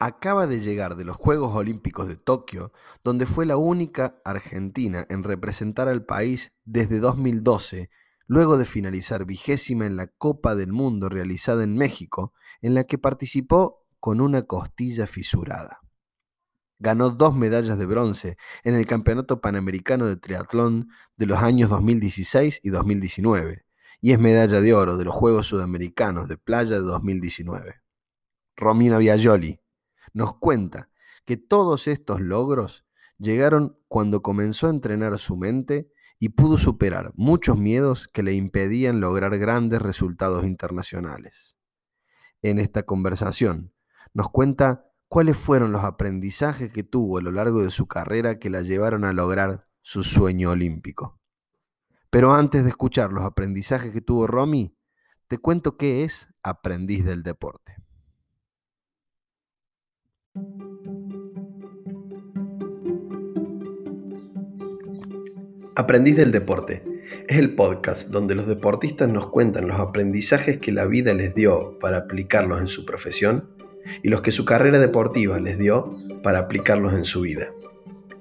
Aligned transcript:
acaba 0.00 0.46
de 0.46 0.60
llegar 0.60 0.96
de 0.96 1.04
los 1.04 1.16
Juegos 1.16 1.54
Olímpicos 1.54 2.08
de 2.08 2.16
Tokio, 2.16 2.72
donde 3.04 3.26
fue 3.26 3.44
la 3.44 3.58
única 3.58 4.18
argentina 4.24 5.06
en 5.10 5.22
representar 5.22 5.88
al 5.88 6.06
país 6.06 6.52
desde 6.64 7.00
2012, 7.00 7.90
luego 8.26 8.56
de 8.56 8.64
finalizar 8.64 9.26
vigésima 9.26 9.84
en 9.84 9.96
la 9.96 10.06
Copa 10.06 10.54
del 10.54 10.72
Mundo 10.72 11.10
realizada 11.10 11.64
en 11.64 11.76
México, 11.76 12.32
en 12.62 12.74
la 12.74 12.84
que 12.84 12.96
participó 12.96 13.86
con 14.00 14.22
una 14.22 14.42
costilla 14.42 15.06
fisurada. 15.06 15.80
Ganó 16.78 17.10
dos 17.10 17.36
medallas 17.36 17.78
de 17.78 17.84
bronce 17.84 18.38
en 18.64 18.74
el 18.74 18.86
Campeonato 18.86 19.42
Panamericano 19.42 20.06
de 20.06 20.16
Triatlón 20.16 20.88
de 21.18 21.26
los 21.26 21.40
años 21.40 21.68
2016 21.68 22.60
y 22.62 22.70
2019, 22.70 23.66
y 24.00 24.12
es 24.12 24.18
medalla 24.18 24.62
de 24.62 24.72
oro 24.72 24.96
de 24.96 25.04
los 25.04 25.14
Juegos 25.14 25.48
Sudamericanos 25.48 26.26
de 26.26 26.38
Playa 26.38 26.76
de 26.76 26.86
2019. 26.86 27.82
Romina 28.56 28.96
Biagioli 28.96 29.60
nos 30.12 30.36
cuenta 30.38 30.90
que 31.24 31.36
todos 31.36 31.88
estos 31.88 32.20
logros 32.20 32.84
llegaron 33.18 33.78
cuando 33.88 34.22
comenzó 34.22 34.66
a 34.66 34.70
entrenar 34.70 35.18
su 35.18 35.36
mente 35.36 35.90
y 36.18 36.30
pudo 36.30 36.58
superar 36.58 37.12
muchos 37.16 37.56
miedos 37.56 38.08
que 38.08 38.22
le 38.22 38.34
impedían 38.34 39.00
lograr 39.00 39.38
grandes 39.38 39.80
resultados 39.80 40.44
internacionales. 40.44 41.56
En 42.42 42.58
esta 42.58 42.82
conversación 42.84 43.72
nos 44.12 44.30
cuenta 44.30 44.86
cuáles 45.08 45.36
fueron 45.36 45.72
los 45.72 45.84
aprendizajes 45.84 46.72
que 46.72 46.82
tuvo 46.82 47.18
a 47.18 47.22
lo 47.22 47.32
largo 47.32 47.62
de 47.62 47.70
su 47.70 47.86
carrera 47.86 48.38
que 48.38 48.50
la 48.50 48.62
llevaron 48.62 49.04
a 49.04 49.12
lograr 49.12 49.66
su 49.82 50.04
sueño 50.04 50.50
olímpico. 50.50 51.20
Pero 52.10 52.34
antes 52.34 52.64
de 52.64 52.70
escuchar 52.70 53.12
los 53.12 53.24
aprendizajes 53.24 53.92
que 53.92 54.00
tuvo 54.00 54.26
Romy, 54.26 54.76
te 55.28 55.38
cuento 55.38 55.76
qué 55.76 56.04
es 56.04 56.28
aprendiz 56.42 57.04
del 57.04 57.22
deporte. 57.22 57.76
Aprendiz 65.80 66.14
del 66.14 66.30
deporte 66.30 66.82
es 67.26 67.38
el 67.38 67.54
podcast 67.54 68.10
donde 68.10 68.34
los 68.34 68.46
deportistas 68.46 69.08
nos 69.08 69.28
cuentan 69.28 69.66
los 69.66 69.80
aprendizajes 69.80 70.58
que 70.58 70.72
la 70.72 70.84
vida 70.84 71.14
les 71.14 71.34
dio 71.34 71.78
para 71.80 71.96
aplicarlos 71.96 72.60
en 72.60 72.68
su 72.68 72.84
profesión 72.84 73.48
y 74.02 74.10
los 74.10 74.20
que 74.20 74.30
su 74.30 74.44
carrera 74.44 74.78
deportiva 74.78 75.40
les 75.40 75.58
dio 75.58 75.96
para 76.22 76.40
aplicarlos 76.40 76.92
en 76.92 77.06
su 77.06 77.22
vida. 77.22 77.48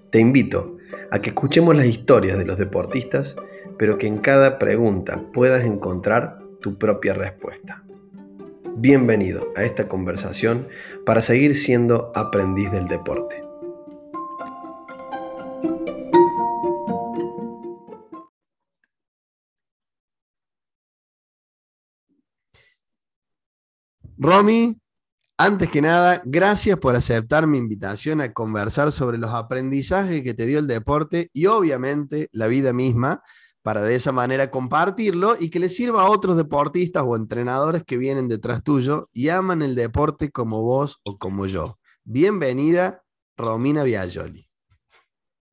Te 0.09 0.21
invito 0.21 0.77
a 1.11 1.19
que 1.19 1.31
escuchemos 1.31 1.75
las 1.75 1.87
historias 1.87 2.37
de 2.37 2.45
los 2.45 2.57
deportistas, 2.57 3.35
pero 3.77 3.97
que 3.97 4.07
en 4.07 4.19
cada 4.19 4.57
pregunta 4.57 5.25
puedas 5.33 5.65
encontrar 5.65 6.39
tu 6.61 6.77
propia 6.77 7.13
respuesta. 7.13 7.83
Bienvenido 8.77 9.51
a 9.57 9.65
esta 9.65 9.89
conversación 9.89 10.69
para 11.05 11.21
seguir 11.21 11.57
siendo 11.57 12.13
aprendiz 12.15 12.71
del 12.71 12.85
deporte. 12.85 13.48
Romy, 24.21 24.77
antes 25.37 25.71
que 25.71 25.81
nada, 25.81 26.21
gracias 26.25 26.77
por 26.77 26.93
aceptar 26.93 27.47
mi 27.47 27.57
invitación 27.57 28.19
a 28.19 28.33
conversar 28.33 28.91
sobre 28.91 29.17
los 29.17 29.31
aprendizajes 29.31 30.23
que 30.23 30.33
te 30.33 30.45
dio 30.45 30.59
el 30.59 30.67
deporte 30.67 31.29
y 31.31 31.45
obviamente 31.45 32.27
la 32.33 32.47
vida 32.47 32.73
misma, 32.73 33.23
para 33.61 33.81
de 33.81 33.95
esa 33.95 34.11
manera 34.11 34.51
compartirlo 34.51 35.37
y 35.39 35.49
que 35.49 35.59
le 35.59 35.69
sirva 35.69 36.01
a 36.01 36.09
otros 36.09 36.35
deportistas 36.35 37.05
o 37.07 37.15
entrenadores 37.15 37.85
que 37.85 37.95
vienen 37.95 38.27
detrás 38.27 38.61
tuyo 38.61 39.09
y 39.13 39.29
aman 39.29 39.61
el 39.61 39.73
deporte 39.73 40.31
como 40.31 40.63
vos 40.63 40.99
o 41.03 41.17
como 41.17 41.45
yo. 41.45 41.79
Bienvenida, 42.03 43.01
Romina 43.37 43.83
Biagioli. 43.83 44.49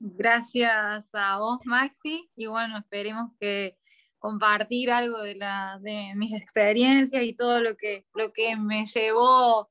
Gracias 0.00 1.09
a 1.12 1.39
vos, 1.39 1.61
Maxi, 1.64 2.28
y 2.34 2.47
bueno, 2.47 2.78
esperemos 2.78 3.31
que 3.39 3.76
compartir 4.19 4.91
algo 4.91 5.19
de, 5.19 5.34
la, 5.34 5.78
de 5.82 6.12
mis 6.16 6.34
experiencias 6.34 7.22
y 7.22 7.32
todo 7.32 7.60
lo 7.60 7.77
que, 7.77 8.06
lo 8.15 8.32
que 8.32 8.56
me 8.56 8.87
llevó 8.87 9.71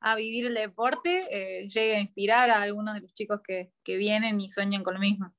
a 0.00 0.14
vivir 0.14 0.46
el 0.46 0.54
deporte 0.54 1.26
eh, 1.30 1.68
llegue 1.68 1.96
a 1.96 2.00
inspirar 2.00 2.50
a 2.50 2.62
algunos 2.62 2.94
de 2.94 3.00
los 3.00 3.12
chicos 3.12 3.40
que, 3.44 3.72
vienen 3.84 4.38
y 4.40 4.50
sueñan 4.50 4.84
con 4.84 4.94
lo 4.94 5.00
mismo. 5.00 5.34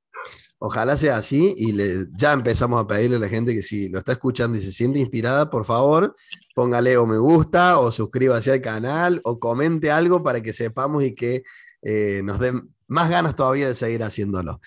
Ojalá 0.58 0.96
sea 0.96 1.18
así 1.18 1.54
y 1.56 1.72
ya 2.16 2.32
empezamos 2.32 2.82
a 2.82 2.86
pedirle 2.86 3.16
a 3.16 3.20
la 3.20 3.28
gente 3.28 3.54
que 3.54 3.62
si 3.62 3.88
lo 3.88 3.98
está 3.98 4.12
escuchando 4.12 4.58
y 4.58 4.60
se 4.60 4.72
siente 4.72 4.98
inspirada, 4.98 5.48
por 5.48 5.64
favor, 5.64 6.14
póngale 6.54 6.96
o 6.96 7.06
me 7.06 7.16
gusta 7.16 7.78
o 7.78 7.92
suscríbase 7.92 8.52
al 8.52 8.60
canal 8.60 9.20
o 9.24 9.38
comente 9.38 9.90
algo 9.90 10.22
para 10.22 10.42
que 10.42 10.52
sepamos 10.52 11.04
y 11.04 11.14
que 11.14 11.44
eh, 11.80 12.22
nos 12.24 12.40
den 12.40 12.74
más 12.88 13.08
ganas 13.08 13.36
todavía 13.36 13.68
de 13.68 13.74
seguir 13.74 14.02
haciéndolo. 14.02 14.60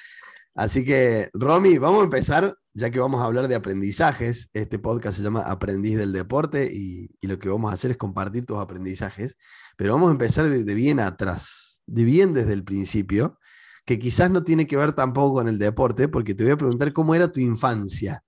Así 0.55 0.85
que, 0.85 1.29
Romy, 1.33 1.77
vamos 1.77 2.01
a 2.01 2.05
empezar, 2.05 2.57
ya 2.73 2.89
que 2.89 2.99
vamos 2.99 3.21
a 3.21 3.25
hablar 3.25 3.47
de 3.47 3.55
aprendizajes. 3.55 4.49
Este 4.53 4.79
podcast 4.79 5.17
se 5.17 5.23
llama 5.23 5.41
Aprendiz 5.41 5.97
del 5.97 6.11
Deporte 6.11 6.71
y, 6.73 7.09
lo 7.21 7.37
que 7.39 7.49
vamos 7.49 7.71
a 7.71 7.75
hacer 7.75 7.91
es 7.91 7.97
compartir 7.97 8.45
tus 8.45 8.57
aprendizajes. 8.57 9.37
Pero 9.77 9.93
vamos 9.93 10.09
a 10.09 10.11
empezar 10.11 10.49
de 10.49 10.75
bien 10.75 10.99
atrás, 10.99 11.81
de 11.85 12.03
bien 12.03 12.33
desde 12.33 12.53
el 12.53 12.63
principio, 12.63 13.39
que 13.85 13.99
quizás 13.99 14.31
no 14.31 14.43
tiene 14.43 14.67
que 14.67 14.77
ver 14.77 14.93
tampoco 14.93 15.35
con 15.35 15.47
el 15.47 15.59
deporte, 15.59 16.07
porque 16.07 16.33
te 16.33 16.43
voy 16.43 16.53
a 16.53 16.57
preguntar 16.57 16.93
cómo 16.93 17.13
era 17.15 17.31
tu 17.31 17.39
infancia. 17.39 18.23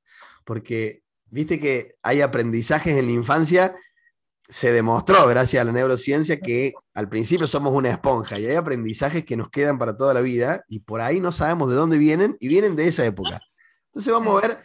Porque 0.45 1.01
viste 1.25 1.59
que 1.59 1.95
hay 2.03 2.21
aprendizajes 2.21 2.95
en 2.97 3.07
la 3.07 3.11
infancia, 3.13 3.75
se 4.47 4.71
demostró 4.71 5.25
gracias 5.27 5.61
a 5.61 5.65
la 5.65 5.71
neurociencia 5.71 6.39
que 6.39 6.73
al 6.93 7.09
principio 7.09 7.47
somos 7.47 7.73
una 7.73 7.89
esponja 7.89 8.39
y 8.39 8.45
hay 8.45 8.55
aprendizajes 8.55 9.25
que 9.25 9.35
nos 9.35 9.49
quedan 9.49 9.79
para 9.79 9.97
toda 9.97 10.13
la 10.13 10.21
vida 10.21 10.63
y 10.69 10.81
por 10.81 11.01
ahí 11.01 11.19
no 11.19 11.31
sabemos 11.31 11.69
de 11.69 11.75
dónde 11.75 11.97
vienen 11.97 12.37
y 12.39 12.47
vienen 12.47 12.75
de 12.75 12.87
esa 12.87 13.03
época. 13.05 13.41
Entonces 13.95 14.13
vamos 14.13 14.43
a 14.43 14.47
ver 14.47 14.63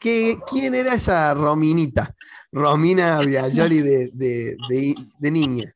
qué, 0.00 0.38
quién 0.50 0.74
era 0.74 0.94
esa 0.94 1.34
Rominita, 1.34 2.14
Romina 2.50 3.20
Viajoli 3.20 3.80
de, 3.80 4.10
de, 4.12 4.56
de 5.18 5.30
niña 5.30 5.74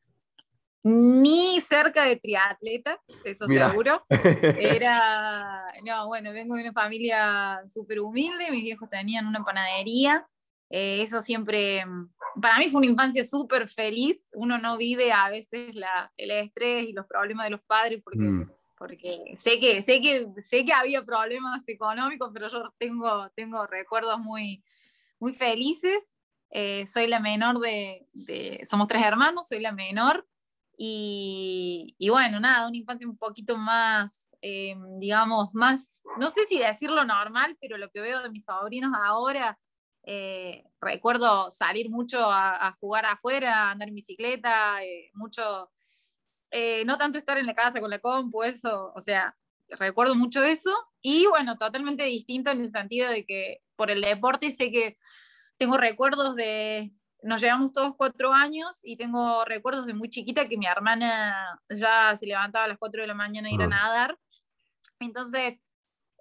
ni 0.87 1.59
cerca 1.59 2.05
de 2.05 2.15
triatleta, 2.15 3.01
eso 3.25 3.45
seguro. 3.45 4.05
Era, 4.57 5.65
no, 5.85 6.07
bueno, 6.07 6.31
vengo 6.31 6.55
de 6.55 6.61
una 6.61 6.71
familia 6.71 7.61
súper 7.67 7.99
humilde, 7.99 8.51
mis 8.51 8.63
viejos 8.63 8.89
tenían 8.89 9.27
una 9.27 9.43
panadería, 9.43 10.25
eh, 10.69 11.01
eso 11.01 11.21
siempre, 11.21 11.83
para 12.41 12.57
mí 12.59 12.69
fue 12.69 12.79
una 12.79 12.91
infancia 12.91 13.25
súper 13.25 13.67
feliz, 13.67 14.27
uno 14.33 14.57
no 14.59 14.77
vive 14.77 15.11
a 15.11 15.29
veces 15.29 15.75
la, 15.75 16.11
el 16.15 16.31
estrés 16.31 16.87
y 16.87 16.93
los 16.93 17.05
problemas 17.05 17.45
de 17.45 17.51
los 17.51 17.61
padres 17.61 18.01
porque... 18.01 18.19
Mm. 18.19 18.51
Porque 18.77 19.35
sé 19.37 19.59
que, 19.59 19.81
sé, 19.81 20.01
que, 20.01 20.27
sé 20.41 20.63
que 20.63 20.73
había 20.73 21.03
problemas 21.03 21.67
económicos, 21.67 22.29
pero 22.33 22.47
yo 22.49 22.73
tengo, 22.77 23.29
tengo 23.35 23.65
recuerdos 23.65 24.19
muy, 24.19 24.63
muy 25.19 25.33
felices. 25.33 26.13
Eh, 26.49 26.85
soy 26.85 27.07
la 27.07 27.19
menor 27.19 27.59
de, 27.59 28.07
de, 28.13 28.61
somos 28.65 28.87
tres 28.87 29.03
hermanos, 29.03 29.47
soy 29.47 29.59
la 29.59 29.71
menor 29.71 30.25
y, 30.77 32.07
bueno, 32.09 32.39
nada, 32.39 32.67
una 32.67 32.77
infancia 32.77 33.07
un 33.07 33.17
poquito 33.17 33.57
más, 33.57 34.29
eh, 34.41 34.75
digamos, 34.99 35.49
más, 35.53 36.01
no 36.19 36.29
sé 36.29 36.45
si 36.47 36.59
decirlo 36.59 37.03
normal, 37.03 37.57
pero 37.59 37.77
lo 37.77 37.89
que 37.89 37.99
veo 37.99 38.21
de 38.21 38.29
mis 38.29 38.45
sobrinos 38.45 38.91
ahora, 38.95 39.57
eh, 40.03 40.63
recuerdo 40.79 41.49
salir 41.49 41.89
mucho 41.89 42.19
a, 42.31 42.77
jugar 42.79 43.07
afuera, 43.07 43.71
andar 43.71 43.87
en 43.87 43.95
bicicleta, 43.95 44.77
eh, 46.51 46.83
no 46.85 46.97
tanto 46.97 47.17
estar 47.17 47.37
en 47.37 47.45
la 47.45 47.53
casa 47.53 47.79
con 47.79 47.89
la 47.89 47.99
compu, 47.99 48.43
eso, 48.43 48.91
o 48.95 49.01
sea, 49.01 49.35
recuerdo 49.69 50.15
mucho 50.15 50.43
eso. 50.43 50.73
Y 51.01 51.25
bueno, 51.27 51.57
totalmente 51.57 52.03
distinto 52.03 52.51
en 52.51 52.61
el 52.61 52.69
sentido 52.69 53.09
de 53.09 53.25
que 53.25 53.61
por 53.75 53.91
el 53.91 54.01
deporte 54.01 54.51
sé 54.51 54.71
que 54.71 54.95
tengo 55.57 55.77
recuerdos 55.77 56.35
de, 56.35 56.91
nos 57.23 57.41
llevamos 57.41 57.71
todos 57.71 57.95
cuatro 57.97 58.33
años 58.33 58.79
y 58.83 58.97
tengo 58.97 59.43
recuerdos 59.45 59.85
de 59.85 59.93
muy 59.93 60.09
chiquita 60.09 60.47
que 60.47 60.57
mi 60.57 60.65
hermana 60.65 61.59
ya 61.69 62.15
se 62.15 62.25
levantaba 62.25 62.65
a 62.65 62.67
las 62.67 62.77
cuatro 62.77 63.01
de 63.01 63.07
la 63.07 63.13
mañana 63.13 63.49
a 63.49 63.51
ir 63.51 63.61
a 63.61 63.67
nadar. 63.67 64.17
Entonces, 64.99 65.61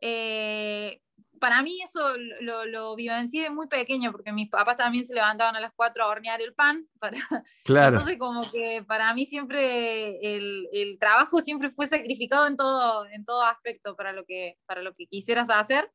eh, 0.00 1.00
para 1.40 1.62
mí 1.62 1.80
eso 1.82 2.00
lo, 2.40 2.64
lo 2.66 2.96
vivencié 2.96 3.50
muy 3.50 3.66
pequeño, 3.68 4.12
porque 4.12 4.32
mis 4.32 4.48
papás 4.48 4.76
también 4.76 5.04
se 5.04 5.14
levantaban 5.14 5.56
a 5.56 5.60
las 5.60 5.72
cuatro 5.74 6.04
a 6.04 6.08
hornear 6.08 6.40
el 6.40 6.54
pan. 6.54 6.86
Para... 6.98 7.18
Claro. 7.64 7.98
Entonces, 7.98 8.18
como 8.18 8.50
que 8.50 8.84
para 8.86 9.12
mí 9.14 9.26
siempre 9.26 10.18
el, 10.36 10.68
el, 10.72 10.98
trabajo 10.98 11.40
siempre 11.40 11.70
fue 11.70 11.86
sacrificado 11.86 12.46
en 12.46 12.56
todo, 12.56 13.06
en 13.06 13.24
todo 13.24 13.42
aspecto 13.42 13.96
para 13.96 14.12
lo, 14.12 14.24
que, 14.24 14.58
para 14.66 14.82
lo 14.82 14.94
que 14.94 15.06
quisieras 15.06 15.50
hacer. 15.50 15.90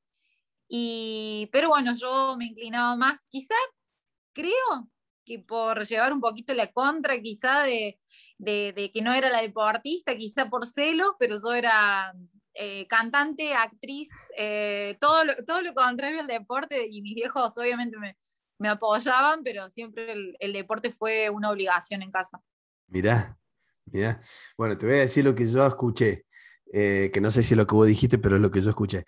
Y, 0.67 1.49
pero 1.51 1.69
bueno, 1.69 1.93
yo 1.93 2.35
me 2.37 2.45
inclinaba 2.45 2.95
más, 2.95 3.25
quizá 3.29 3.55
creo 4.33 4.89
que 5.25 5.39
por 5.39 5.85
llevar 5.85 6.13
un 6.13 6.21
poquito 6.21 6.53
la 6.53 6.71
contra 6.71 7.19
quizá 7.21 7.63
de, 7.63 7.99
que 8.39 9.01
no 9.01 9.13
era 9.13 9.29
la 9.29 9.41
deportista, 9.41 10.15
quizá 10.15 10.49
por 10.49 10.65
celo, 10.65 11.15
pero 11.19 11.35
yo 11.41 11.53
era 11.53 12.13
eh, 12.53 12.85
cantante, 12.87 13.53
actriz, 13.53 14.09
eh, 14.37 14.97
todo, 14.99 15.23
lo, 15.23 15.35
todo 15.45 15.61
lo 15.61 15.73
contrario 15.73 16.19
al 16.19 16.27
deporte 16.27 16.87
y 16.89 17.01
mis 17.01 17.15
viejos 17.15 17.57
obviamente 17.57 17.97
me, 17.97 18.69
apoyaban, 18.69 19.43
pero 19.43 19.69
siempre 19.71 20.13
el, 20.39 20.53
deporte 20.53 20.91
fue 20.91 21.29
una 21.29 21.49
obligación 21.49 22.03
en 22.03 22.11
casa. 22.11 22.39
Mirá, 22.87 23.37
Mira, 23.85 24.21
bueno, 24.57 24.77
te 24.77 24.85
voy 24.85 24.95
a 24.95 24.99
decir 24.99 25.25
lo 25.25 25.33
que 25.33 25.49
yo 25.49 25.65
escuché, 25.65 26.25
eh, 26.71 27.09
que 27.11 27.19
no 27.19 27.31
sé 27.31 27.43
si 27.43 27.53
es 27.53 27.57
lo 27.57 27.65
que 27.65 27.75
vos 27.75 27.87
dijiste, 27.87 28.17
pero 28.17 28.35
es 28.35 28.41
lo 28.41 28.51
que 28.51 28.61
yo 28.61 28.69
escuché. 28.69 29.05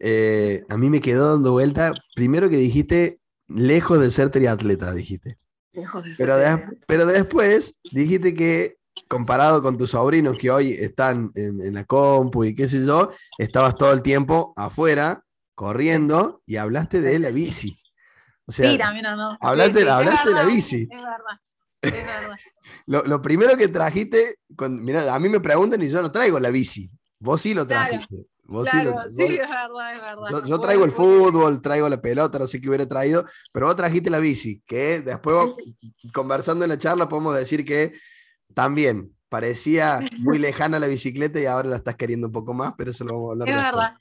Eh, 0.00 0.64
a 0.68 0.76
mí 0.76 0.90
me 0.90 1.00
quedó 1.00 1.30
dando 1.30 1.52
vuelta, 1.52 1.92
primero 2.14 2.50
que 2.50 2.56
dijiste, 2.56 3.20
lejos 3.46 4.00
de 4.00 4.10
ser 4.10 4.30
triatleta, 4.30 4.92
dijiste. 4.92 5.38
Lejos 5.72 6.04
de 6.04 6.14
ser 6.14 6.26
pero, 6.26 6.76
pero 6.86 7.06
después 7.06 7.78
dijiste 7.92 8.34
que 8.34 8.78
comparado 9.08 9.62
con 9.62 9.76
tus 9.76 9.90
sobrinos 9.90 10.36
que 10.38 10.50
hoy 10.50 10.72
están 10.72 11.30
en, 11.34 11.74
la 11.74 11.84
compu 11.84 12.44
y 12.44 12.54
qué 12.54 12.66
sé 12.68 12.84
yo, 12.84 13.10
estabas 13.38 13.76
todo 13.76 13.92
el 13.92 14.02
tiempo 14.02 14.52
afuera, 14.56 15.24
corriendo, 15.54 16.42
y 16.46 16.56
hablaste 16.56 17.00
de 17.00 17.18
la 17.18 17.30
bici. 17.30 17.80
sí, 18.48 18.76
también 18.78 19.04
no. 19.16 19.36
Hablaste, 19.40 19.88
hablaste 19.88 20.28
de 20.28 20.34
la 20.34 20.42
bici. 20.44 20.88
Es 20.90 20.98
verdad. 20.98 21.40
Es 21.82 21.92
verdad. 21.92 22.36
lo, 22.86 23.22
primero 23.22 23.56
que 23.56 23.68
trajiste, 23.68 24.38
mira, 24.68 25.14
a 25.14 25.18
mí 25.18 25.28
me 25.28 25.40
preguntan 25.40 25.82
y 25.82 25.88
yo 25.88 26.02
no 26.02 26.10
traigo 26.10 26.40
la 26.40 26.50
bici. 26.50 26.90
Vos 27.18 27.40
sí 27.40 27.54
lo 27.54 27.66
trajiste. 27.66 28.26
Vos 28.48 28.68
sí, 28.68 28.80
lo, 28.80 28.92
sí, 29.08 29.24
es 29.24 29.38
verdad, 29.38 29.94
es 29.94 30.00
verdad. 30.00 30.44
Yo, 30.46 30.60
traigo 30.60 30.84
el 30.84 30.92
fútbol, 30.92 31.60
traigo 31.60 31.88
la 31.88 32.00
pelota, 32.00 32.38
no 32.38 32.46
sé 32.46 32.60
qué 32.60 32.68
hubiera 32.68 32.86
traído, 32.86 33.24
pero 33.52 33.66
vos 33.66 33.74
trajiste 33.74 34.08
la 34.08 34.20
bici, 34.20 34.62
que 34.64 35.00
después 35.00 35.50
conversando 36.12 36.64
en 36.64 36.68
la 36.68 36.78
charla 36.78 37.08
podemos 37.08 37.36
decir 37.36 37.64
que 37.64 37.92
también 38.54 39.14
parecía 39.28 40.00
muy 40.18 40.38
lejana 40.38 40.78
la 40.78 40.86
bicicleta 40.86 41.40
y 41.40 41.46
ahora 41.46 41.68
la 41.68 41.76
estás 41.76 41.96
queriendo 41.96 42.28
un 42.28 42.32
poco 42.32 42.54
más, 42.54 42.74
pero 42.76 42.90
eso 42.90 43.04
lo 43.04 43.14
vamos 43.14 43.28
a 43.28 43.32
hablar 43.32 43.48
Es 43.48 43.62
verdad. 43.62 43.96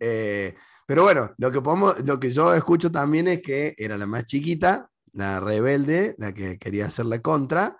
Eh, 0.00 0.54
pero 0.86 1.04
bueno, 1.04 1.32
lo 1.38 1.50
que, 1.52 1.60
podemos, 1.60 1.98
lo 2.04 2.18
que 2.18 2.30
yo 2.32 2.52
escucho 2.54 2.90
también 2.90 3.28
es 3.28 3.40
que 3.40 3.74
era 3.78 3.96
la 3.96 4.06
más 4.06 4.24
chiquita, 4.24 4.90
la 5.12 5.40
rebelde, 5.40 6.14
la 6.18 6.32
que 6.34 6.58
quería 6.58 6.86
hacer 6.86 7.06
la 7.06 7.20
contra. 7.22 7.76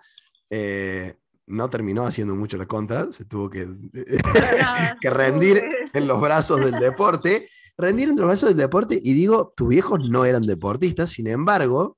Eh, 0.49 1.15
no 1.45 1.69
terminó 1.69 2.05
haciendo 2.05 2.35
mucho 2.35 2.57
la 2.57 2.65
contra, 2.65 3.11
se 3.11 3.25
tuvo 3.25 3.49
que, 3.49 3.67
que 5.01 5.09
rendir 5.09 5.61
en 5.93 6.07
los 6.07 6.21
brazos 6.21 6.59
del 6.61 6.79
deporte. 6.79 7.49
Rendir 7.77 8.09
en 8.09 8.15
los 8.15 8.27
brazos 8.27 8.49
del 8.49 8.57
deporte, 8.57 8.99
y 9.01 9.13
digo, 9.13 9.51
tus 9.57 9.67
viejos 9.67 9.99
no 10.07 10.25
eran 10.25 10.43
deportistas, 10.43 11.09
sin 11.09 11.27
embargo, 11.27 11.97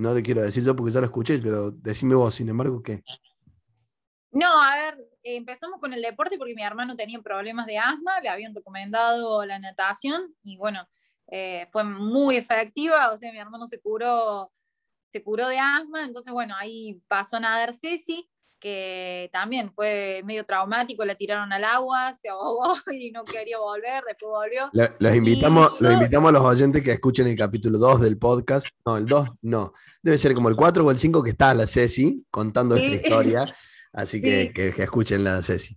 no 0.00 0.14
te 0.14 0.22
quiero 0.22 0.40
decir 0.40 0.64
yo 0.64 0.74
porque 0.74 0.92
ya 0.92 1.00
lo 1.00 1.06
escuché, 1.06 1.38
pero 1.40 1.70
decime 1.70 2.14
vos, 2.14 2.34
sin 2.34 2.48
embargo, 2.48 2.82
¿qué? 2.82 3.02
No, 4.32 4.46
a 4.62 4.74
ver, 4.74 5.08
empezamos 5.22 5.78
con 5.78 5.92
el 5.92 6.00
deporte 6.00 6.38
porque 6.38 6.54
mi 6.54 6.62
hermano 6.62 6.96
tenía 6.96 7.20
problemas 7.20 7.66
de 7.66 7.76
asma, 7.76 8.18
le 8.22 8.30
habían 8.30 8.54
recomendado 8.54 9.44
la 9.44 9.58
natación 9.58 10.34
y 10.42 10.56
bueno, 10.56 10.88
eh, 11.26 11.68
fue 11.70 11.84
muy 11.84 12.36
efectiva, 12.36 13.10
o 13.10 13.18
sea, 13.18 13.30
mi 13.30 13.38
hermano 13.38 13.66
se 13.66 13.78
curó, 13.78 14.50
se 15.08 15.22
curó 15.22 15.48
de 15.48 15.58
asma, 15.58 16.04
entonces 16.04 16.32
bueno, 16.32 16.54
ahí 16.56 17.02
pasó 17.06 17.36
a 17.36 17.40
nadar 17.40 17.74
Ceci, 17.74 18.26
que 18.60 19.30
también 19.32 19.72
fue 19.72 20.22
medio 20.24 20.44
traumático, 20.44 21.04
la 21.04 21.14
tiraron 21.14 21.52
al 21.52 21.64
agua, 21.64 22.12
se 22.14 22.28
ahogó 22.28 22.74
y 22.92 23.10
no 23.10 23.24
quería 23.24 23.58
volver, 23.58 24.04
después 24.06 24.30
volvió. 24.30 24.70
los, 24.98 25.16
invitamos, 25.16 25.80
los 25.80 25.92
invitamos 25.92 26.28
a 26.28 26.32
los 26.32 26.42
oyentes 26.42 26.82
que 26.82 26.92
escuchen 26.92 27.26
el 27.26 27.36
capítulo 27.36 27.78
2 27.78 28.02
del 28.02 28.18
podcast, 28.18 28.68
no, 28.84 28.98
el 28.98 29.06
2 29.06 29.28
no, 29.42 29.72
debe 30.02 30.18
ser 30.18 30.34
como 30.34 30.48
el 30.48 30.56
4 30.56 30.84
o 30.84 30.90
el 30.90 30.98
5 30.98 31.22
que 31.22 31.30
está 31.30 31.54
la 31.54 31.66
Ceci 31.66 32.24
contando 32.30 32.76
esta 32.76 32.94
historia, 32.94 33.52
así 33.92 34.20
que, 34.20 34.52
que, 34.52 34.68
escuchen 34.82 35.24
la 35.24 35.42
Ceci. 35.42 35.76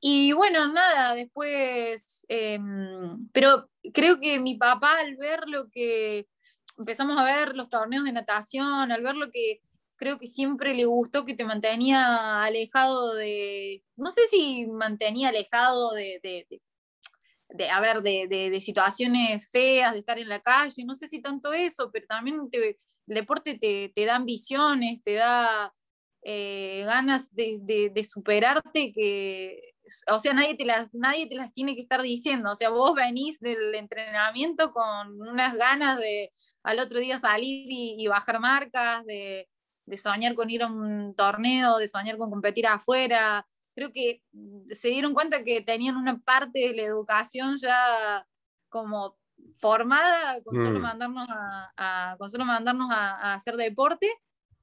Y 0.00 0.32
bueno, 0.32 0.72
nada, 0.72 1.14
después, 1.14 2.24
em, 2.28 3.18
pero 3.32 3.68
creo 3.92 4.20
que 4.20 4.38
mi 4.38 4.54
papá 4.56 4.98
al 5.00 5.16
ver 5.16 5.40
lo 5.46 5.68
que 5.70 6.28
empezamos 6.78 7.18
a 7.18 7.24
ver 7.24 7.56
los 7.56 7.68
torneos 7.68 8.04
de 8.04 8.12
natación, 8.12 8.92
al 8.92 9.02
ver 9.02 9.16
lo 9.16 9.30
que 9.30 9.62
creo 9.96 10.18
que 10.18 10.26
siempre 10.26 10.74
le 10.74 10.84
gustó 10.84 11.24
que 11.24 11.34
te 11.34 11.44
mantenía 11.44 12.44
alejado 12.44 13.14
de, 13.14 13.82
no 13.96 14.10
sé 14.10 14.22
si 14.28 14.66
mantenía 14.66 15.30
alejado 15.30 15.92
de, 15.92 16.46
a 17.70 17.80
ver, 17.80 18.02
de, 18.02 18.60
situaciones 18.60 19.50
feas, 19.50 19.92
de 19.92 20.00
estar 20.00 20.18
en 20.18 20.28
la 20.28 20.40
calle, 20.40 20.84
no 20.84 20.94
sé 20.94 21.08
si 21.08 21.20
tanto 21.20 21.52
eso, 21.52 21.90
pero 21.92 22.06
también 22.06 22.40
el 22.52 22.76
deporte 23.06 23.58
te, 23.58 23.92
te 23.94 24.04
da 24.04 24.16
ambiciones, 24.16 25.02
te 25.02 25.14
da 25.14 25.72
eh, 26.22 26.82
ganas 26.84 27.34
de, 27.34 28.04
superarte 28.04 28.92
que, 28.92 29.74
o 30.10 30.18
sea, 30.18 30.34
nadie 30.34 30.56
te, 30.56 30.64
las, 30.64 30.94
nadie 30.94 31.26
te 31.26 31.36
las 31.36 31.52
tiene 31.54 31.74
que 31.74 31.80
estar 31.80 32.02
diciendo, 32.02 32.52
o 32.52 32.56
sea, 32.56 32.68
vos 32.68 32.94
venís 32.94 33.40
del 33.40 33.74
entrenamiento 33.74 34.72
con 34.72 35.20
unas 35.20 35.54
ganas 35.56 35.98
de 35.98 36.30
al 36.64 36.80
otro 36.80 36.98
día 36.98 37.20
salir 37.20 37.66
y 37.70 38.06
bajar 38.08 38.40
marcas, 38.40 39.06
de 39.06 39.48
de 39.86 39.96
soñar 39.96 40.34
con 40.34 40.50
ir 40.50 40.62
a 40.62 40.66
un 40.66 41.14
torneo, 41.14 41.78
de 41.78 41.88
soñar 41.88 42.18
con 42.18 42.30
competir 42.30 42.66
afuera. 42.66 43.46
Creo 43.74 43.92
que 43.92 44.22
se 44.72 44.88
dieron 44.88 45.14
cuenta 45.14 45.44
que 45.44 45.60
tenían 45.60 45.96
una 45.96 46.18
parte 46.18 46.58
de 46.58 46.74
la 46.74 46.82
educación 46.82 47.56
ya 47.56 48.26
como 48.68 49.16
formada 49.58 50.42
con 50.42 50.56
solo 50.56 50.78
mm. 50.78 50.82
mandarnos 50.82 51.28
a, 51.30 52.16
solo 52.28 52.44
mandarnos 52.44 52.90
a, 52.90 53.34
hacer 53.34 53.56
deporte. 53.56 54.08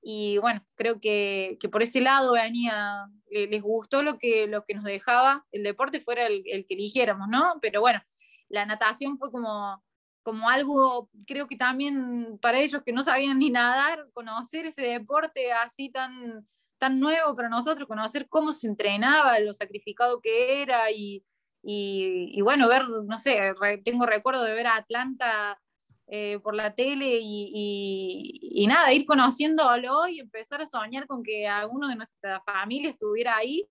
Y 0.01 0.37
bueno, 0.39 0.65
creo 0.75 0.99
que, 0.99 1.57
por 1.71 1.81
ese 1.81 2.01
lado 2.01 2.33
venía, 2.33 3.07
les 3.29 3.61
gustó 3.61 4.03
lo 4.03 4.17
que, 4.17 4.47
lo 4.47 4.65
que 4.65 4.73
nos 4.73 4.83
dejaba 4.83 5.45
el 5.51 5.63
deporte 5.63 6.01
fuera 6.01 6.27
el, 6.27 6.43
el 6.45 6.65
que 6.65 6.73
eligiéramos, 6.73 7.29
¿no? 7.29 7.59
Pero 7.61 7.79
bueno, 7.79 8.01
la 8.49 8.65
natación 8.65 9.17
fue 9.17 9.31
como 9.31 9.81
como 10.23 10.49
algo, 10.49 11.09
creo 11.27 11.47
que 11.47 11.57
también 11.57 12.39
para 12.41 12.59
ellos 12.59 12.81
que 12.83 12.93
no 12.93 13.03
sabían 13.03 13.39
ni 13.39 13.49
nadar, 13.49 14.07
conocer 14.13 14.65
ese 14.65 14.83
deporte 14.83 15.51
así 15.53 15.89
tan, 15.89 16.47
tan 16.77 16.99
nuevo 16.99 17.35
para 17.35 17.49
nosotros, 17.49 17.87
conocer 17.87 18.27
cómo 18.29 18.51
se 18.53 18.67
entrenaba, 18.67 19.39
lo 19.39 19.53
sacrificado 19.53 20.21
que 20.21 20.61
era 20.61 20.91
y, 20.91 21.23
y, 21.61 22.41
bueno, 22.41 22.67
ver, 22.67 22.87
no 22.89 23.17
sé, 23.17 23.53
tengo 23.85 24.05
recuerdo 24.05 24.43
de 24.43 24.53
ver 24.53 24.67
a 24.67 24.77
Atlanta 24.77 25.59
eh, 26.07 26.39
por 26.39 26.55
la 26.55 26.75
tele 26.75 27.19
y, 27.21 28.51
y, 28.53 28.67
nada, 28.67 28.93
ir 28.93 29.05
conociéndolo 29.05 30.07
y 30.07 30.19
empezar 30.19 30.61
a 30.61 30.67
soñar 30.67 31.07
con 31.07 31.23
que 31.23 31.47
alguno 31.47 31.87
de 31.87 31.95
nuestra 31.95 32.41
familia 32.41 32.89
estuviera 32.89 33.37
ahí. 33.37 33.65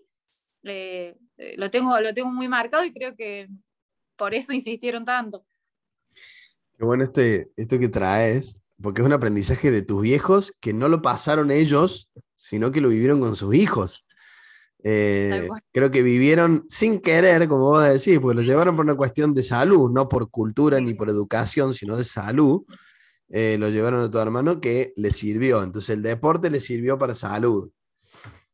Eh, 0.64 1.14
eh, 1.36 1.54
lo, 1.58 1.70
tengo, 1.70 2.00
lo 2.00 2.14
tengo 2.14 2.30
muy 2.30 2.48
marcado 2.48 2.84
y 2.84 2.92
creo 2.92 3.14
que 3.14 3.48
por 4.16 4.34
eso 4.34 4.52
insistieron 4.52 5.04
tanto. 5.04 5.44
Qué 6.78 6.84
bueno 6.84 7.04
este, 7.04 7.50
esto 7.56 7.78
que 7.78 7.88
traes, 7.88 8.58
porque 8.80 9.02
es 9.02 9.06
un 9.06 9.12
aprendizaje 9.12 9.70
de 9.70 9.82
tus 9.82 10.02
viejos 10.02 10.52
que 10.60 10.72
no 10.72 10.88
lo 10.88 11.02
pasaron 11.02 11.50
ellos, 11.50 12.10
sino 12.36 12.72
que 12.72 12.80
lo 12.80 12.88
vivieron 12.88 13.20
con 13.20 13.36
sus 13.36 13.54
hijos. 13.54 14.04
Eh, 14.84 15.48
creo 15.72 15.90
que 15.92 16.02
vivieron 16.02 16.64
sin 16.68 17.00
querer, 17.00 17.46
como 17.46 17.70
vos 17.70 17.84
decís, 17.84 18.18
porque 18.18 18.34
lo 18.34 18.42
llevaron 18.42 18.74
por 18.74 18.84
una 18.84 18.96
cuestión 18.96 19.32
de 19.32 19.44
salud, 19.44 19.90
no 19.90 20.08
por 20.08 20.28
cultura 20.30 20.80
ni 20.80 20.94
por 20.94 21.08
educación, 21.08 21.72
sino 21.72 21.96
de 21.96 22.04
salud. 22.04 22.62
Eh, 23.28 23.56
lo 23.58 23.68
llevaron 23.68 24.00
a 24.02 24.10
tu 24.10 24.18
hermano 24.18 24.60
que 24.60 24.92
le 24.96 25.12
sirvió. 25.12 25.62
Entonces 25.62 25.90
el 25.90 26.02
deporte 26.02 26.50
le 26.50 26.60
sirvió 26.60 26.98
para 26.98 27.14
salud. 27.14 27.70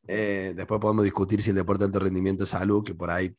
Eh, 0.07 0.53
después 0.55 0.81
podemos 0.81 1.05
discutir 1.05 1.43
si 1.43 1.51
el 1.51 1.57
deporte 1.57 1.81
de 1.81 1.87
alto 1.87 1.99
rendimiento 1.99 2.45
es 2.45 2.51
salud, 2.51 2.85
que 2.85 2.95
por 2.95 3.11
ahí 3.11 3.35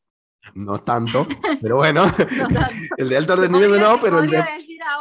no 0.56 0.80
tanto, 0.80 1.28
pero 1.62 1.78
bueno, 1.78 2.04
el 2.98 3.10
de 3.10 3.18
alto 3.18 3.36
rendimiento 3.36 3.80
no, 3.80 4.00
pero 4.00 4.20
el 4.20 4.30
de 4.30 4.44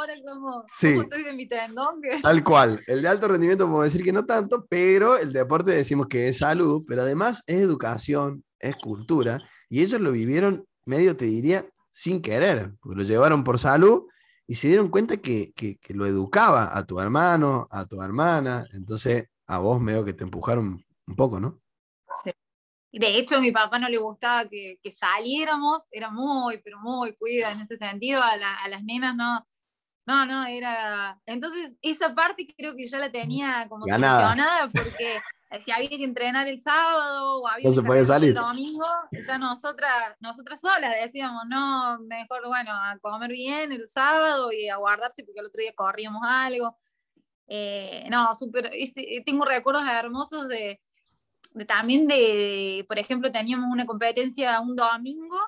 ahora 0.08 0.22
como, 0.24 0.64
sí, 0.66 0.88
estoy 0.88 1.24
de 1.24 1.32
mi 1.32 1.46
tendón. 1.46 2.00
Tal 2.22 2.42
cual. 2.44 2.82
El 2.86 3.02
de 3.02 3.08
alto 3.08 3.28
rendimiento 3.28 3.64
podemos 3.64 3.84
decir 3.84 4.02
que 4.02 4.12
no 4.12 4.24
tanto, 4.24 4.66
pero 4.68 5.16
el 5.16 5.32
deporte 5.32 5.72
decimos 5.72 6.06
que 6.08 6.28
es 6.28 6.38
salud, 6.38 6.84
pero 6.86 7.02
además 7.02 7.42
es 7.46 7.60
educación, 7.60 8.44
es 8.58 8.76
cultura, 8.76 9.38
y 9.68 9.82
ellos 9.82 10.00
lo 10.00 10.12
vivieron 10.12 10.66
medio, 10.84 11.16
te 11.16 11.26
diría, 11.26 11.66
sin 11.92 12.22
querer, 12.22 12.74
porque 12.80 12.98
lo 12.98 13.04
llevaron 13.04 13.44
por 13.44 13.58
salud 13.58 14.04
y 14.46 14.54
se 14.54 14.68
dieron 14.68 14.88
cuenta 14.88 15.18
que, 15.18 15.52
que, 15.52 15.78
lo 15.94 16.06
educaba 16.06 16.76
a 16.76 16.86
tu 16.86 16.98
hermano, 17.00 17.66
a 17.70 17.84
tu 17.84 18.00
hermana, 18.00 18.64
entonces 18.72 19.28
a 19.46 19.58
vos 19.58 19.80
medio 19.80 20.04
que 20.04 20.14
te 20.14 20.24
empujaron 20.24 20.82
un 21.06 21.16
poco, 21.16 21.38
¿no? 21.38 21.60
Sí. 22.24 22.32
De 22.92 23.18
hecho, 23.18 23.36
a 23.36 23.40
mi 23.40 23.52
papá 23.52 23.78
no 23.78 23.88
le 23.88 23.98
gustaba 23.98 24.48
que, 24.48 24.78
que, 24.82 24.90
saliéramos, 24.90 25.84
era 25.90 26.10
muy, 26.10 26.58
pero 26.64 26.78
muy 26.80 27.14
cuida 27.14 27.52
en 27.52 27.60
ese 27.60 27.76
sentido, 27.76 28.22
a, 28.22 28.30
a 28.30 28.68
las 28.68 28.82
nenas 28.82 29.14
no, 29.14 29.46
no, 30.08 30.24
no, 30.24 30.46
era. 30.46 31.20
Entonces, 31.26 31.72
esa 31.82 32.14
parte 32.14 32.46
creo 32.56 32.74
que 32.74 32.86
ya 32.86 32.98
la 32.98 33.12
tenía 33.12 33.66
como 33.68 33.84
solucionada 33.84 34.70
porque 34.70 35.18
si 35.60 35.70
había 35.70 35.90
que 35.90 36.02
entrenar 36.02 36.48
el 36.48 36.58
sábado 36.58 37.42
o 37.42 37.46
había 37.46 37.68
que 37.68 38.04
salir. 38.06 38.30
el 38.30 38.34
domingo, 38.34 38.86
ya 39.12 39.36
nosotras, 39.36 40.16
nosotras 40.20 40.62
solas 40.62 40.94
decíamos, 41.02 41.42
no, 41.50 41.98
mejor, 42.00 42.46
bueno, 42.46 42.70
a 42.72 42.98
comer 43.02 43.32
bien 43.32 43.70
el 43.70 43.86
sábado 43.86 44.50
y 44.50 44.70
a 44.70 44.76
guardarse 44.76 45.24
porque 45.24 45.40
el 45.40 45.46
otro 45.46 45.60
día 45.60 45.74
corríamos 45.74 46.22
algo. 46.24 46.78
Eh, 47.46 48.06
no, 48.08 48.34
súper. 48.34 48.70
Tengo 49.26 49.44
recuerdos 49.44 49.84
hermosos 49.86 50.48
de, 50.48 50.80
de 51.52 51.64
también 51.66 52.06
de, 52.06 52.86
por 52.88 52.98
ejemplo, 52.98 53.30
teníamos 53.30 53.70
una 53.70 53.84
competencia 53.84 54.58
un 54.62 54.74
domingo 54.74 55.38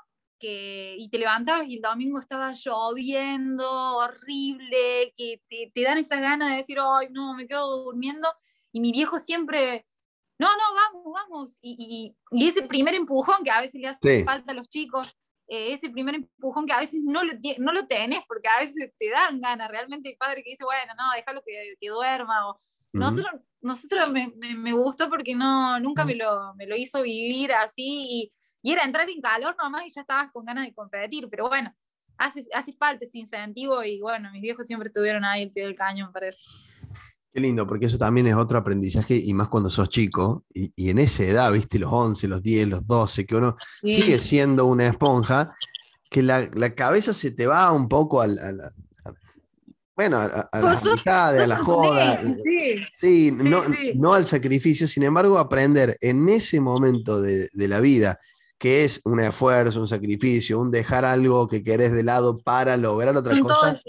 y 0.43 1.09
te 1.11 1.19
levantabas 1.19 1.67
y 1.69 1.77
el 1.77 1.83
domingo 1.83 2.19
estaba 2.19 2.53
lloviendo, 2.53 3.97
horrible, 3.97 5.13
que 5.17 5.43
te, 5.49 5.83
dan 5.83 5.99
esas 5.99 6.21
ganas 6.21 6.51
de 6.51 6.57
decir, 6.57 6.79
ay, 6.81 7.09
no, 7.11 7.35
me 7.35 7.47
quedo 7.47 7.85
durmiendo. 7.85 8.29
Y 8.73 8.81
mi 8.81 8.93
viejo 8.93 9.19
siempre 9.19 9.87
no, 10.41 10.49
no, 10.49 10.75
vamos, 10.75 11.13
vamos. 11.13 11.59
Y, 11.61 12.17
ese 12.33 12.63
primer 12.63 12.95
empujón 12.95 13.45
que 13.45 13.51
a 13.51 13.61
veces 13.61 13.79
le 13.79 13.89
hace 13.89 14.25
falta 14.25 14.53
a 14.53 14.55
los 14.55 14.69
chicos, 14.69 15.15
eh, 15.47 15.75
ese 15.75 15.91
primer 15.91 16.15
empujón 16.15 16.65
que 16.65 16.73
a 16.73 16.81
veces 16.81 17.01
no 17.05 17.23
lo, 17.23 17.33
no 17.59 17.73
lo 17.73 17.87
tenés, 17.87 18.23
porque 18.27 18.49
a 18.49 18.61
veces 18.61 18.91
te 18.99 19.11
dan 19.11 19.39
ganas, 19.39 19.71
realmente 19.71 20.09
el 20.09 20.17
padre 20.17 20.43
que 20.43 20.51
dice, 20.51 20.65
bueno, 20.65 20.95
no, 20.97 21.13
déjalo 21.15 21.43
que, 21.45 21.75
que 21.79 21.89
duerma, 21.91 22.49
o 22.49 22.61
nosotros, 22.95 23.43
nosotros 23.61 24.11
me, 24.11 24.33
me, 24.37 24.73
gustó 24.73 25.11
porque 25.11 25.35
no, 25.35 25.79
nunca 25.79 26.07
me 26.07 26.15
lo, 26.15 26.55
me 26.55 26.67
lo 26.67 26.75
hizo 26.75 27.03
vivir 27.03 27.53
así, 27.53 28.07
y, 28.09 28.31
y, 28.63 28.73
era 28.73 28.85
entrar 28.85 29.09
en 29.09 29.21
calor 29.21 29.55
nomás 29.59 29.85
y 29.87 29.91
ya 29.91 30.03
estabas 30.03 30.31
con 30.33 30.45
ganas 30.45 30.67
de 30.67 30.75
competir, 30.75 31.29
pero 31.31 31.49
bueno, 31.49 31.75
hace, 32.19 32.43
hace 32.55 32.73
falta 32.73 33.05
ese 33.05 33.19
incentivo 33.19 33.83
y 33.83 34.01
bueno, 34.01 34.31
mis 34.33 34.43
viejos 34.43 34.67
siempre 34.67 34.91
tuvieron 34.91 35.25
ahí 35.25 35.43
el 35.43 35.51
pie 35.51 35.65
del 35.65 35.75
cañón, 35.75 36.13
parece. 36.13 36.43
Qué 37.33 37.41
lindo, 37.41 37.67
porque 37.67 37.87
eso 37.87 37.97
también 37.97 38.27
es 38.27 38.35
otro 38.35 38.59
aprendizaje 38.59 39.15
y 39.17 39.33
más 39.35 39.49
cuando 39.49 39.71
sos 39.71 39.89
chico 39.89 40.45
y, 40.53 40.73
y 40.75 40.91
en 40.91 40.99
esa 40.99 41.23
edad, 41.23 41.53
viste, 41.53 41.79
los 41.79 41.93
11, 41.93 42.27
los 42.27 42.43
10, 42.43 42.69
los 42.69 42.87
12, 42.87 43.25
que 43.25 43.37
uno 43.37 43.57
sigue 43.83 44.19
siendo 44.19 44.67
una 44.67 44.89
esponja, 44.89 45.55
que 46.11 46.23
la, 46.23 46.51
la, 46.55 46.75
cabeza 46.75 47.15
se 47.15 47.31
te 47.31 47.47
va 47.47 47.71
un 47.71 47.89
poco 47.89 48.21
al, 48.21 48.37
bueno, 50.01 50.17
a, 50.17 50.25
a 50.25 50.61
la 50.61 51.29
a 51.29 51.47
la 51.47 51.57
joda. 51.59 52.23
Sí, 52.91 53.31
no, 53.33 53.61
no, 53.95 54.15
al 54.15 54.25
sacrificio, 54.25 54.87
sin 54.87 55.03
embargo, 55.03 55.39
aprender 55.39 55.99
en 56.01 56.27
ese 56.31 56.59
momento 56.59 57.21
de, 57.21 57.51
de, 57.53 57.69
la 57.69 57.81
vida, 57.81 58.19
que 58.61 58.85
es 58.85 59.01
un 59.07 59.19
esfuerzo, 59.21 59.81
un 59.81 59.89
sacrificio, 59.89 60.61
un 60.61 60.71
dejar 60.71 61.07
algo 61.07 61.49
que 61.49 61.65
querés 61.65 61.93
de 61.93 62.05
lado 62.05 62.39
para 62.39 62.77
lograr 62.77 63.17
otra 63.17 63.41
cosa. 63.41 63.81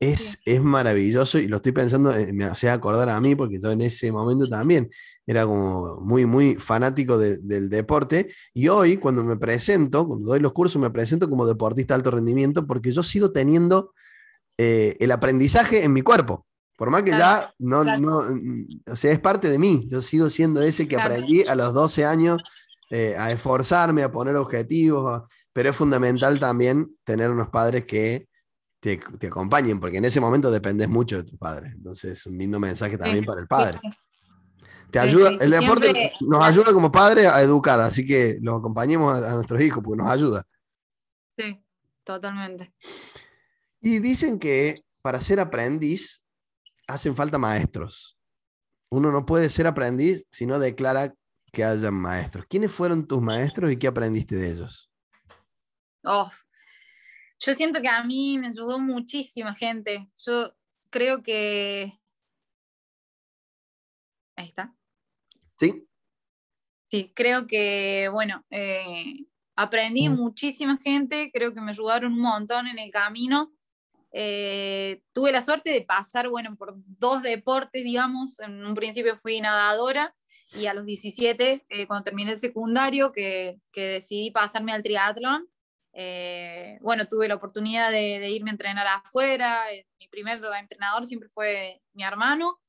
Es, 0.00 0.40
es 0.44 0.60
maravilloso 0.60 1.38
y 1.38 1.46
lo 1.46 1.58
estoy 1.58 1.70
pensando, 1.70 2.12
eh, 2.12 2.32
me 2.32 2.44
hacía 2.44 2.72
acordar 2.72 3.08
a 3.08 3.20
mí, 3.20 3.36
porque 3.36 3.60
yo 3.62 3.70
en 3.70 3.82
ese 3.82 4.10
momento 4.10 4.48
también 4.48 4.90
era 5.24 5.46
como 5.46 6.00
muy, 6.00 6.26
muy 6.26 6.56
fanático 6.56 7.16
del 7.18 7.70
deporte. 7.70 8.34
Y 8.52 8.66
hoy, 8.66 8.96
cuando 8.96 9.22
me 9.22 9.36
presento, 9.36 10.08
cuando 10.08 10.26
doy 10.26 10.40
los 10.40 10.52
cursos, 10.52 10.82
me 10.82 10.90
presento 10.90 11.30
como 11.30 11.46
deportista 11.46 11.94
de 11.94 11.98
alto 11.98 12.10
rendimiento, 12.10 12.66
porque 12.66 12.90
yo 12.90 13.04
sigo 13.04 13.30
teniendo 13.30 13.94
eh, 14.58 14.96
el 14.98 15.12
aprendizaje 15.12 15.84
en 15.84 15.92
mi 15.92 16.02
cuerpo. 16.02 16.44
Por 16.76 16.90
más 16.90 17.04
que 17.04 17.12
ya 17.12 17.54
no, 17.60 17.84
no, 17.84 18.22
mm, 18.22 18.80
o 18.90 18.96
sea, 18.96 19.12
es 19.12 19.20
parte 19.20 19.48
de 19.48 19.58
mí. 19.60 19.86
Yo 19.88 20.00
sigo 20.00 20.28
siendo 20.28 20.62
ese 20.62 20.88
que 20.88 20.96
aprendí 20.96 21.46
a 21.46 21.54
los 21.54 21.72
12 21.72 22.04
años 22.04 22.42
eh, 22.96 23.16
a 23.18 23.32
esforzarme, 23.32 24.04
a 24.04 24.12
poner 24.12 24.36
objetivos, 24.36 25.24
pero 25.52 25.70
es 25.70 25.74
fundamental 25.74 26.38
también 26.38 26.96
tener 27.02 27.28
unos 27.28 27.48
padres 27.48 27.84
que 27.86 28.28
te, 28.78 29.00
acompañen, 29.26 29.80
porque 29.80 29.96
en 29.96 30.04
ese 30.04 30.20
momento 30.20 30.48
dependes 30.48 30.88
mucho 30.88 31.16
de 31.16 31.24
tus 31.24 31.36
padres. 31.36 31.74
Entonces, 31.74 32.12
es 32.12 32.26
un 32.26 32.38
lindo 32.38 32.60
mensaje 32.60 32.96
también 32.96 33.24
para 33.24 33.40
el 33.40 33.48
padre. 33.48 33.80
Te 34.92 35.00
ayuda, 35.00 35.30
el 35.40 35.50
deporte 35.50 36.12
nos 36.20 36.44
ayuda 36.44 36.72
como 36.72 36.92
padre 36.92 37.26
a 37.26 37.42
educar, 37.42 37.80
así 37.80 38.04
que 38.04 38.38
los 38.40 38.58
acompañemos 38.60 39.20
a, 39.20 39.34
nuestros 39.34 39.60
hijos, 39.60 39.82
porque 39.82 40.00
nos 40.00 40.12
ayuda. 40.12 40.46
Sí, 41.36 41.60
totalmente. 42.04 42.72
Y 43.80 43.98
dicen 43.98 44.38
que 44.38 44.84
para 45.02 45.20
ser 45.20 45.40
aprendiz 45.40 46.24
hacen 46.86 47.16
falta 47.16 47.38
maestros. 47.38 48.16
Uno 48.88 49.10
no 49.10 49.26
puede 49.26 49.50
ser 49.50 49.66
aprendiz 49.66 50.28
si 50.30 50.46
no 50.46 50.60
declara 50.60 51.12
que 51.54 51.64
hayan 51.64 51.94
maestros. 51.94 52.44
¿Quiénes 52.46 52.70
fueron 52.70 53.06
tus 53.06 53.22
maestros 53.22 53.72
y 53.72 53.78
qué 53.78 53.86
aprendiste 53.86 54.34
de 54.36 54.50
ellos? 54.50 54.90
Oh, 56.02 56.30
yo 57.38 57.54
siento 57.54 57.80
que 57.80 57.88
a 57.88 58.04
mí 58.04 58.38
me 58.38 58.48
ayudó 58.48 58.78
muchísima 58.78 59.54
gente. 59.54 60.10
Yo 60.26 60.54
creo 60.90 61.22
que... 61.22 61.98
Ahí 64.36 64.48
está. 64.48 64.74
Sí. 65.58 65.86
Sí, 66.90 67.12
creo 67.14 67.46
que, 67.46 68.08
bueno, 68.12 68.44
eh, 68.50 69.26
aprendí 69.56 70.08
mm. 70.08 70.14
muchísima 70.14 70.76
gente, 70.76 71.30
creo 71.32 71.54
que 71.54 71.60
me 71.60 71.70
ayudaron 71.70 72.12
un 72.12 72.20
montón 72.20 72.66
en 72.66 72.78
el 72.78 72.90
camino. 72.90 73.52
Eh, 74.12 75.02
tuve 75.12 75.32
la 75.32 75.40
suerte 75.40 75.70
de 75.70 75.82
pasar, 75.82 76.28
bueno, 76.28 76.56
por 76.56 76.74
dos 76.76 77.22
deportes, 77.22 77.84
digamos. 77.84 78.40
En 78.40 78.64
un 78.64 78.74
principio 78.74 79.16
fui 79.16 79.40
nadadora 79.40 80.14
y 80.56 80.66
a 80.66 80.74
los 80.74 80.84
17, 80.84 81.64
eh, 81.68 81.86
cuando 81.86 82.04
terminé 82.04 82.32
el 82.32 82.38
secundario, 82.38 83.12
que, 83.12 83.60
que, 83.72 83.82
decidí 83.82 84.30
pasarme 84.30 84.72
al 84.72 84.82
triatlón, 84.82 85.48
eh, 85.96 86.78
bueno, 86.80 87.06
tuve 87.06 87.28
la 87.28 87.36
oportunidad 87.36 87.90
de, 87.90 88.28
irme 88.30 88.50
a 88.50 88.52
entrenar 88.52 88.86
afuera. 88.86 89.72
Eh, 89.72 89.86
mi 89.98 90.08
primer 90.08 90.40
entrenador 90.60 91.06
siempre 91.06 91.28
fue 91.28 91.80
mi 91.92 92.02
hermano. 92.04 92.60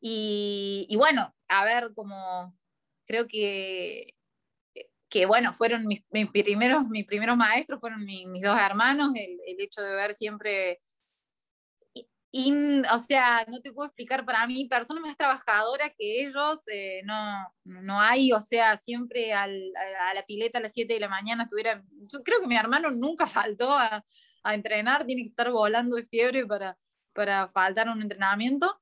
Y, 0.00 0.94
bueno, 0.96 1.34
a 1.48 1.64
ver, 1.64 1.92
como 1.94 2.56
creo 3.06 3.26
que, 3.26 4.14
que 5.08 5.26
bueno, 5.26 5.52
fueron 5.52 5.86
mis, 5.86 6.02
primeros, 6.44 6.88
mis 6.88 7.06
primeros 7.06 7.36
maestros, 7.36 7.80
fueron 7.80 8.04
mis, 8.04 8.42
dos 8.42 8.56
hermanos, 8.58 9.10
el, 9.16 9.38
el, 9.46 9.60
hecho 9.60 9.82
de 9.82 9.94
ver 9.94 10.14
siempre 10.14 10.80
o 12.32 12.98
sea, 12.98 13.44
no 13.48 13.60
te 13.60 13.72
puedo 13.72 13.86
explicar 13.86 14.24
para 14.24 14.46
mí, 14.46 14.66
persona 14.66 15.00
más 15.00 15.16
trabajadora 15.16 15.90
que 15.90 16.26
ellos, 16.26 16.60
eh, 16.70 17.00
no, 17.04 17.48
no 17.64 18.00
hay, 18.00 18.32
o 18.32 18.40
sea, 18.40 18.76
siempre 18.76 19.32
a 19.32 19.46
la 19.46 20.24
pileta 20.26 20.58
a 20.58 20.62
las 20.62 20.72
7 20.72 20.92
de 20.92 21.00
la 21.00 21.08
mañana 21.08 21.44
estuviera, 21.44 21.82
yo 22.12 22.22
creo 22.22 22.40
que 22.40 22.46
mi 22.46 22.56
hermano 22.56 22.90
nunca 22.90 23.26
faltó 23.54 23.72
a, 23.76 24.04
a 24.42 24.54
entrenar, 24.54 25.06
tiene 25.06 25.22
que 25.22 25.28
estar 25.28 25.50
volando 25.50 25.96
de 25.96 26.06
fiebre 26.06 26.46
para, 26.46 26.76
para 27.12 27.48
faltar 27.48 27.88
un 27.88 28.02
entrenamiento. 28.02 28.78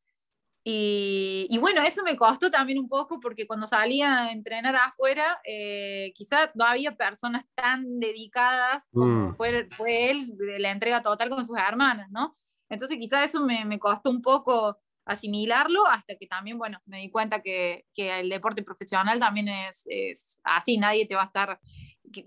Y, 0.66 1.46
y, 1.50 1.58
bueno, 1.58 1.82
eso 1.82 2.02
me 2.02 2.16
costó 2.16 2.50
también 2.50 2.78
un 2.78 2.88
poco 2.88 3.20
porque 3.20 3.46
cuando 3.46 3.66
salía 3.66 4.24
a 4.24 4.32
entrenar 4.32 4.74
afuera, 4.76 5.38
eh, 5.44 6.10
quizás 6.14 6.48
no 6.54 6.64
había 6.64 6.96
personas 6.96 7.44
tan 7.54 8.00
dedicadas 8.00 8.88
como 8.90 9.28
mm. 9.28 9.34
fue, 9.34 9.68
fue 9.76 10.10
él 10.10 10.34
de 10.38 10.58
la 10.58 10.70
entrega 10.70 11.02
total 11.02 11.28
con 11.28 11.44
sus 11.44 11.58
hermanas, 11.58 12.10
¿no? 12.10 12.34
Entonces 12.74 12.98
quizá 12.98 13.24
eso 13.24 13.40
me, 13.44 13.64
me, 13.64 13.78
costó 13.78 14.10
un 14.10 14.20
poco 14.22 14.78
asimilarlo 15.06 15.86
hasta 15.86 16.16
que 16.16 16.26
también, 16.26 16.58
bueno, 16.58 16.78
me 16.86 17.00
di 17.00 17.10
cuenta 17.10 17.42
que, 17.42 17.86
que 17.94 18.20
el 18.20 18.28
deporte 18.28 18.62
profesional 18.62 19.18
también 19.18 19.48
es, 19.48 19.84
es, 19.86 20.40
así, 20.44 20.78
nadie 20.78 21.06
te 21.06 21.14
va 21.14 21.22
a 21.22 21.26
estar, 21.26 21.60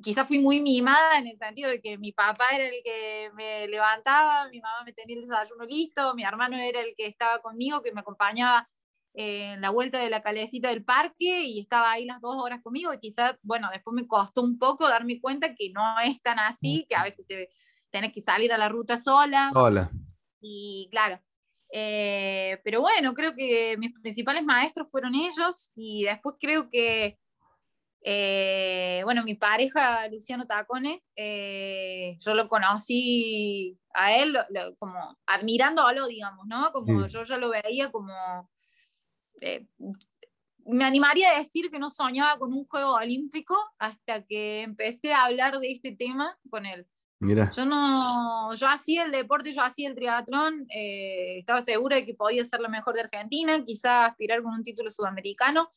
quizás 0.03 0.27
fui 0.27 0.39
muy 0.39 0.61
mimada 0.61 1.17
en 1.17 1.27
el 1.27 1.37
sentido 1.37 1.69
de 1.69 1.81
que 1.81 1.97
mi 1.97 2.11
papá 2.11 2.49
era 2.53 2.65
el 2.65 2.81
que 2.83 3.31
me 3.33 3.67
levantaba, 3.67 4.47
mi 4.49 4.59
mamá 4.59 4.83
me 4.85 4.93
tenía 4.93 5.15
el 5.15 5.23
desayuno 5.23 5.65
listo, 5.65 6.13
mi 6.13 6.23
hermano 6.23 6.57
era 6.57 6.81
el 6.81 6.93
que 6.95 7.07
estaba 7.07 7.39
conmigo, 7.39 7.81
que 7.81 7.91
me 7.91 8.01
acompañaba 8.01 8.69
en 9.13 9.61
la 9.61 9.71
vuelta 9.71 9.97
de 9.97 10.11
la 10.11 10.21
calecita 10.21 10.69
del 10.69 10.85
parque 10.85 11.43
y 11.43 11.59
estaba 11.59 11.91
ahí 11.91 12.05
las 12.05 12.21
dos 12.21 12.35
horas 12.37 12.61
conmigo 12.61 12.93
y 12.93 12.99
quizás, 12.99 13.35
bueno, 13.41 13.69
después 13.71 13.95
me 13.95 14.07
costó 14.07 14.43
un 14.43 14.59
poco 14.59 14.87
darme 14.87 15.19
cuenta 15.19 15.55
que 15.55 15.71
no 15.71 15.99
es 16.01 16.21
tan 16.21 16.37
así, 16.37 16.85
que 16.87 16.95
a 16.95 17.03
veces 17.03 17.25
te, 17.25 17.49
tenés 17.89 18.13
que 18.13 18.21
salir 18.21 18.53
a 18.53 18.57
la 18.57 18.69
ruta 18.69 18.97
sola. 18.97 19.51
Hola. 19.55 19.89
Y 20.39 20.87
claro, 20.91 21.21
eh, 21.71 22.59
pero 22.63 22.81
bueno, 22.81 23.13
creo 23.13 23.35
que 23.35 23.75
mis 23.77 23.93
principales 23.99 24.43
maestros 24.43 24.87
fueron 24.89 25.15
ellos 25.15 25.71
y 25.75 26.03
después 26.03 26.35
creo 26.39 26.69
que, 26.69 27.19
eh, 28.01 29.01
bueno, 29.03 29.23
mi 29.23 29.35
pareja, 29.35 30.07
Luciano 30.07 30.47
Tacone, 30.47 31.03
eh, 31.15 32.17
yo 32.19 32.33
lo 32.33 32.47
conocí 32.47 33.77
a 33.93 34.15
él 34.15 34.37
como 34.79 35.17
admirándolo, 35.25 36.07
digamos, 36.07 36.45
¿no? 36.47 36.71
Como 36.71 36.93
mm. 36.93 37.07
yo 37.07 37.23
ya 37.23 37.37
lo 37.37 37.49
veía 37.49 37.91
como... 37.91 38.49
me 40.65 40.83
animaría 40.85 41.31
a 41.35 41.39
decir 41.39 41.69
que 41.71 41.79
no 41.79 41.89
soñaba 41.89 42.37
con 42.39 42.53
un 42.53 42.65
juego 42.65 42.93
olímpico 42.93 43.55
hasta 43.77 44.25
que 44.25 44.61
empecé 44.61 45.13
a 45.13 45.25
hablar 45.25 45.59
de 45.59 45.71
este 45.71 45.95
tema 45.95 46.37
con 46.49 46.65
él. 46.65 46.87
Yo 47.55 47.65
no, 47.65 48.53
yo 48.53 48.67
hacía 48.67 49.03
el 49.03 49.11
deporte, 49.11 49.51
yo 49.51 49.63
hacía 49.63 49.89
el 49.89 49.95
triatlón, 49.95 50.67
eh, 50.69 51.37
estaba 51.39 51.61
segura 51.61 51.95
de 51.95 52.05
que 52.05 52.13
podía 52.13 52.45
ser 52.45 52.59
la 52.59 52.69
mejor 52.69 52.93
de 52.93 53.01
Argentina, 53.01 53.63
quizá 53.65 54.05
aspirar 54.05 54.43
con 54.43 54.53
un 54.53 54.63
título 54.63 54.91
sudamericano, 54.91 55.69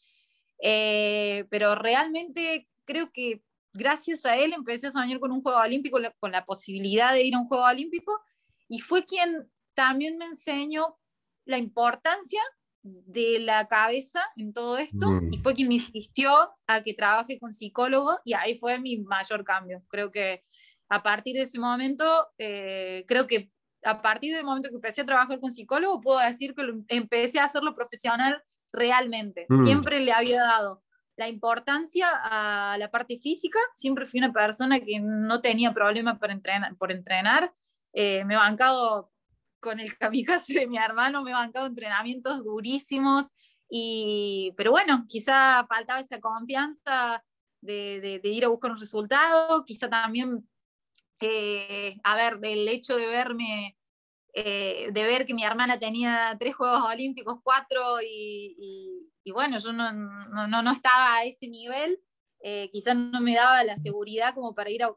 eh, 0.63 1.47
pero 1.49 1.75
realmente 1.75 2.69
creo 2.85 3.11
que 3.11 3.43
gracias 3.73 4.27
a 4.27 4.37
él 4.37 4.53
empecé 4.53 4.89
a 4.89 4.91
soñar 4.91 5.19
con 5.19 5.33
un 5.33 5.43
Juego 5.43 5.61
Olímpico, 5.61 5.99
con 6.19 6.33
la 6.33 6.45
posibilidad 6.45 7.15
de 7.15 7.23
ir 7.23 7.35
a 7.35 7.39
un 7.39 7.47
Juego 7.47 7.65
Olímpico, 7.65 8.21
y 8.69 8.81
fue 8.81 9.07
quien 9.07 9.51
también 9.75 10.19
me 10.19 10.27
enseñó 10.27 10.99
la 11.47 11.57
importancia 11.57 12.41
de 12.83 13.39
la 13.41 13.67
cabeza 13.67 14.21
en 14.37 14.53
todo 14.53 14.77
esto, 14.77 15.07
y 15.31 15.39
mm. 15.39 15.43
fue 15.43 15.55
quien 15.55 15.69
me 15.69 15.75
insistió 15.75 16.31
a 16.67 16.83
que 16.83 16.93
trabaje 16.93 17.39
con 17.39 17.53
psicólogo, 17.55 18.19
y 18.25 18.35
ahí 18.35 18.59
fue 18.59 18.79
mi 18.79 18.99
mayor 18.99 19.43
cambio. 19.45 19.83
Creo 19.89 20.11
que 20.11 20.43
a 20.91 21.03
partir 21.03 21.37
de 21.37 21.43
ese 21.43 21.59
momento, 21.59 22.05
eh, 22.37 23.05
creo 23.07 23.27
que 23.27 23.51
a 23.83 24.03
partir 24.03 24.35
del 24.35 24.45
momento 24.45 24.69
que 24.69 24.75
empecé 24.75 25.01
a 25.01 25.07
trabajar 25.07 25.41
con 25.41 25.51
psicólogo, 25.51 26.01
puedo 26.01 26.19
decir 26.19 26.55
que 26.55 26.63
empecé 26.89 27.39
a 27.39 27.45
hacerlo 27.45 27.75
profesional 27.75 28.43
realmente. 28.73 29.47
Mm. 29.49 29.65
Siempre 29.65 30.01
le 30.01 30.13
había 30.13 30.43
dado 30.43 30.83
la 31.17 31.29
importancia 31.29 32.09
a 32.13 32.77
la 32.79 32.91
parte 32.91 33.19
física, 33.19 33.59
siempre 33.75 34.05
fui 34.05 34.19
una 34.19 34.33
persona 34.33 34.81
que 34.81 34.99
no 35.01 35.41
tenía 35.41 35.73
problema 35.73 36.19
por 36.19 36.31
entrenar. 36.31 36.77
Por 36.77 36.93
entrenar. 36.93 37.53
Eh, 37.93 38.25
me 38.25 38.35
he 38.35 38.37
bancado 38.37 39.11
con 39.61 39.79
el 39.79 39.97
kamikaze 39.97 40.59
de 40.59 40.67
mi 40.67 40.79
hermano, 40.79 41.23
me 41.23 41.31
he 41.31 41.35
bancado 41.35 41.67
entrenamientos 41.67 42.43
durísimos, 42.43 43.31
Y, 43.69 44.53
pero 44.57 44.73
bueno, 44.73 45.05
quizá 45.07 45.65
faltaba 45.69 46.01
esa 46.01 46.19
confianza 46.19 47.23
de, 47.61 48.21
ir 48.25 48.45
a 48.45 48.49
buscar 48.49 48.73
un 48.73 48.79
resultado, 48.79 49.65
quizá 49.65 49.89
también, 49.89 50.49
a 52.03 52.17
ver, 52.17 52.39
el 52.43 52.69
hecho 52.69 52.97
de 52.97 53.07
verme, 53.07 53.77
eh, 54.33 54.89
de 54.93 55.05
ver 55.05 55.27
que 55.27 55.35
mi 55.35 55.45
hermana 55.45 55.79
tenía 55.79 56.37
tres 56.39 56.55
Juegos 56.55 56.83
Olímpicos, 56.85 57.41
cuatro, 57.43 58.01
y, 58.03 59.07
bueno, 59.33 59.59
yo 59.59 59.73
no, 59.73 59.93
no, 59.93 60.63
no, 60.63 60.73
estaba 60.73 61.17
a 61.17 61.25
ese 61.25 61.49
nivel, 61.49 61.99
eh, 62.43 62.69
quizás 62.73 62.97
no 62.97 63.21
me 63.21 63.35
daba 63.35 63.63
la 63.65 63.77
seguridad 63.77 64.35
como 64.35 64.55
para 64.55 64.71
ir 64.71 64.83
a, 64.83 64.95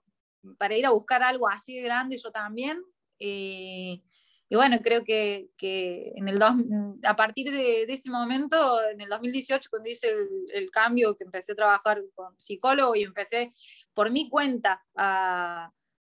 para 0.58 0.78
ir 0.78 0.86
a 0.86 0.92
buscar 0.92 1.24
algo 1.24 1.48
así 1.50 1.76
de 1.76 1.82
grande 1.82 2.18
yo 2.18 2.32
también. 2.32 2.82
Eh, 3.20 4.02
y 4.50 4.56
bueno, 4.56 4.78
creo 4.84 5.04
que, 5.04 5.50
en 6.16 6.28
el 6.28 6.40
a 7.04 7.16
partir 7.16 7.52
de, 7.52 7.84
ese 7.84 8.12
momento, 8.12 8.84
en 8.88 9.02
el 9.02 9.10
2018, 9.10 9.70
cuando 9.70 9.90
hice 9.90 10.08
el, 10.54 10.70
cambio, 10.70 11.16
que 11.16 11.24
empecé 11.24 11.54
a 11.54 11.56
trabajar 11.56 12.04
con 12.14 12.40
psicólogo 12.40 12.96
y 12.96 13.04
empecé 13.04 13.52
por 13.96 14.12
mi 14.12 14.30
cuenta 14.30 14.84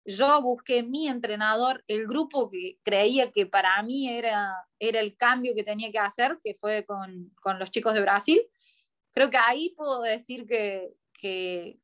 yo 0.07 0.41
busqué 0.41 0.83
mi 0.83 1.09
entrenador, 1.09 1.83
el 1.87 2.07
grupo 2.07 2.49
que 2.49 2.79
creía 2.81 3.29
que 3.31 3.45
para 3.45 3.83
mí 3.83 4.07
era, 4.09 4.55
era 4.79 5.01
el 5.01 5.17
cambio 5.17 5.53
que 5.53 5.65
tenía 5.65 5.91
que 5.91 5.99
hacer, 5.99 6.39
que 6.41 6.53
fue 6.53 6.85
con, 6.85 7.29
con 7.41 7.59
los 7.59 7.69
chicos 7.71 7.93
de 7.93 7.99
Brasil. 7.99 8.41
Creo 9.11 9.29
que 9.29 9.37
ahí 9.37 9.73
puedo 9.75 10.01
decir 10.01 10.45
que, 10.47 10.93
que, 11.19 11.77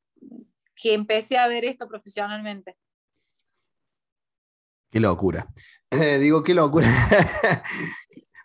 que 0.74 0.94
empecé 0.94 1.38
a 1.38 1.48
ver 1.48 1.66
esto 1.66 1.90
profesionalmente. 1.90 2.78
Qué 4.90 5.02
locura. 5.02 5.46
digo, 6.22 6.44
qué 6.44 6.54
locura. 6.54 6.88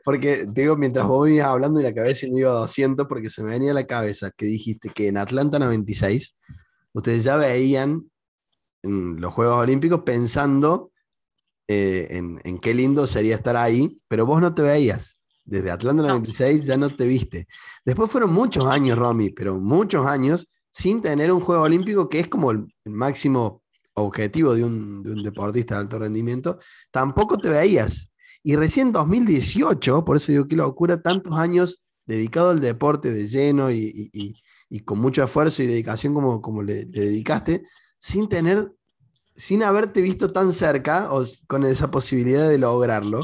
porque, 0.05 0.45
digo, 0.49 0.77
mientras 0.77 1.07
vos 1.07 1.31
ibas 1.31 1.47
hablando 1.47 1.79
y 1.79 1.85
la 1.85 1.95
cabeza 1.95 2.27
me 2.29 2.41
iba 2.41 2.51
a 2.51 2.55
200, 2.55 3.07
porque 3.07 3.31
se 3.31 3.45
me 3.45 3.51
venía 3.51 3.71
a 3.71 3.75
la 3.75 3.87
cabeza 3.87 4.33
que 4.37 4.47
dijiste 4.47 4.89
que 4.89 5.07
en 5.07 5.19
Atlanta 5.19 5.61
96 5.61 6.37
ustedes 6.95 7.23
ya 7.23 7.37
veían 7.37 8.11
los 8.83 9.33
Juegos 9.33 9.57
Olímpicos 9.57 10.03
pensando 10.03 10.93
eh, 11.67 12.09
en, 12.11 12.59
qué 12.59 12.75
lindo 12.75 13.07
sería 13.07 13.35
estar 13.35 13.57
ahí, 13.57 14.01
pero 14.09 14.25
vos 14.25 14.41
no 14.41 14.55
te 14.55 14.63
veías. 14.63 15.19
Desde 15.45 15.71
Atlanta 15.71 16.03
96 16.03 16.65
ya 16.65 16.77
no 16.77 16.91
te 16.91 17.07
viste. 17.07 17.47
Después 17.85 18.11
fueron 18.11 18.33
muchos 18.33 18.67
años, 18.67 18.99
Romy, 18.99 19.31
pero 19.31 19.59
muchos 19.59 20.07
años 20.07 20.49
sin 20.71 21.01
tener 21.01 21.33
un 21.33 21.41
Juego 21.41 21.63
Olímpico 21.63 22.09
que 22.09 22.21
es 22.21 22.29
como 22.29 22.51
el 22.51 22.67
máximo 22.85 23.63
objetivo 23.95 24.55
de 24.55 24.65
un, 24.65 25.23
deportista 25.23 25.75
de 25.75 25.81
alto 25.83 25.99
rendimiento, 25.99 26.59
tampoco 26.91 27.39
te 27.39 27.49
veías. 27.49 28.11
Y 28.43 28.57
recién 28.57 28.93
2018, 28.93 30.05
por 30.05 30.17
eso 30.17 30.33
digo 30.33 30.49
que 30.49 30.57
locura, 30.57 31.03
tantos 31.03 31.37
años 31.37 31.83
dedicado 32.07 32.51
al 32.51 32.61
deporte 32.61 33.13
de 33.13 33.29
lleno 33.29 33.71
y, 33.71 34.35
con 34.85 34.99
mucho 34.99 35.25
esfuerzo 35.25 35.63
y 35.63 35.67
dedicación 35.67 36.15
como, 36.15 36.41
como 36.41 36.63
le, 36.63 36.85
dedicaste, 36.87 37.65
sin 37.99 38.29
tener, 38.29 38.73
sin 39.37 39.63
haberte 39.63 40.01
visto 40.01 40.33
tan 40.33 40.53
cerca 40.53 41.13
o 41.13 41.23
con 41.47 41.65
esa 41.65 41.91
posibilidad 41.91 42.49
de 42.49 42.59
lograrlo. 42.59 43.21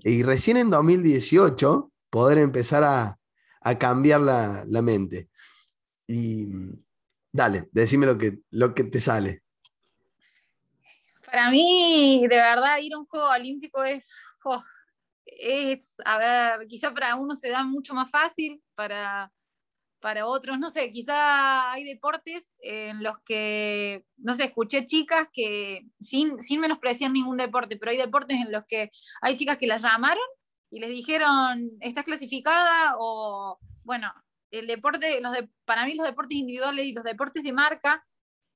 Y 0.00 0.22
recién 0.22 0.56
en 0.56 0.70
2018 0.70 1.90
poder 2.10 2.38
empezar 2.38 2.84
a, 2.84 3.18
cambiar 3.78 4.20
la, 4.20 4.64
la, 4.66 4.80
mente. 4.80 5.28
Y 6.06 6.46
dale, 7.32 7.68
decime 7.72 8.06
lo 8.06 8.16
que, 8.16 8.38
lo 8.50 8.74
que 8.74 8.84
te 8.84 9.00
sale. 9.00 9.42
Para 11.24 11.50
mí, 11.50 12.24
de 12.30 12.36
verdad, 12.36 12.78
ir 12.80 12.94
a 12.94 12.98
un 12.98 13.06
juego 13.06 13.28
olímpico 13.28 13.82
es, 13.82 14.08
oh, 14.44 14.62
es, 15.24 15.94
a 16.04 16.18
ver, 16.18 16.68
quizá 16.68 16.94
para 16.94 17.16
uno 17.16 17.34
se 17.34 17.48
da 17.48 17.64
mucho 17.64 17.92
más 17.92 18.08
fácil, 18.08 18.62
para, 18.76 19.32
para 20.06 20.24
otros, 20.24 20.60
no 20.60 20.70
sé, 20.70 20.92
quizá 20.92 21.72
hay 21.72 21.82
deportes 21.82 22.54
en 22.60 23.02
los 23.02 23.18
que, 23.24 24.04
no 24.18 24.36
sé, 24.36 24.44
escuché 24.44 24.86
chicas 24.86 25.26
que, 25.32 25.84
sin, 25.98 26.40
sin 26.40 26.60
menospreciar 26.60 27.10
ningún 27.10 27.38
deporte, 27.38 27.76
pero 27.76 27.90
hay 27.90 27.98
deportes 27.98 28.36
en 28.36 28.52
los 28.52 28.64
que 28.68 28.92
hay 29.20 29.34
chicas 29.34 29.58
que 29.58 29.66
las 29.66 29.82
llamaron 29.82 30.22
y 30.70 30.78
les 30.78 30.90
dijeron, 30.90 31.72
estás 31.80 32.04
clasificada 32.04 32.94
o, 33.00 33.58
bueno, 33.82 34.12
el 34.52 34.68
deporte, 34.68 35.20
los 35.20 35.36
para 35.64 35.84
mí 35.84 35.94
los 35.94 36.06
deportes 36.06 36.38
individuales 36.38 36.86
y 36.86 36.92
los 36.92 37.02
deportes 37.02 37.42
de 37.42 37.52
marca 37.52 38.06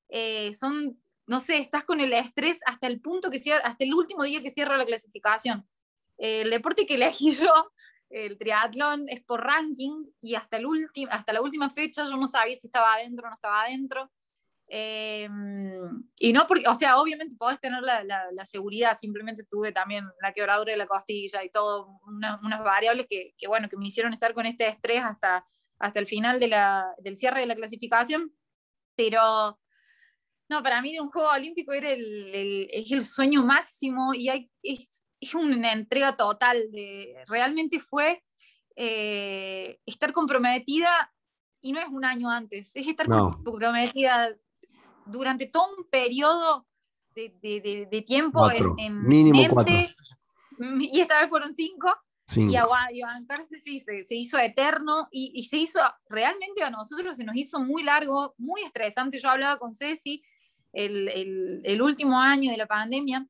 eh, 0.09 0.55
son 0.55 1.03
no 1.27 1.41
sé, 1.41 1.59
estás 1.59 1.83
con 1.83 1.99
el 1.99 2.13
estrés 2.13 2.61
hasta 2.65 2.87
el 2.87 3.01
punto 3.01 3.29
que 3.29 3.41
cierra, 3.41 3.67
hasta 3.67 3.83
el 3.83 3.93
último 3.93 4.23
día 4.23 4.41
que 4.41 4.53
cierra 4.53 4.77
la 4.77 4.87
clasificación. 4.87 5.69
el 6.17 6.51
deporte 6.51 6.87
que 6.87 6.95
elegí 6.95 7.33
yo, 7.43 7.73
el 8.11 8.37
triatlón, 8.37 9.09
es 9.09 9.23
por 9.25 9.43
ranking 9.43 10.05
y 10.21 10.35
hasta, 10.35 10.59
el 10.59 10.67
hasta 11.11 11.33
la 11.33 11.41
última 11.41 11.71
fecha 11.71 12.05
yo 12.05 12.17
no 12.17 12.27
sabía 12.27 12.57
si 12.57 12.67
estaba 12.67 12.95
adentro 12.95 13.27
o 13.27 13.31
no 13.31 13.35
estaba 13.35 13.63
adentro. 13.63 14.11
Em, 14.73 16.05
y 16.17 16.33
no 16.33 16.47
porque, 16.47 16.69
o 16.69 16.75
sea, 16.77 16.99
obviamente 16.99 17.35
podés 17.37 17.61
tener 17.61 17.83
la, 17.83 18.05
la, 18.05 18.47
seguridad, 18.47 18.97
simplemente 18.97 19.45
tuve 19.51 19.73
también 19.73 20.05
la 20.23 20.33
quebradura 20.33 20.71
de 20.71 20.79
la 20.79 20.87
costilla 20.87 21.43
y 21.43 21.51
todo, 21.51 22.01
unas 22.07 22.63
variables 22.63 23.07
que, 23.09 23.35
que, 23.37 23.49
bueno, 23.49 23.69
que 23.69 23.77
me 23.77 23.89
hicieron 23.89 24.13
estar 24.13 24.33
con 24.33 24.47
este 24.47 24.69
estrés 24.69 25.03
hasta, 25.03 25.45
hasta 25.81 25.99
el 25.99 26.07
final 26.07 26.39
de 26.39 26.49
la, 26.49 26.95
del 26.99 27.19
cierre 27.19 27.41
de 27.41 27.47
la 27.47 27.57
clasificación, 27.57 28.33
pero 28.95 29.59
no, 30.49 30.63
para 30.63 30.83
mí 30.83 30.99
un 30.99 31.11
juego 31.11 31.31
olímpico 31.31 31.73
era 31.73 31.91
el, 31.91 32.69
es 32.71 32.91
el 32.93 33.05
sueño 33.05 33.45
máximo 33.45 34.15
y 34.15 34.29
hay, 34.29 34.51
es, 34.63 35.05
una 35.35 35.73
entrega 35.73 36.17
total. 36.17 36.71
De, 36.71 37.17
realmente 37.27 37.81
fue 37.81 38.23
eh, 38.77 39.79
estar 39.87 40.13
comprometida 40.13 41.13
y 41.61 41.73
no 41.73 41.81
es 41.81 41.89
un 41.89 42.05
año 42.05 42.31
antes, 42.31 42.75
es 42.75 42.87
estar 42.87 43.07
comprometida 43.07 44.35
durante 45.07 45.47
todo 45.47 45.67
un 45.77 45.85
periodo 45.91 46.67
de, 47.15 48.05
tiempo. 48.07 48.49
En, 48.79 49.03
mínimo 49.03 49.43
cuatro. 49.51 49.75
Y 50.79 51.01
esta 51.01 51.21
vez 51.21 51.29
fueron 51.29 51.55
cinco. 51.55 51.89
Y, 52.37 52.55
a, 52.55 52.65
sí, 53.61 53.81
se, 53.81 54.15
hizo 54.15 54.39
eterno 54.39 55.09
y, 55.11 55.33
y, 55.35 55.45
se 55.47 55.57
hizo, 55.57 55.81
realmente 56.09 56.63
a 56.63 56.71
nosotros 56.71 57.17
se 57.17 57.25
nos 57.25 57.35
hizo 57.35 57.59
muy 57.59 57.83
largo, 57.83 58.35
muy 58.39 58.63
estresante. 58.63 59.19
Yo 59.19 59.31
hablaba 59.31 59.59
con 59.59 59.75
Ceci 59.75 60.23
el, 60.73 61.83
último 61.83 62.19
año 62.19 62.51
de 62.51 62.57
la 62.57 62.67
pandemia, 62.67 63.27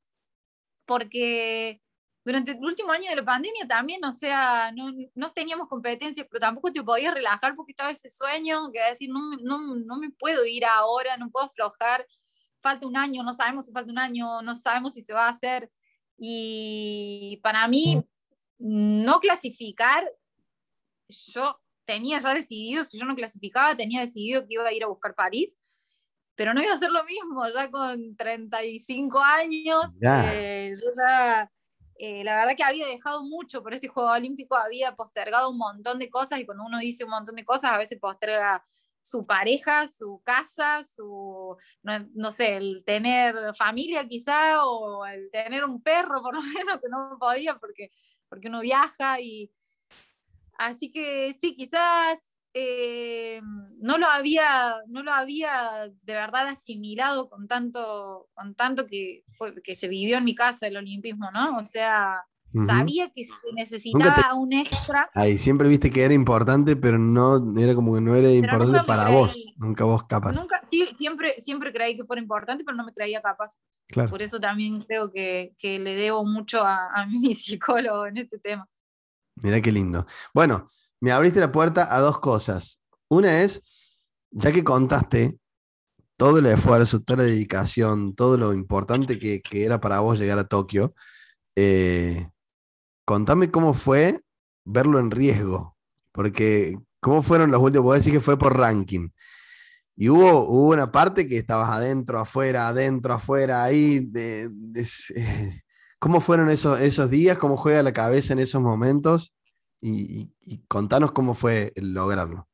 porque 0.91 1.81
durante 2.25 2.51
el 2.51 2.59
último 2.59 2.91
año 2.91 3.11
de 3.11 3.15
la 3.15 3.25
pandemia 3.25 3.65
también, 3.69 4.05
o 4.05 4.13
sea, 4.13 4.73
no, 4.73 4.91
no 5.15 5.31
teníamos 5.31 5.69
competencias, 5.69 6.27
pero 6.29 6.41
tampoco 6.41 6.73
te 6.73 6.83
podías 6.83 7.15
relajar 7.15 7.55
porque 7.55 7.71
estaba 7.71 7.93
ese 7.93 8.11
sueño 8.11 8.73
que 8.73 8.83
decir, 8.83 9.09
no, 9.09 9.37
no, 9.41 9.77
no 9.77 9.99
me 9.99 10.11
puedo 10.11 10.45
ir 10.45 10.65
ahora, 10.65 11.17
no 11.17 11.31
puedo 11.31 11.47
aflojar, 11.47 12.05
falta 12.61 12.89
un 12.89 12.97
año, 12.97 13.23
no 13.23 13.33
sabemos 13.33 13.67
si 13.67 13.73
falta 13.73 13.93
un 13.93 14.01
año, 14.01 14.43
no 14.43 14.57
sabemos 14.57 14.95
si 14.95 15.03
se 15.03 15.13
va 15.13 15.27
a 15.27 15.31
hacer. 15.31 15.71
Y 16.19 17.39
para 17.41 17.69
mí, 17.69 18.05
no 18.59 19.21
clasificar, 19.21 20.11
yo 21.09 21.57
tenía 21.85 22.19
ya 22.19 22.35
decidido, 22.35 22.85
si 22.85 22.99
yo 22.99 23.05
no 23.05 23.15
clasificaba, 23.15 23.77
tenía 23.77 24.01
decidido 24.01 24.41
que 24.41 24.55
iba 24.55 24.67
a 24.67 24.73
ir 24.73 24.83
a 24.83 24.89
buscar 24.89 25.15
París 25.15 25.57
pero 26.41 26.55
no 26.55 26.63
iba 26.63 26.73
a 26.73 26.79
ser 26.79 26.91
lo 26.91 27.05
mismo, 27.05 27.47
ya 27.51 27.71
con 27.71 28.17
35 28.17 29.21
años, 29.21 29.85
eh, 30.01 30.73
eh, 31.99 32.25
la 32.25 32.35
verdad 32.35 32.57
que 32.57 32.63
había 32.63 32.87
dejado 32.87 33.23
mucho 33.25 33.63
por 33.63 33.75
este 33.75 33.89
Juego 33.89 34.09
Olímpico, 34.09 34.57
había 34.57 34.97
postergado 34.97 35.51
un 35.51 35.59
montón 35.59 35.99
de 35.99 36.09
cosas 36.09 36.41
y 36.41 36.47
cuando 36.47 36.65
uno 36.65 36.79
dice 36.79 37.05
un 37.05 37.11
montón 37.11 37.37
de 37.37 37.45
cosas, 37.45 37.73
a 37.73 37.77
veces 37.77 37.99
posterga 38.01 38.65
su 39.03 39.23
pareja, 39.23 39.87
su 39.87 40.23
casa, 40.25 40.83
su, 40.83 41.59
no, 41.83 42.33
sé, 42.33 42.57
el 42.57 42.85
tener 42.87 43.55
familia 43.55 44.09
quizá 44.09 44.65
o 44.65 45.05
el 45.05 45.31
tener 45.31 45.63
un 45.63 45.83
perro 45.83 46.23
por 46.23 46.35
lo 46.35 46.41
menos 46.65 46.81
que 46.81 46.89
no 46.89 47.19
podía 47.21 47.59
porque, 47.59 47.91
porque 48.31 48.49
uno 48.49 48.61
viaja 48.61 49.21
y 49.21 49.53
así 50.57 50.91
que 50.91 51.35
sí, 51.35 51.55
quizás 51.55 52.30
eh, 52.53 53.41
no, 53.81 53.99
lo 53.99 54.07
había, 54.07 54.77
no 54.89 55.03
lo 55.03 55.13
había 55.13 55.91
de 56.03 56.15
verdad 56.15 56.49
asimilado 56.49 57.29
con 57.29 57.47
tanto, 57.47 58.29
con 58.35 58.55
tanto 58.55 58.87
que, 58.87 59.25
que 59.63 59.75
se 59.75 59.89
vivió 59.89 60.19
en 60.19 60.25
mi 60.25 60.35
casa 60.35 60.67
el 60.67 60.77
olimpismo, 60.77 61.31
¿no? 61.31 61.57
O 61.57 61.67
sea, 61.67 62.25
sabía 62.67 63.11
que 63.11 63.25
se 63.25 63.53
necesitaba 63.55 64.35
un 64.35 64.53
extra. 64.53 65.09
Ahí, 65.15 65.39
siempre 65.39 65.69
viste 65.69 65.91
que 65.91 66.03
era 66.03 66.15
importante, 66.15 66.75
pero 66.75 66.99
no 66.99 67.57
era 67.59 67.75
como 67.75 67.95
que 67.95 68.01
no 68.01 68.17
era 68.17 68.31
importante 68.33 68.81
para 68.85 69.11
vos, 69.11 69.37
nunca 69.57 69.85
vos 69.85 70.05
capaz. 70.05 70.33
Nunca, 70.33 70.61
sí, 70.69 70.89
siempre, 70.97 71.37
siempre 71.39 71.73
creí 71.73 71.97
que 71.97 72.05
fuera 72.05 72.21
importante, 72.21 72.65
pero 72.65 72.77
no 72.77 72.85
me 72.85 72.93
creía 72.93 73.23
capaz. 73.23 73.59
Por 74.09 74.23
eso 74.23 74.41
también 74.41 74.83
creo 74.83 75.13
que, 75.13 75.55
que 75.59 75.79
le 75.79 75.95
debo 75.95 76.25
mucho 76.25 76.65
a, 76.65 76.89
a 76.93 77.07
mi 77.07 77.35
psicólogo 77.35 78.07
en 78.07 78.19
este 78.19 78.39
tema. 78.39 78.69
Mira 79.37 79.61
qué 79.61 79.73
lindo. 79.73 80.05
Bueno, 80.35 80.67
me 81.01 81.13
abriste 81.13 81.41
la 81.41 81.53
puerta 81.53 81.95
a 81.95 82.01
dos 82.01 82.19
cosas. 82.19 82.81
Una 83.09 83.43
es, 83.43 83.63
ya 84.31 84.53
que 84.53 84.63
contaste 84.65 85.39
todo 86.17 86.39
el 86.39 86.47
esfuerzo, 86.47 87.01
toda 87.01 87.25
la 87.25 87.31
dedicación, 87.31 88.15
todo 88.15 88.37
lo 88.37 88.53
importante 88.53 89.19
que, 89.19 89.43
era 89.53 89.81
para 89.81 90.01
vos 90.01 90.19
llegar 90.19 90.39
a 90.39 90.47
Tokio, 90.49 90.95
eh, 91.57 92.29
contame 93.07 93.51
cómo 93.51 93.75
fue 93.75 94.21
verlo 94.65 95.01
en 95.01 95.11
riesgo, 95.11 95.77
Porque, 96.13 96.79
¿cómo 97.01 97.23
fueron 97.23 97.51
los 97.51 97.63
últimos? 97.63 97.85
Puedo 97.85 97.99
decir 97.99 98.13
que 98.13 98.21
fue 98.21 98.39
por 98.39 98.57
ranking. 98.57 99.09
Y 99.97 100.09
hubo, 100.09 100.49
hubo 100.49 100.69
una 100.71 100.91
parte 100.93 101.27
que 101.27 101.37
estabas 101.37 101.71
adentro, 101.71 102.19
afuera, 102.19 102.69
adentro, 102.69 103.15
afuera, 103.15 103.65
ahí. 103.65 104.01
De, 104.01 104.49
eh, 105.17 105.63
¿Cómo 105.99 106.21
fueron 106.21 106.51
esos, 106.51 106.81
esos 106.81 107.11
días? 107.11 107.39
¿Cómo 107.39 107.57
juega 107.57 107.83
la 107.83 107.93
cabeza 107.93 108.33
en 108.33 108.39
esos 108.39 108.63
momentos? 108.63 109.35
Y, 109.81 110.31
contanos 110.69 111.13
cómo 111.13 111.35
fue 111.35 111.73
lograrlo. 111.77 112.49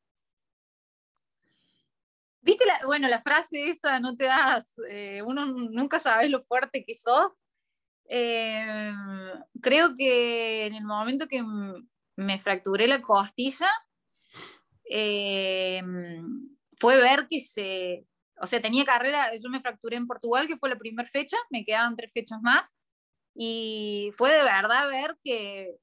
¿Viste 2.40 2.64
la, 2.64 2.80
bueno, 2.86 3.08
la 3.08 3.20
frase 3.20 3.68
esa, 3.68 3.98
no 3.98 4.14
te 4.14 4.24
das, 4.24 4.74
eh, 4.88 5.20
uno 5.26 5.46
nunca 5.46 5.98
sabes 5.98 6.30
lo 6.30 6.40
fuerte 6.40 6.84
que 6.84 6.94
sos? 6.94 7.42
Eh, 8.08 8.92
creo 9.60 9.96
que 9.96 10.66
en 10.66 10.74
el 10.74 10.84
momento 10.84 11.26
que 11.26 11.44
me 12.14 12.38
fracturé 12.38 12.86
la 12.86 13.02
costilla, 13.02 13.68
eh, 14.88 15.82
fue 16.76 16.96
ver 16.96 17.26
que 17.28 17.40
se, 17.40 18.06
o 18.40 18.46
sea, 18.46 18.62
tenía 18.62 18.84
carrera, 18.84 19.30
yo 19.36 19.50
me 19.50 19.60
fracturé 19.60 19.96
en 19.96 20.06
Portugal, 20.06 20.46
que 20.46 20.56
fue 20.56 20.68
la 20.68 20.78
primera 20.78 21.08
fecha, 21.08 21.36
me 21.50 21.64
quedaban 21.64 21.96
tres 21.96 22.12
fechas 22.12 22.40
más, 22.42 22.76
y 23.34 24.10
fue 24.14 24.30
de 24.30 24.44
verdad 24.44 24.88
ver 24.88 25.18
que 25.24 25.76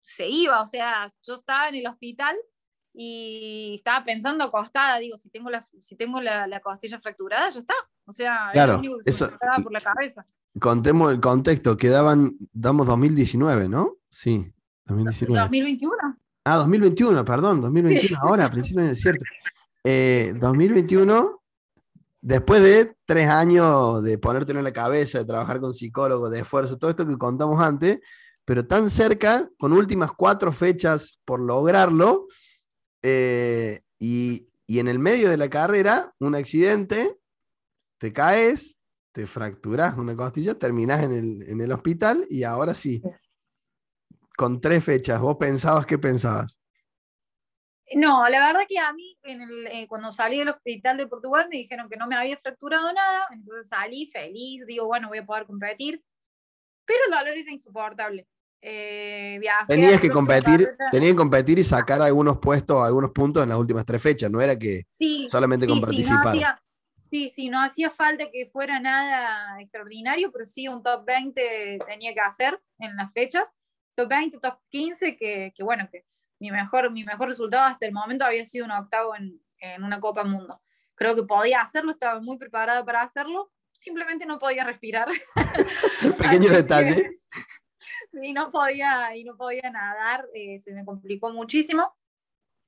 se 0.00 0.28
iba, 0.28 0.62
o 0.62 0.66
sea, 0.66 1.06
yo 1.22 1.34
estaba 1.34 1.68
en 1.68 1.76
el 1.76 1.86
hospital 1.86 2.36
y 2.92 3.74
estaba 3.76 4.04
pensando 4.04 4.44
acostada, 4.44 4.98
digo, 4.98 5.16
si 5.16 5.30
tengo 5.30 5.50
la, 5.50 5.64
si 5.78 5.96
tengo 5.96 6.20
la, 6.20 6.60
costilla 6.60 7.00
fracturada, 7.00 7.48
ya 7.50 7.60
está, 7.60 7.74
o 8.04 8.12
sea, 8.12 8.50
claro, 8.52 8.80
que 9.04 9.12
se 9.12 9.26
me 9.26 9.62
por 9.62 9.72
la 9.72 9.80
cabeza. 9.80 10.24
Contemos 10.58 11.12
el 11.12 11.20
contexto, 11.20 11.76
quedaban, 11.76 12.36
damos 12.52 12.86
2019, 12.86 13.68
¿no? 13.68 13.98
Sí, 14.08 14.52
2019. 14.86 15.40
2021. 15.40 15.94
Ah, 16.44 16.56
2021, 16.56 17.24
perdón, 17.24 17.60
2021, 17.60 18.18
ahora, 18.20 18.46
a 18.46 18.50
principios 18.50 18.88
de 18.88 18.96
cierto. 18.96 19.24
2021, 19.84 21.20
eh, 21.20 21.64
después 22.20 22.62
de 22.62 22.96
tres 23.04 23.28
años 23.28 24.02
de 24.02 24.18
ponerte 24.18 24.52
en 24.52 24.64
la 24.64 24.72
cabeza, 24.72 25.18
de 25.18 25.24
trabajar 25.24 25.60
con 25.60 25.72
psicólogos, 25.72 26.30
de 26.30 26.40
esfuerzo, 26.40 26.76
todo 26.78 26.90
esto 26.90 27.06
que 27.06 27.16
contamos 27.16 27.60
antes, 27.60 28.00
pero 28.44 28.66
tan 28.66 28.90
cerca, 28.90 29.48
con 29.58 29.72
últimas 29.72 30.12
cuatro 30.12 30.52
fechas 30.52 31.18
por 31.24 31.40
lograrlo, 31.40 32.26
eh, 33.02 33.82
y, 33.98 34.48
y 34.66 34.78
en 34.78 34.88
el 34.88 34.98
medio 34.98 35.30
de 35.30 35.36
la 35.36 35.48
carrera, 35.48 36.12
un 36.18 36.34
accidente, 36.34 37.18
te 37.98 38.12
caes, 38.12 38.78
te 39.12 39.26
fracturas 39.26 39.96
una 39.96 40.16
costilla, 40.16 40.54
terminás 40.54 41.02
en 41.02 41.12
el, 41.12 41.42
en 41.48 41.60
el 41.60 41.72
hospital 41.72 42.26
y 42.30 42.44
ahora 42.44 42.74
sí, 42.74 43.02
con 44.36 44.60
tres 44.60 44.84
fechas, 44.84 45.20
¿vos 45.20 45.36
pensabas 45.36 45.86
qué 45.86 45.98
pensabas? 45.98 46.60
No, 47.92 48.28
la 48.28 48.46
verdad 48.46 48.66
que 48.68 48.78
a 48.78 48.92
mí 48.92 49.18
eh, 49.24 49.88
cuando 49.88 50.12
salí 50.12 50.38
del 50.38 50.50
hospital 50.50 50.96
de 50.96 51.08
Portugal 51.08 51.48
me 51.50 51.58
dijeron 51.58 51.88
que 51.88 51.96
no 51.96 52.06
me 52.06 52.14
había 52.14 52.36
fracturado 52.36 52.92
nada, 52.92 53.26
entonces 53.32 53.68
salí 53.68 54.06
feliz, 54.06 54.64
digo, 54.66 54.86
bueno, 54.86 55.08
voy 55.08 55.18
a 55.18 55.26
poder 55.26 55.44
competir, 55.44 56.02
pero 56.90 57.04
el 57.06 57.10
dolor 57.12 57.38
era 57.38 57.52
insoportable. 57.52 58.26
Eh, 58.60 59.40
Tenías 59.68 60.00
que 60.00 60.10
competir, 60.10 60.66
tenías 60.90 61.12
que 61.12 61.16
competir 61.16 61.58
y 61.60 61.64
sacar 61.64 62.02
algunos 62.02 62.38
puestos, 62.38 62.84
algunos 62.84 63.12
puntos 63.12 63.42
en 63.42 63.48
las 63.48 63.56
últimas 63.56 63.86
tres 63.86 64.02
fechas, 64.02 64.30
no 64.30 64.40
era 64.40 64.58
que 64.58 64.82
solamente 65.28 65.66
con 65.66 65.80
participar. 65.80 66.60
Sí, 67.10 67.30
sí, 67.30 67.48
no 67.48 67.62
hacía 67.62 67.90
falta 67.90 68.30
que 68.30 68.50
fuera 68.52 68.78
nada 68.78 69.60
extraordinario, 69.60 70.30
pero 70.30 70.44
sí 70.46 70.68
un 70.68 70.82
top 70.82 71.04
20 71.06 71.78
tenía 71.86 72.12
que 72.12 72.20
hacer 72.20 72.60
en 72.78 72.96
las 72.96 73.12
fechas. 73.12 73.48
Top 73.96 74.08
20, 74.08 74.38
top 74.38 74.58
15, 74.68 75.16
que, 75.16 75.52
que 75.56 75.62
bueno, 75.62 75.88
que 75.90 76.04
mi 76.38 76.50
mejor, 76.50 76.90
mi 76.90 77.04
mejor 77.04 77.28
resultado 77.28 77.64
hasta 77.64 77.86
el 77.86 77.92
momento 77.92 78.24
había 78.24 78.44
sido 78.44 78.64
un 78.64 78.70
octavo 78.72 79.16
en, 79.16 79.40
en 79.58 79.82
una 79.82 80.00
Copa 80.00 80.22
Mundo. 80.24 80.60
Creo 80.94 81.16
que 81.16 81.22
podía 81.22 81.60
hacerlo, 81.60 81.92
estaba 81.92 82.20
muy 82.20 82.36
preparada 82.36 82.84
para 82.84 83.02
hacerlo, 83.02 83.50
simplemente 83.80 84.26
no 84.26 84.38
podía 84.38 84.62
respirar. 84.62 85.08
Pequeño 86.18 86.50
detalle. 86.50 87.18
sí, 88.12 88.32
no 88.32 88.50
podía, 88.50 89.16
y 89.16 89.24
no 89.24 89.36
podía 89.36 89.70
nadar, 89.70 90.26
eh, 90.34 90.58
se 90.58 90.72
me 90.72 90.84
complicó 90.84 91.32
muchísimo. 91.32 91.96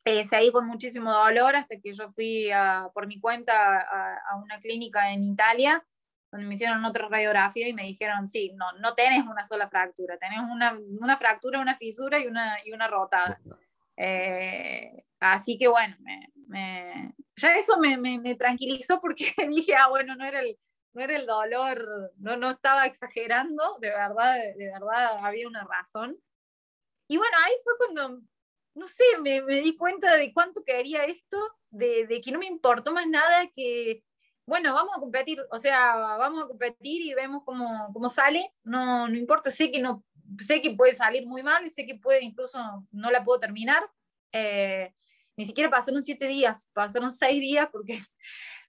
Eh, 0.05 0.25
seguí 0.25 0.51
con 0.51 0.67
muchísimo 0.67 1.13
dolor 1.13 1.55
hasta 1.55 1.77
que 1.81 1.95
yo 1.95 2.09
fui 2.11 2.51
por 2.93 3.07
mi 3.07 3.21
cuenta 3.21 3.79
a, 3.81 4.37
una 4.43 4.59
clínica 4.59 5.13
en 5.13 5.23
Italia, 5.23 5.85
donde 6.33 6.47
me 6.47 6.55
hicieron 6.55 6.85
otra 6.85 7.07
radiografía 7.07 7.69
y 7.69 7.75
me 7.75 7.85
dijeron, 7.85 8.27
sí, 8.27 8.51
no, 8.57 8.73
no 8.81 8.95
tenés 8.95 9.25
una 9.25 9.45
sola 9.45 9.69
fractura, 9.69 10.17
tenés 10.17 10.41
una, 10.41 10.77
una 10.99 11.17
fractura, 11.17 11.61
una 11.61 11.77
fisura 11.77 12.19
y 12.19 12.27
una, 12.27 12.57
y 12.65 12.73
una 12.73 12.89
rotada. 12.89 13.39
Eh, 13.97 15.05
así 15.21 15.57
que 15.57 15.69
bueno, 15.69 15.95
me, 16.01 17.15
ya 17.37 17.57
eso 17.57 17.79
me, 17.79 17.97
me, 17.97 18.35
tranquilizó 18.35 19.01
porque 19.01 19.33
dije, 19.51 19.77
ah, 19.77 19.89
bueno, 19.89 20.17
no 20.17 20.25
era 20.25 20.41
el, 20.41 20.59
no 20.95 21.03
era 21.03 21.17
el 21.17 21.27
dolor, 21.27 22.13
no, 22.19 22.37
no 22.37 22.51
estaba 22.51 22.87
exagerando, 22.87 23.79
de 23.81 23.89
verdad, 23.89 24.37
de 24.57 24.67
verdad 24.73 25.19
había 25.25 25.49
una 25.49 25.65
razón. 25.65 26.17
Y 27.09 27.17
bueno, 27.17 27.37
ahí 27.45 27.53
fue 27.65 27.75
cuando 27.79 28.23
no 28.75 28.89
sé, 28.89 29.05
me, 29.23 29.43
me, 29.43 29.61
di 29.61 29.77
cuenta 29.77 30.17
de 30.17 30.33
cuánto 30.33 30.65
quería 30.65 31.05
esto, 31.05 31.39
de, 31.71 32.07
de, 32.07 32.21
que 32.21 32.33
no 32.33 32.39
me 32.39 32.47
importó 32.47 32.93
más 32.93 33.07
nada 33.07 33.49
que, 33.55 34.03
bueno, 34.47 34.75
vamos 34.75 34.97
a 34.97 35.01
competir, 35.01 35.41
o 35.51 35.59
sea, 35.59 35.95
vamos 36.17 36.45
a 36.45 36.49
competir 36.49 37.03
y 37.03 37.15
vemos 37.15 37.43
cómo, 37.45 37.91
cómo 37.93 38.09
sale, 38.09 38.53
no, 38.65 39.09
no 39.09 39.17
importa, 39.17 39.51
sé 39.51 39.71
que, 39.71 39.81
no, 39.81 40.05
sé 40.41 40.63
que 40.63 40.75
puede 40.75 40.95
salir 40.95 41.27
muy 41.27 41.43
mal, 41.43 41.69
sé 41.71 41.87
que 41.87 41.97
puede 41.97 42.25
incluso 42.25 42.59
no 42.91 43.11
la 43.11 43.25
puedo 43.25 43.41
terminar, 43.41 43.83
eh, 44.33 44.95
ni 45.37 45.47
siquiera 45.47 45.71
pasaron 45.71 46.03
siete 46.03 46.27
días, 46.27 46.71
pasaron 46.73 47.13
seis 47.13 47.41
días 47.41 47.69
porque, 47.71 48.01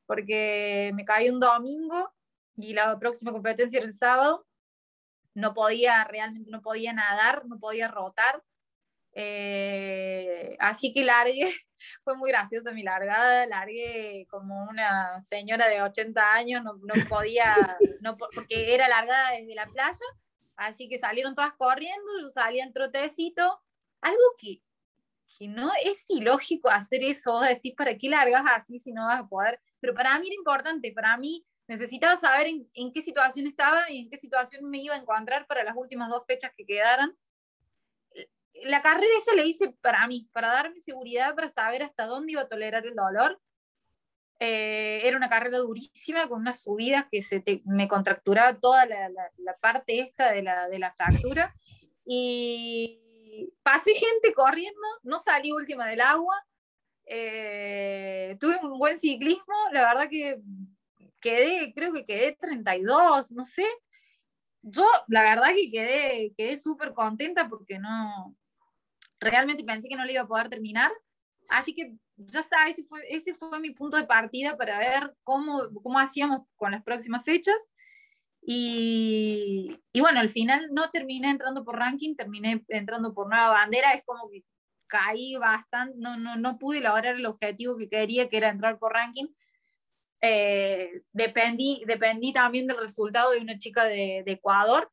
porque 0.05 0.91
me 0.93 1.05
caí 1.05 1.29
un 1.29 1.39
domingo 1.39 2.13
y 2.57 2.73
la 2.73 2.97
próxima 2.99 3.31
competencia 3.31 3.77
era 3.77 3.87
el 3.87 3.93
sábado, 3.93 4.45
no 5.33 5.53
podía, 5.53 6.03
realmente 6.03 6.51
no 6.51 6.61
podía 6.61 6.93
nadar, 6.93 7.45
no 7.45 7.59
podía 7.59 7.87
rotar, 7.87 8.43
eh, 9.13 10.55
así 10.59 10.93
que 10.93 11.03
largué, 11.03 11.51
fue 12.03 12.17
muy 12.17 12.31
graciosa 12.31 12.71
mi 12.71 12.83
largada, 12.83 13.45
largué 13.45 14.27
como 14.29 14.63
una 14.65 15.23
señora 15.23 15.67
de 15.67 15.81
80 15.81 16.33
años, 16.33 16.63
no, 16.63 16.73
no 16.75 16.93
podía, 17.09 17.55
no, 18.01 18.17
porque 18.17 18.73
era 18.73 18.87
largada 18.87 19.31
desde 19.31 19.55
la 19.55 19.67
playa, 19.67 20.05
así 20.55 20.87
que 20.89 20.99
salieron 20.99 21.35
todas 21.35 21.53
corriendo, 21.53 22.19
yo 22.21 22.29
salía 22.29 22.63
en 22.63 22.73
trotecito, 22.73 23.61
algo 24.01 24.23
que, 24.37 24.61
que 25.37 25.47
no 25.47 25.71
es 25.83 26.05
ilógico 26.07 26.69
hacer 26.69 27.03
eso, 27.03 27.39
decir, 27.39 27.73
¿para 27.75 27.97
qué 27.97 28.09
largas 28.09 28.43
así 28.55 28.79
si 28.79 28.91
no 28.91 29.07
vas 29.07 29.21
a 29.21 29.27
poder? 29.27 29.59
Pero 29.79 29.93
para 29.93 30.17
mí 30.19 30.27
era 30.27 30.35
importante, 30.35 30.91
para 30.91 31.17
mí 31.17 31.45
necesitaba 31.67 32.17
saber 32.17 32.47
en, 32.47 32.69
en 32.73 32.91
qué 32.91 33.01
situación 33.01 33.47
estaba 33.47 33.89
y 33.89 33.99
en 33.99 34.09
qué 34.09 34.17
situación 34.17 34.69
me 34.69 34.79
iba 34.79 34.95
a 34.95 34.99
encontrar 34.99 35.47
para 35.47 35.63
las 35.63 35.75
últimas 35.75 36.09
dos 36.09 36.23
fechas 36.27 36.51
que 36.55 36.65
quedaran 36.65 37.15
la 38.65 38.81
carrera 38.81 39.11
esa 39.17 39.35
la 39.35 39.43
hice 39.43 39.75
para 39.81 40.05
mí, 40.07 40.29
para 40.31 40.47
darme 40.47 40.79
seguridad, 40.79 41.35
para 41.35 41.49
saber 41.49 41.83
hasta 41.83 42.05
dónde 42.05 42.33
iba 42.33 42.41
a 42.41 42.47
tolerar 42.47 42.85
el 42.85 42.95
dolor. 42.95 43.39
Eh, 44.39 45.01
era 45.03 45.17
una 45.17 45.29
carrera 45.29 45.59
durísima, 45.59 46.27
con 46.27 46.41
unas 46.41 46.63
subidas 46.63 47.05
que 47.09 47.21
se 47.21 47.43
me 47.65 47.87
contracturaba 47.87 48.57
toda 48.59 48.85
la, 48.85 49.09
la, 49.09 49.57
parte 49.57 49.99
esta 49.99 50.31
de 50.31 50.41
la, 50.41 50.67
de 50.67 50.79
la 50.79 50.93
fractura. 50.93 51.55
Y 52.05 52.99
pasé 53.63 53.93
gente 53.93 54.33
corriendo, 54.33 54.81
no 55.03 55.19
salí 55.19 55.51
última 55.51 55.87
del 55.87 56.01
agua. 56.01 56.35
Eh, 57.05 58.37
tuve 58.39 58.57
un 58.63 58.79
buen 58.79 58.97
ciclismo, 58.97 59.53
la 59.71 59.87
verdad 59.87 60.09
que 60.09 60.39
quedé, 61.19 61.73
creo 61.73 61.93
que 61.93 62.05
quedé 62.05 62.37
32, 62.39 63.31
no 63.31 63.45
sé. 63.45 63.65
Yo, 64.61 64.85
la 65.07 65.23
verdad 65.23 65.53
que 65.55 65.69
quedé, 65.69 66.33
quedé 66.37 66.57
súper 66.57 66.93
contenta 66.93 67.49
porque 67.49 67.79
no, 67.79 68.35
realmente 69.19 69.63
pensé 69.63 69.87
que 69.87 69.95
no 69.95 70.05
lo 70.05 70.11
iba 70.11 70.21
a 70.21 70.27
poder 70.27 70.49
terminar. 70.49 70.91
Así 71.49 71.73
que 71.73 71.93
ya 72.15 72.39
está, 72.39 72.67
ese 72.67 72.83
fue, 72.83 73.01
ese 73.09 73.33
fue 73.33 73.59
mi 73.59 73.71
punto 73.71 73.97
de 73.97 74.05
partida 74.05 74.55
para 74.57 74.79
ver 74.79 75.13
cómo, 75.23 75.63
cómo 75.81 75.99
hacíamos 75.99 76.47
con 76.55 76.71
las 76.71 76.83
próximas 76.83 77.23
fechas. 77.23 77.55
Y, 78.45 79.79
y, 79.93 80.01
bueno, 80.01 80.19
al 80.19 80.29
final 80.29 80.69
no 80.71 80.89
terminé 80.91 81.29
entrando 81.29 81.63
por 81.63 81.77
ranking, 81.77 82.15
terminé 82.15 82.63
entrando 82.67 83.13
por 83.13 83.29
nueva 83.29 83.49
bandera. 83.49 83.93
Es 83.93 84.03
como 84.05 84.29
que 84.29 84.43
caí 84.87 85.35
bastante, 85.35 85.95
no, 85.97 86.17
no, 86.17 86.35
no 86.35 86.57
pude 86.57 86.79
lograr 86.81 87.15
el 87.15 87.25
objetivo 87.25 87.77
que 87.77 87.89
quería, 87.89 88.29
que 88.29 88.37
era 88.37 88.49
entrar 88.49 88.77
por 88.77 88.93
ranking. 88.93 89.27
Eh, 90.21 91.01
dependí, 91.11 91.83
dependí 91.85 92.31
también 92.33 92.67
del 92.67 92.77
resultado 92.77 93.31
de 93.31 93.39
una 93.39 93.57
chica 93.57 93.85
de, 93.85 94.23
de 94.25 94.31
Ecuador, 94.33 94.89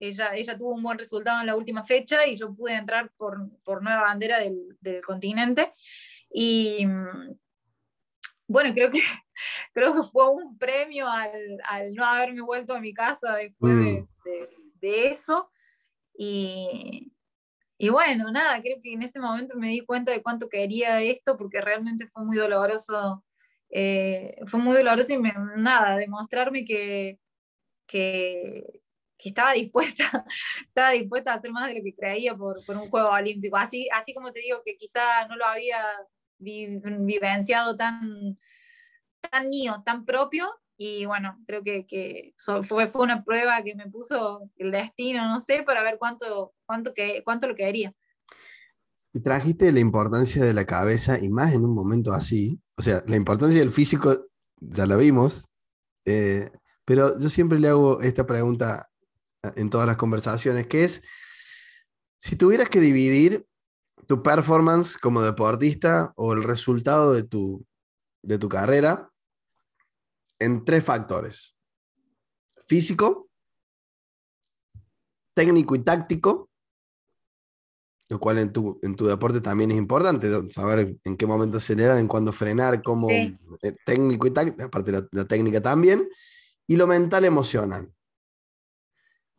ella, 0.00 0.34
ella 0.34 0.56
tuvo 0.56 0.74
un 0.74 0.82
buen 0.82 0.98
resultado 0.98 1.40
en 1.40 1.46
la 1.46 1.56
última 1.56 1.84
fecha 1.84 2.26
y 2.26 2.34
yo 2.34 2.54
pude 2.54 2.74
entrar 2.74 3.10
por, 3.16 3.50
por 3.62 3.82
nueva 3.82 4.00
bandera 4.00 4.38
del, 4.38 4.76
del 4.80 5.04
continente. 5.04 5.72
Y 6.32 6.86
mm, 6.86 7.36
bueno, 8.48 8.72
creo 8.72 8.90
que, 8.90 9.00
creo 9.72 9.94
que 9.94 10.02
fue 10.02 10.28
un 10.30 10.58
premio 10.58 11.08
al, 11.08 11.58
al 11.68 11.94
no 11.94 12.04
haberme 12.04 12.40
vuelto 12.42 12.74
a 12.74 12.80
mi 12.80 12.92
casa 12.92 13.36
después 13.36 13.76
de, 13.76 14.02
mm. 14.02 14.80
de, 14.80 15.06
eso. 15.08 15.50
Y, 16.16 17.12
y 17.78 17.88
bueno, 17.88 18.30
nada, 18.30 18.60
creo 18.60 18.78
que 18.82 18.92
en 18.92 19.02
ese 19.02 19.20
momento 19.20 19.56
me 19.56 19.68
di 19.68 19.80
cuenta 19.80 20.12
de 20.12 20.22
cuánto 20.22 20.48
quería 20.48 21.00
esto 21.02 21.36
porque 21.36 21.60
realmente 21.60 22.06
fue 22.08 22.24
muy 22.24 22.36
doloroso. 22.36 23.24
Eh, 23.70 24.36
fue 24.46 24.60
muy 24.60 24.76
doloroso 24.76 25.14
y 25.14 25.18
me, 25.18 25.32
nada, 25.56 25.96
demostrarme 25.96 26.64
que, 26.64 27.18
que, 27.86 28.82
estaba 29.18 29.52
dispuesta, 29.52 30.04
estaba 30.66 30.90
dispuesta 30.90 31.32
a 31.32 31.36
hacer 31.36 31.52
más 31.52 31.68
de 31.68 31.78
lo 31.78 31.84
que 31.84 31.94
creía 31.94 32.34
por, 32.34 32.64
por, 32.64 32.76
un 32.76 32.88
juego 32.88 33.10
olímpico. 33.10 33.56
Así, 33.56 33.88
así 33.92 34.12
como 34.14 34.32
te 34.32 34.40
digo 34.40 34.60
que 34.64 34.76
quizá 34.76 35.26
no 35.28 35.36
lo 35.36 35.46
había 35.46 35.82
vivenciado 36.38 37.76
tan, 37.76 38.38
tan 39.30 39.48
mío, 39.48 39.82
tan 39.84 40.04
propio, 40.04 40.50
y 40.82 41.04
bueno, 41.04 41.38
creo 41.46 41.62
que, 41.62 41.86
que 41.86 42.32
fue, 42.62 42.88
fue 42.88 43.02
una 43.02 43.22
prueba 43.22 43.62
que 43.62 43.74
me 43.74 43.90
puso 43.90 44.48
el 44.56 44.70
destino, 44.70 45.28
no 45.28 45.38
sé, 45.42 45.62
para 45.62 45.82
ver 45.82 45.98
cuánto, 45.98 46.54
cuánto, 46.64 46.94
que, 46.94 47.22
cuánto 47.22 47.46
lo 47.46 47.54
quedaría. 47.54 47.92
Y 49.12 49.20
trajiste 49.20 49.72
la 49.72 49.80
importancia 49.80 50.42
de 50.42 50.54
la 50.54 50.64
cabeza, 50.64 51.18
y 51.22 51.28
más 51.28 51.52
en 51.52 51.66
un 51.66 51.74
momento 51.74 52.12
así. 52.12 52.58
O 52.78 52.82
sea, 52.82 53.02
la 53.06 53.16
importancia 53.16 53.58
del 53.58 53.68
físico 53.68 54.28
ya 54.56 54.86
la 54.86 54.96
vimos, 54.96 55.50
eh, 56.06 56.50
pero 56.86 57.18
yo 57.18 57.28
siempre 57.28 57.60
le 57.60 57.68
hago 57.68 58.00
esta 58.00 58.26
pregunta 58.26 58.88
en 59.56 59.68
todas 59.68 59.86
las 59.86 59.98
conversaciones, 59.98 60.66
que 60.66 60.84
es, 60.84 61.02
si 62.18 62.36
tuvieras 62.36 62.70
que 62.70 62.80
dividir 62.80 63.46
tu 64.06 64.22
performance 64.22 64.96
como 64.96 65.20
deportista 65.20 66.14
o 66.16 66.32
el 66.32 66.42
resultado 66.42 67.12
de 67.12 67.22
tu, 67.22 67.66
de 68.22 68.38
tu 68.38 68.48
carrera 68.48 69.09
en 70.40 70.64
tres 70.64 70.82
factores. 70.82 71.54
Físico, 72.66 73.28
técnico 75.34 75.76
y 75.76 75.80
táctico, 75.80 76.50
lo 78.08 78.18
cual 78.18 78.38
en 78.38 78.52
tu, 78.52 78.80
en 78.82 78.96
tu 78.96 79.06
deporte 79.06 79.40
también 79.40 79.70
es 79.70 79.76
importante, 79.76 80.28
saber 80.50 80.96
en 81.04 81.16
qué 81.16 81.26
momento 81.26 81.58
acelerar, 81.58 81.98
en 81.98 82.08
cuándo 82.08 82.32
frenar, 82.32 82.82
cómo 82.82 83.08
eh, 83.10 83.36
técnico 83.84 84.26
y 84.26 84.30
táctico, 84.32 84.64
aparte 84.64 84.92
la, 84.92 85.24
técnica 85.26 85.60
también, 85.60 86.08
y 86.66 86.76
lo 86.76 86.86
mental 86.86 87.24
emocional. 87.24 87.92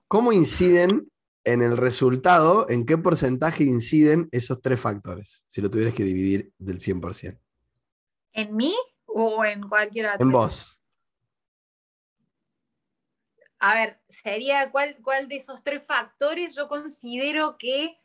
¿Cómo 0.08 0.32
inciden 0.32 1.10
en 1.44 1.62
el 1.62 1.78
resultado, 1.78 2.68
en 2.70 2.86
qué 2.86 2.98
porcentaje 2.98 3.64
inciden 3.64 4.30
esos 4.32 4.62
tres 4.62 4.80
factores, 4.80 5.46
si 5.48 5.62
lo 5.62 5.70
tuvieras 5.70 5.94
que 5.94 6.04
dividir 6.04 6.54
del 6.58 6.80
100%? 6.80 7.40
¿En 8.34 8.56
mí 8.56 8.76
o 9.06 9.44
en 9.44 9.68
cualquier 9.68 10.10
En 10.20 10.32
vos 10.32 10.81
a 13.62 13.76
ver, 13.76 14.00
sería 14.10 14.71
cuál, 14.71 14.97
cuál 15.04 15.28
de 15.28 15.38
esos 15.38 15.63
tres 15.63 15.84
factores 15.86 16.56
yo 16.56 16.67
considero 16.67 17.58
que... 17.60 17.95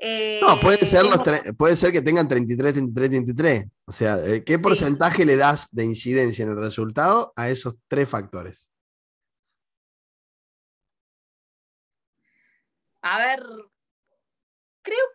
Eh, 0.00 0.40
no, 0.42 0.58
puede 0.58 0.84
ser, 0.84 1.04
los 1.04 1.20
puede 1.56 1.76
ser 1.76 1.92
que 1.92 2.02
tengan 2.02 2.28
33, 2.28 2.74
33, 2.74 3.10
33. 3.10 3.66
O 3.86 3.92
sea, 3.92 4.18
eh, 4.26 4.44
¿qué 4.44 4.58
porcentaje 4.58 5.24
le 5.24 5.36
das 5.36 5.72
de 5.72 5.84
incidencia 5.84 6.42
en 6.42 6.50
el 6.50 6.56
resultado 6.56 7.32
a 7.36 7.48
esos 7.48 7.76
tres 7.86 8.08
factores? 8.08 8.70
A 13.00 13.18
ver, 13.18 13.46
creo 14.82 15.06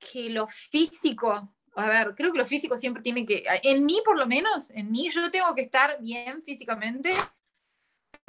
que 0.00 0.28
lo 0.28 0.48
físico, 0.48 1.54
a 1.76 1.88
ver, 1.88 2.16
creo 2.16 2.32
que 2.32 2.38
lo 2.38 2.46
físico 2.46 2.76
siempre 2.76 3.00
tiene 3.00 3.24
que, 3.24 3.44
en 3.62 3.86
mí 3.86 4.02
por 4.04 4.18
lo 4.18 4.26
menos, 4.26 4.70
en 4.70 4.90
mí 4.90 5.08
yo 5.08 5.30
tengo 5.30 5.54
que 5.54 5.62
estar 5.62 5.98
bien 6.02 6.42
físicamente 6.42 7.10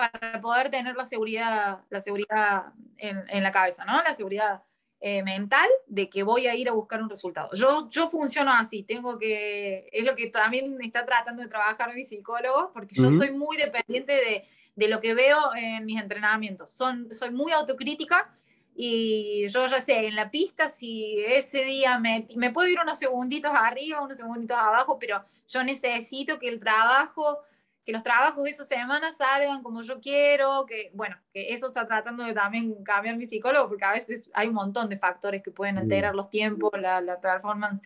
para 0.01 0.41
poder 0.41 0.71
tener 0.71 0.95
la 0.95 1.05
seguridad, 1.05 1.79
la 1.89 2.01
seguridad 2.01 2.73
en, 2.97 3.43
la 3.43 3.51
cabeza, 3.51 3.85
¿no? 3.85 4.01
La 4.01 4.15
seguridad 4.15 4.63
eh, 4.99 5.21
mental 5.21 5.69
de 5.85 6.09
que 6.09 6.23
voy 6.23 6.47
a 6.47 6.55
ir 6.55 6.69
a 6.69 6.71
buscar 6.71 7.03
un 7.03 7.09
resultado. 7.09 7.49
Yo, 7.53 7.87
yo 7.91 8.09
funciono 8.09 8.51
así, 8.51 8.81
tengo 8.81 9.19
que, 9.19 9.89
es 9.91 10.03
lo 10.03 10.15
que 10.15 10.27
también 10.27 10.75
está 10.81 11.05
tratando 11.05 11.43
de 11.43 11.49
trabajar 11.49 11.93
mi 11.93 12.03
psicólogo, 12.03 12.71
porque 12.73 12.95
yo 12.95 13.11
soy 13.11 13.31
muy 13.31 13.57
dependiente 13.57 14.13
de, 14.13 14.45
de, 14.75 14.87
lo 14.87 14.99
que 15.01 15.13
veo 15.13 15.37
en 15.55 15.85
mis 15.85 16.01
entrenamientos. 16.01 16.71
Son, 16.71 17.13
soy 17.13 17.29
muy 17.29 17.51
autocrítica 17.51 18.33
y 18.73 19.47
yo 19.49 19.67
ya 19.67 19.81
sé, 19.81 20.07
en 20.07 20.15
la 20.15 20.31
pista, 20.31 20.69
si 20.69 21.19
ese 21.27 21.63
día 21.63 21.99
me, 21.99 22.27
me 22.35 22.49
puedo 22.49 22.67
ir 22.67 22.79
unos 22.79 22.97
segunditos 22.97 23.51
arriba, 23.53 24.01
unos 24.01 24.17
segunditos 24.17 24.57
abajo, 24.57 24.97
pero 24.97 25.23
yo 25.47 25.63
necesito 25.63 26.39
que 26.39 26.47
el 26.47 26.59
trabajo 26.59 27.39
que 27.85 27.91
los 27.91 28.03
trabajos 28.03 28.43
de 28.43 28.51
esa 28.51 28.65
semana 28.65 29.11
salgan 29.11 29.63
como 29.63 29.81
yo 29.81 29.99
quiero, 29.99 30.65
que 30.67 30.91
bueno, 30.93 31.17
que 31.33 31.53
eso 31.53 31.67
está 31.67 31.87
tratando 31.87 32.23
de 32.23 32.33
también 32.33 32.83
cambiar 32.83 33.17
mi 33.17 33.27
psicólogo, 33.27 33.69
porque 33.69 33.85
a 33.85 33.93
veces 33.93 34.29
hay 34.33 34.49
un 34.49 34.53
montón 34.55 34.89
de 34.89 34.99
factores 34.99 35.41
que 35.41 35.51
pueden 35.51 35.77
alterar 35.77 36.13
los 36.13 36.29
tiempos, 36.29 36.71
la, 36.79 37.01
la 37.01 37.19
performance. 37.19 37.81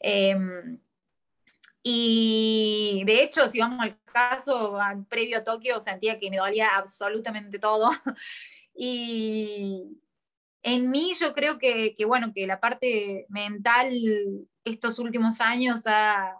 Em, 0.00 0.78
y 1.82 3.02
de 3.06 3.22
hecho, 3.22 3.48
si 3.48 3.60
vamos 3.60 3.80
al 3.80 3.98
caso, 4.04 4.78
previo 5.08 5.38
a 5.38 5.44
Tokio 5.44 5.80
sentía 5.80 6.18
que 6.18 6.30
me 6.30 6.36
dolía 6.36 6.76
absolutamente 6.76 7.58
todo. 7.58 7.90
y 8.74 9.98
en 10.62 10.90
mí 10.90 11.12
yo 11.18 11.32
creo 11.32 11.58
que, 11.58 11.94
que, 11.94 12.04
bueno, 12.04 12.32
que 12.34 12.46
la 12.46 12.60
parte 12.60 13.26
mental 13.30 13.90
estos 14.64 14.98
últimos 14.98 15.40
años 15.40 15.86
ha, 15.86 16.38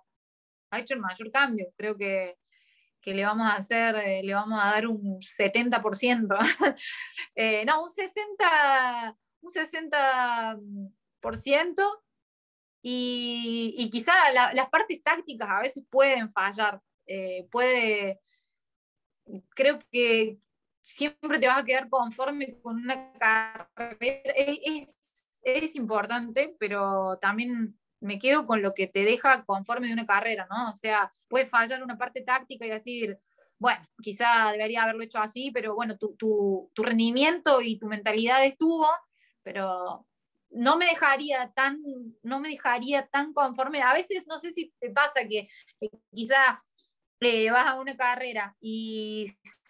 ha 0.70 0.78
hecho 0.78 0.94
el 0.94 1.00
mayor 1.00 1.30
cambio. 1.30 1.68
Creo 1.76 1.96
que 1.96 2.36
que 3.08 3.14
le 3.14 3.24
vamos 3.24 3.46
a 3.46 3.56
hacer, 3.56 3.96
eh, 3.96 4.22
le 4.22 4.34
vamos 4.34 4.60
a 4.62 4.66
dar 4.66 4.86
un 4.86 5.18
70%, 5.18 6.38
eh, 7.34 7.64
no, 7.64 7.82
un 7.82 7.88
60%, 7.88 9.16
un 9.40 9.50
60% 9.50 12.02
y, 12.82 13.74
y 13.78 13.88
quizá 13.88 14.12
las 14.30 14.68
partes 14.68 15.02
tácticas 15.02 15.48
a 15.48 15.62
veces 15.62 15.82
pueden 15.88 16.30
fallar, 16.30 16.82
eh, 17.06 17.48
puede, 17.50 18.20
creo 19.54 19.78
que 19.90 20.38
siempre 20.82 21.38
te 21.38 21.46
vas 21.46 21.62
a 21.62 21.64
quedar 21.64 21.88
conforme 21.88 22.60
con 22.60 22.76
una 22.76 23.10
carrera, 23.14 24.34
es, 24.36 24.98
es 25.40 25.74
importante, 25.76 26.54
pero 26.58 27.16
también 27.22 27.77
me 28.00 28.18
quedo 28.18 28.46
con 28.46 28.62
lo 28.62 28.74
que 28.74 28.86
te 28.86 29.04
deja 29.04 29.44
conforme 29.44 29.88
de 29.88 29.92
una 29.92 30.06
carrera, 30.06 30.46
¿no? 30.50 30.70
O 30.70 30.74
sea, 30.74 31.12
puede 31.28 31.46
fallar 31.46 31.82
una 31.82 31.98
parte 31.98 32.22
táctica 32.22 32.66
y 32.66 32.70
decir, 32.70 33.18
bueno, 33.58 33.84
quizá 34.02 34.50
debería 34.52 34.82
haberlo 34.82 35.02
hecho 35.02 35.18
así, 35.18 35.50
pero 35.50 35.74
bueno, 35.74 35.96
tu, 35.98 36.14
tu, 36.16 36.70
tu 36.74 36.82
rendimiento 36.82 37.60
y 37.60 37.78
tu 37.78 37.86
mentalidad 37.86 38.44
estuvo, 38.44 38.86
pero 39.42 40.06
no 40.50 40.76
me 40.76 40.86
dejaría 40.86 41.50
tan, 41.54 41.82
no 42.22 42.40
me 42.40 42.50
dejaría 42.50 43.06
tan 43.06 43.32
conforme. 43.32 43.82
A 43.82 43.92
veces 43.92 44.26
no 44.26 44.38
sé 44.38 44.52
si 44.52 44.72
te 44.78 44.90
pasa 44.90 45.26
que, 45.28 45.48
quizá 46.14 46.62
eh, 47.20 47.50
vas 47.50 47.66
a 47.66 47.80
una 47.80 47.96
carrera 47.96 48.56
y 48.60 49.26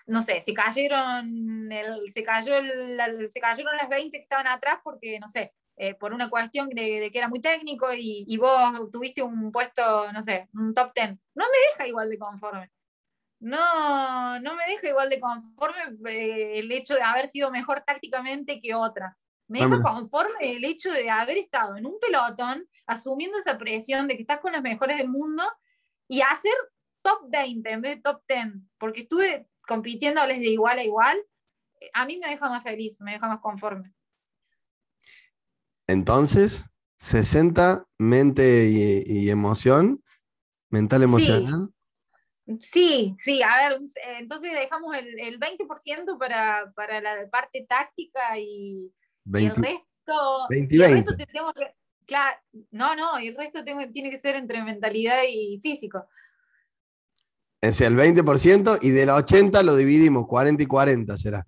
no 0.06 0.22
sé, 0.22 0.40
se 0.42 0.54
cayeron, 0.54 1.70
el, 1.72 2.12
se, 2.12 2.22
cayó 2.22 2.56
el, 2.56 3.28
se 3.28 3.40
cayeron 3.40 3.76
las 3.76 3.88
20 3.88 4.16
que 4.16 4.22
estaban 4.22 4.46
atrás 4.46 4.80
porque, 4.82 5.18
no 5.18 5.28
sé, 5.28 5.54
eh, 5.80 5.94
por 5.94 6.12
una 6.12 6.28
cuestión 6.28 6.68
de, 6.70 7.08
que 7.12 7.18
era 7.18 7.28
muy 7.28 7.40
técnico 7.40 7.92
y, 7.94 8.36
vos 8.36 8.90
tuviste 8.90 9.22
un 9.22 9.52
puesto, 9.52 10.10
no 10.12 10.20
sé, 10.22 10.48
un 10.54 10.74
top 10.74 10.92
ten. 10.92 11.20
No 11.36 11.44
me 11.44 11.70
deja 11.70 11.86
igual 11.86 12.10
de 12.10 12.18
conforme. 12.18 12.72
No, 13.38 14.40
no 14.40 14.56
me 14.56 14.66
deja 14.66 14.88
igual 14.88 15.08
de 15.08 15.20
conforme 15.20 15.78
eh, 16.10 16.58
el 16.58 16.72
hecho 16.72 16.94
de 16.94 17.02
haber 17.02 17.28
sido 17.28 17.52
mejor 17.52 17.82
tácticamente 17.86 18.60
que 18.60 18.74
otra. 18.74 19.16
Me 19.46 19.60
deja 19.60 19.80
conforme 19.80 20.50
el 20.56 20.64
hecho 20.64 20.90
de 20.90 21.08
haber 21.08 21.38
estado 21.38 21.76
en 21.76 21.86
un 21.86 21.98
pelotón, 22.00 22.68
asumiendo 22.86 23.38
esa 23.38 23.56
presión 23.56 24.08
de 24.08 24.16
que 24.16 24.22
estás 24.22 24.40
con 24.40 24.52
los 24.52 24.60
mejores 24.60 24.98
del 24.98 25.08
mundo 25.08 25.44
y 26.08 26.22
hacer 26.22 26.52
top 27.02 27.30
20 27.30 27.70
en 27.70 27.80
vez 27.80 27.96
de 27.96 28.02
top 28.02 28.20
10, 28.28 28.46
porque 28.78 29.02
estuve 29.02 29.48
compitiéndoles 29.66 30.40
de 30.40 30.48
igual 30.48 30.80
a 30.80 30.84
igual, 30.84 31.18
a 31.94 32.04
mí 32.04 32.18
me 32.18 32.28
deja 32.28 32.48
más 32.48 32.64
feliz, 32.64 33.00
me 33.00 33.12
deja 33.12 33.28
más 33.28 33.40
conforme. 33.40 33.94
Entonces, 35.88 36.66
60 36.98 37.86
mente 37.98 38.68
y, 38.68 39.30
emoción, 39.30 40.02
mental 40.70 41.02
emocional. 41.02 41.70
Sí. 42.60 43.14
sí, 43.18 43.42
a 43.42 43.68
ver, 43.68 43.80
entonces 44.18 44.52
dejamos 44.52 44.96
el, 44.96 45.18
el 45.18 45.40
20% 45.40 46.18
para, 46.18 46.72
para, 46.74 47.00
la 47.00 47.28
parte 47.30 47.66
táctica 47.68 48.38
y, 48.38 48.92
el 49.34 49.54
resto. 49.54 50.46
20 50.50 50.76
y, 50.76 50.82
el 50.82 50.94
resto 50.94 51.16
te 51.16 51.26
tengo 51.26 51.52
que, 51.52 51.74
claro, 52.06 52.36
no, 52.70 52.94
no, 52.94 53.18
el 53.18 53.36
resto 53.36 53.64
tengo, 53.64 53.80
tiene 53.92 54.10
que 54.10 54.18
ser 54.18 54.36
entre 54.36 54.62
mentalidad 54.62 55.22
y 55.28 55.58
físico. 55.60 56.06
Es 57.60 57.80
el 57.80 57.96
20% 57.96 58.78
y 58.82 58.90
de 58.90 59.06
la 59.06 59.16
80 59.16 59.62
lo 59.62 59.74
dividimos, 59.74 60.26
40 60.26 60.62
y 60.62 60.66
40 60.66 61.16
será. 61.16 61.46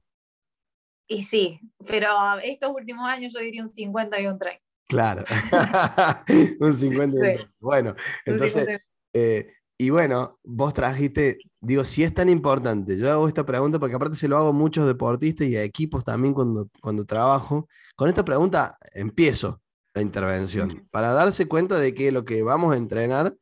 Y 1.10 1.24
sí, 1.24 1.60
pero 1.88 2.38
estos 2.40 2.70
últimos 2.72 3.04
años 3.08 3.32
yo 3.34 3.40
diría 3.40 3.64
un 3.64 3.68
50 3.68 4.20
y 4.20 4.26
un 4.28 4.38
30. 4.38 4.62
Claro, 4.86 5.24
un 6.60 6.72
50 6.72 7.16
y 7.16 7.18
un 7.18 7.20
30. 7.20 7.52
Bueno, 7.58 7.96
entonces, 8.24 8.88
eh, 9.12 9.52
y 9.76 9.90
bueno, 9.90 10.38
vos 10.44 10.72
trajiste, 10.72 11.38
digo, 11.60 11.82
si 11.82 12.04
es 12.04 12.14
tan 12.14 12.28
importante, 12.28 12.96
yo 12.96 13.10
hago 13.10 13.26
esta 13.26 13.44
pregunta 13.44 13.80
porque 13.80 13.96
aparte 13.96 14.16
se 14.16 14.28
lo 14.28 14.36
hago 14.36 14.50
a 14.50 14.52
muchos 14.52 14.86
deportistas 14.86 15.48
y 15.48 15.56
a 15.56 15.64
equipos 15.64 16.04
también 16.04 16.32
cuando, 16.32 16.68
cuando 16.80 17.04
trabajo. 17.04 17.66
Con 17.96 18.08
esta 18.08 18.24
pregunta 18.24 18.78
empiezo, 18.92 19.60
la 19.92 20.02
intervención, 20.02 20.86
para 20.92 21.10
darse 21.10 21.48
cuenta 21.48 21.80
de 21.80 21.92
que 21.92 22.12
lo 22.12 22.24
que 22.24 22.44
vamos 22.44 22.72
a 22.72 22.76
entrenar 22.76 23.34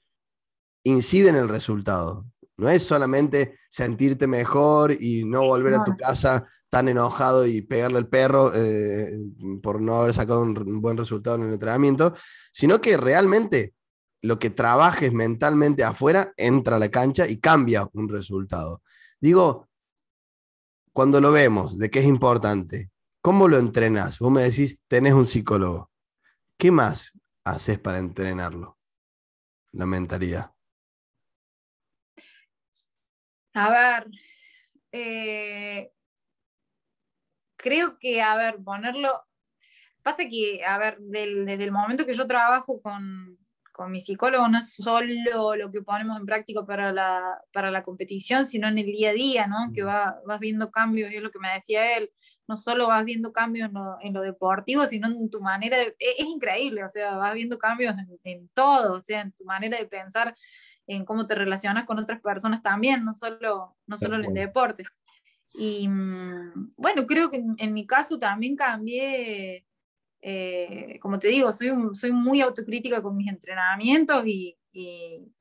incide 0.84 1.28
en 1.28 1.36
el 1.36 1.50
resultado. 1.50 2.24
No 2.56 2.70
es 2.70 2.82
solamente 2.82 3.58
sentirte 3.68 4.26
mejor 4.26 4.96
y 4.98 5.24
no 5.26 5.42
volver 5.42 5.74
a 5.74 5.84
tu 5.84 5.94
casa 5.98 6.48
tan 6.70 6.88
enojado 6.88 7.46
y 7.46 7.62
pegarle 7.62 7.98
al 7.98 8.08
perro 8.08 8.52
eh, 8.54 9.10
por 9.62 9.80
no 9.80 10.00
haber 10.00 10.12
sacado 10.12 10.42
un, 10.42 10.80
buen 10.80 10.96
resultado 10.96 11.36
en 11.36 11.42
el 11.42 11.52
entrenamiento, 11.54 12.14
sino 12.52 12.80
que 12.80 12.96
realmente 12.96 13.74
lo 14.20 14.38
que 14.38 14.50
trabajes 14.50 15.12
mentalmente 15.12 15.84
afuera 15.84 16.32
entra 16.36 16.76
a 16.76 16.78
la 16.78 16.90
cancha 16.90 17.26
y 17.26 17.38
cambia 17.38 17.88
un 17.92 18.08
resultado. 18.08 18.82
Digo, 19.20 19.68
cuando 20.92 21.20
lo 21.20 21.30
vemos, 21.30 21.78
de 21.78 21.90
qué 21.90 22.00
es 22.00 22.06
importante, 22.06 22.90
¿cómo 23.20 23.48
lo 23.48 23.58
entrenas? 23.58 24.18
Vos 24.18 24.32
me 24.32 24.42
decís, 24.42 24.80
tenés 24.88 25.14
un 25.14 25.26
psicólogo. 25.26 25.90
¿Qué 26.56 26.70
más 26.70 27.18
haces 27.44 27.78
para 27.78 27.98
entrenarlo? 27.98 28.78
La 29.72 29.86
mentalidad. 29.86 30.52
A 33.54 33.70
ver, 33.70 34.06
eh, 34.92 35.92
creo 37.58 37.98
que, 37.98 38.22
a 38.22 38.36
ver, 38.36 38.56
ponerlo, 38.64 39.22
pasa 40.02 40.24
que, 40.30 40.64
a 40.64 40.78
ver, 40.78 40.96
desde 41.00 41.64
el 41.64 41.72
momento 41.72 42.06
que 42.06 42.14
yo 42.14 42.26
trabajo 42.26 42.80
con, 42.80 43.36
mi 43.88 44.00
psicólogo, 44.00 44.48
no 44.48 44.58
es 44.58 44.74
solo 44.74 45.54
lo 45.54 45.70
que 45.70 45.82
ponemos 45.82 46.18
en 46.18 46.26
práctica 46.26 46.66
para 46.66 46.92
la, 46.92 47.40
para 47.52 47.70
la 47.70 47.82
competición, 47.84 48.44
sino 48.44 48.66
en 48.66 48.76
el 48.76 48.86
día 48.86 49.10
a 49.10 49.12
día, 49.12 49.46
¿no? 49.46 49.72
Que 49.72 49.84
va, 49.84 50.18
vas 50.26 50.40
viendo 50.40 50.72
cambios, 50.72 51.12
y 51.12 51.16
es 51.16 51.22
lo 51.22 51.30
que 51.30 51.38
me 51.38 51.54
decía 51.54 51.96
él, 51.96 52.10
no 52.48 52.56
solo 52.56 52.88
vas 52.88 53.04
viendo 53.04 53.32
cambios 53.32 53.70
en 54.00 54.14
lo, 54.14 54.22
deportivo, 54.22 54.86
sino 54.86 55.06
en 55.06 55.30
tu 55.30 55.40
manera 55.40 55.76
de... 55.76 55.94
E, 55.98 56.14
es, 56.18 56.26
increíble, 56.26 56.82
o 56.82 56.88
sea, 56.88 57.16
vas 57.16 57.34
viendo 57.34 57.58
cambios 57.58 57.94
en, 58.24 58.48
todo, 58.54 58.94
o 58.94 59.00
sea, 59.00 59.20
en 59.20 59.32
tu 59.32 59.44
manera 59.44 59.78
de 59.78 59.86
pensar, 59.86 60.34
en 60.86 61.04
cómo 61.04 61.26
te 61.26 61.34
relacionas 61.34 61.84
con 61.84 61.98
otras 61.98 62.20
personas 62.20 62.62
también, 62.62 63.04
no 63.04 63.12
solo, 63.12 63.76
no 63.86 63.98
solo 63.98 64.16
en 64.16 64.24
el 64.24 64.34
deporte. 64.34 64.82
Y 65.54 65.88
mm, 65.88 66.74
bueno, 66.76 67.06
creo 67.06 67.30
que 67.30 67.42
en, 67.56 67.72
mi 67.72 67.86
caso 67.86 68.18
también 68.18 68.56
cambié, 68.56 69.66
eh, 70.20 70.98
como 71.00 71.18
te 71.18 71.28
digo, 71.28 71.52
soy, 71.52 71.70
soy 71.94 72.12
muy 72.12 72.40
autocrítica 72.40 73.02
con 73.02 73.16
mis 73.16 73.28
entrenamientos 73.28 74.26
y, 74.26 74.56
y, 74.72 75.32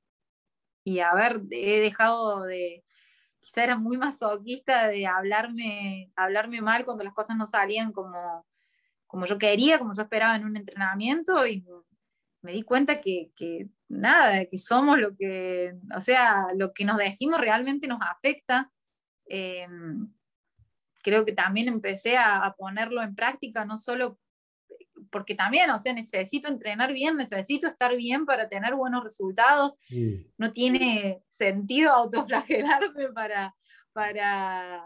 y 0.84 1.00
a 1.00 1.14
ver, 1.14 1.42
he 1.52 1.82
dejado 1.82 2.44
de, 2.44 2.84
quizá 3.40 3.64
era 3.64 3.78
muy 3.78 3.98
masoquista 3.98 4.88
de 4.88 5.08
hablarme, 5.08 6.12
hablarme 6.16 6.62
mal 6.62 6.86
cuando 6.86 7.04
las 7.04 7.14
cosas 7.14 7.38
no 7.38 7.48
salían 7.48 7.92
como, 7.92 8.46
como 9.08 9.26
yo 9.26 9.38
quería, 9.38 9.80
como 9.80 9.94
yo 9.94 10.04
esperaba 10.04 10.36
en 10.36 10.46
un 10.46 10.58
entrenamiento 10.58 11.46
y 11.48 11.66
me 12.42 12.54
di 12.54 12.64
cuenta 12.64 13.02
que, 13.02 13.32
que, 13.36 13.68
nada, 13.90 14.46
que 14.46 14.58
somos 14.58 15.00
lo 15.00 15.16
que, 15.16 15.76
o 15.96 16.02
sea, 16.02 16.48
lo 16.56 16.74
que 16.74 16.86
nos 16.86 16.98
decimos 16.98 17.40
realmente 17.42 17.88
nos 17.88 18.00
afecta 18.02 18.72
Em, 19.30 20.08
creo 21.04 21.26
que 21.26 21.34
también 21.34 21.68
empecé 21.68 22.18
a, 22.18 22.54
ponerlo 22.58 23.02
en 23.02 23.16
práctica, 23.16 23.66
no 23.66 23.78
solo 23.78 24.20
porque 25.12 25.36
también, 25.36 25.70
o 25.70 25.80
sea, 25.80 25.94
necesito 25.94 26.48
entrenar 26.48 26.92
bien, 26.92 27.16
necesito 27.16 27.68
estar 27.68 27.96
bien 27.96 28.26
para 28.26 28.50
tener 28.50 28.76
buenos 28.76 29.04
resultados. 29.04 29.76
No 30.38 30.52
tiene 30.52 31.22
sentido 31.30 31.94
autoflagelarme 31.94 33.10
para, 33.14 33.56
para, 33.94 34.84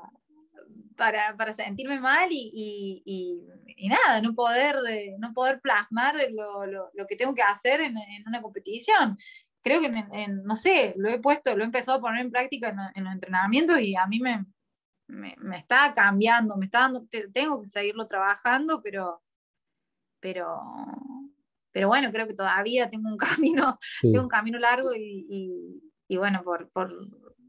para, 0.96 1.36
para 1.36 1.54
sentirme 1.54 2.00
mal 2.00 2.28
y, 2.30 3.02
y, 3.06 3.88
nada, 3.88 4.22
no 4.22 4.36
poder, 4.36 4.76
no 5.18 5.34
poder 5.34 5.60
plasmar 5.60 6.16
lo, 6.32 6.68
lo, 6.68 6.92
lo 6.94 7.08
que 7.08 7.16
tengo 7.16 7.34
que 7.34 7.42
hacer 7.42 7.82
en, 7.82 7.98
en 7.98 8.28
una 8.28 8.42
competición 8.42 9.18
creo 9.62 9.80
que, 9.80 9.88
en, 9.88 10.44
no 10.44 10.56
sé, 10.56 10.94
lo 10.98 11.10
he 11.10 11.20
puesto, 11.20 11.56
lo 11.56 11.64
he 11.64 11.66
empezado 11.66 11.98
a 11.98 12.02
poner 12.02 12.22
en 12.22 12.32
práctica 12.32 12.92
en, 12.96 13.04
los 13.04 13.14
entrenamientos 13.14 13.80
y 13.80 13.96
a 13.96 14.08
mí 14.08 14.20
me, 14.20 14.46
me, 15.08 15.58
está 15.58 15.94
cambiando, 15.94 16.58
me 16.58 16.66
está 16.66 16.82
dando, 16.82 17.06
tengo 17.34 17.62
que 17.62 17.68
seguirlo 17.68 18.08
trabajando, 18.08 18.82
pero, 18.82 19.22
pero, 20.20 20.60
pero 21.72 21.88
bueno, 21.88 22.12
creo 22.12 22.28
que 22.28 22.34
todavía 22.34 22.90
tengo 22.90 23.10
un 23.10 23.18
camino, 23.18 23.80
tengo 24.02 24.22
un 24.24 24.30
camino 24.30 24.60
largo 24.60 24.94
y, 24.96 25.82
y, 26.08 26.18
bueno, 26.18 26.44
por, 26.44 26.70
por, 26.72 26.92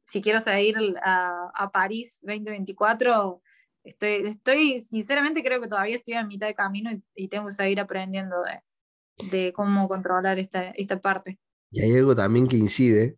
si 0.06 0.20
quiero 0.20 0.40
seguir 0.40 0.76
a, 1.02 1.50
a, 1.54 1.70
París 1.70 2.18
2024, 2.22 3.42
estoy, 3.84 4.26
estoy, 4.28 4.80
sinceramente 4.82 5.42
creo 5.42 5.60
que 5.60 5.68
todavía 5.68 5.96
estoy 5.96 6.14
a 6.14 6.24
mitad 6.24 6.46
de 6.46 6.54
camino 6.54 6.90
y, 7.14 7.28
tengo 7.28 7.46
que 7.46 7.52
seguir 7.54 7.80
aprendiendo 7.80 8.36
de, 8.42 9.30
de 9.30 9.52
cómo 9.52 9.88
controlar 9.88 10.38
esta, 10.38 10.70
esta 10.70 11.00
parte. 11.00 11.38
Y 11.72 11.80
hay 11.80 11.96
algo 11.96 12.14
también 12.14 12.46
que 12.46 12.56
incide, 12.56 13.16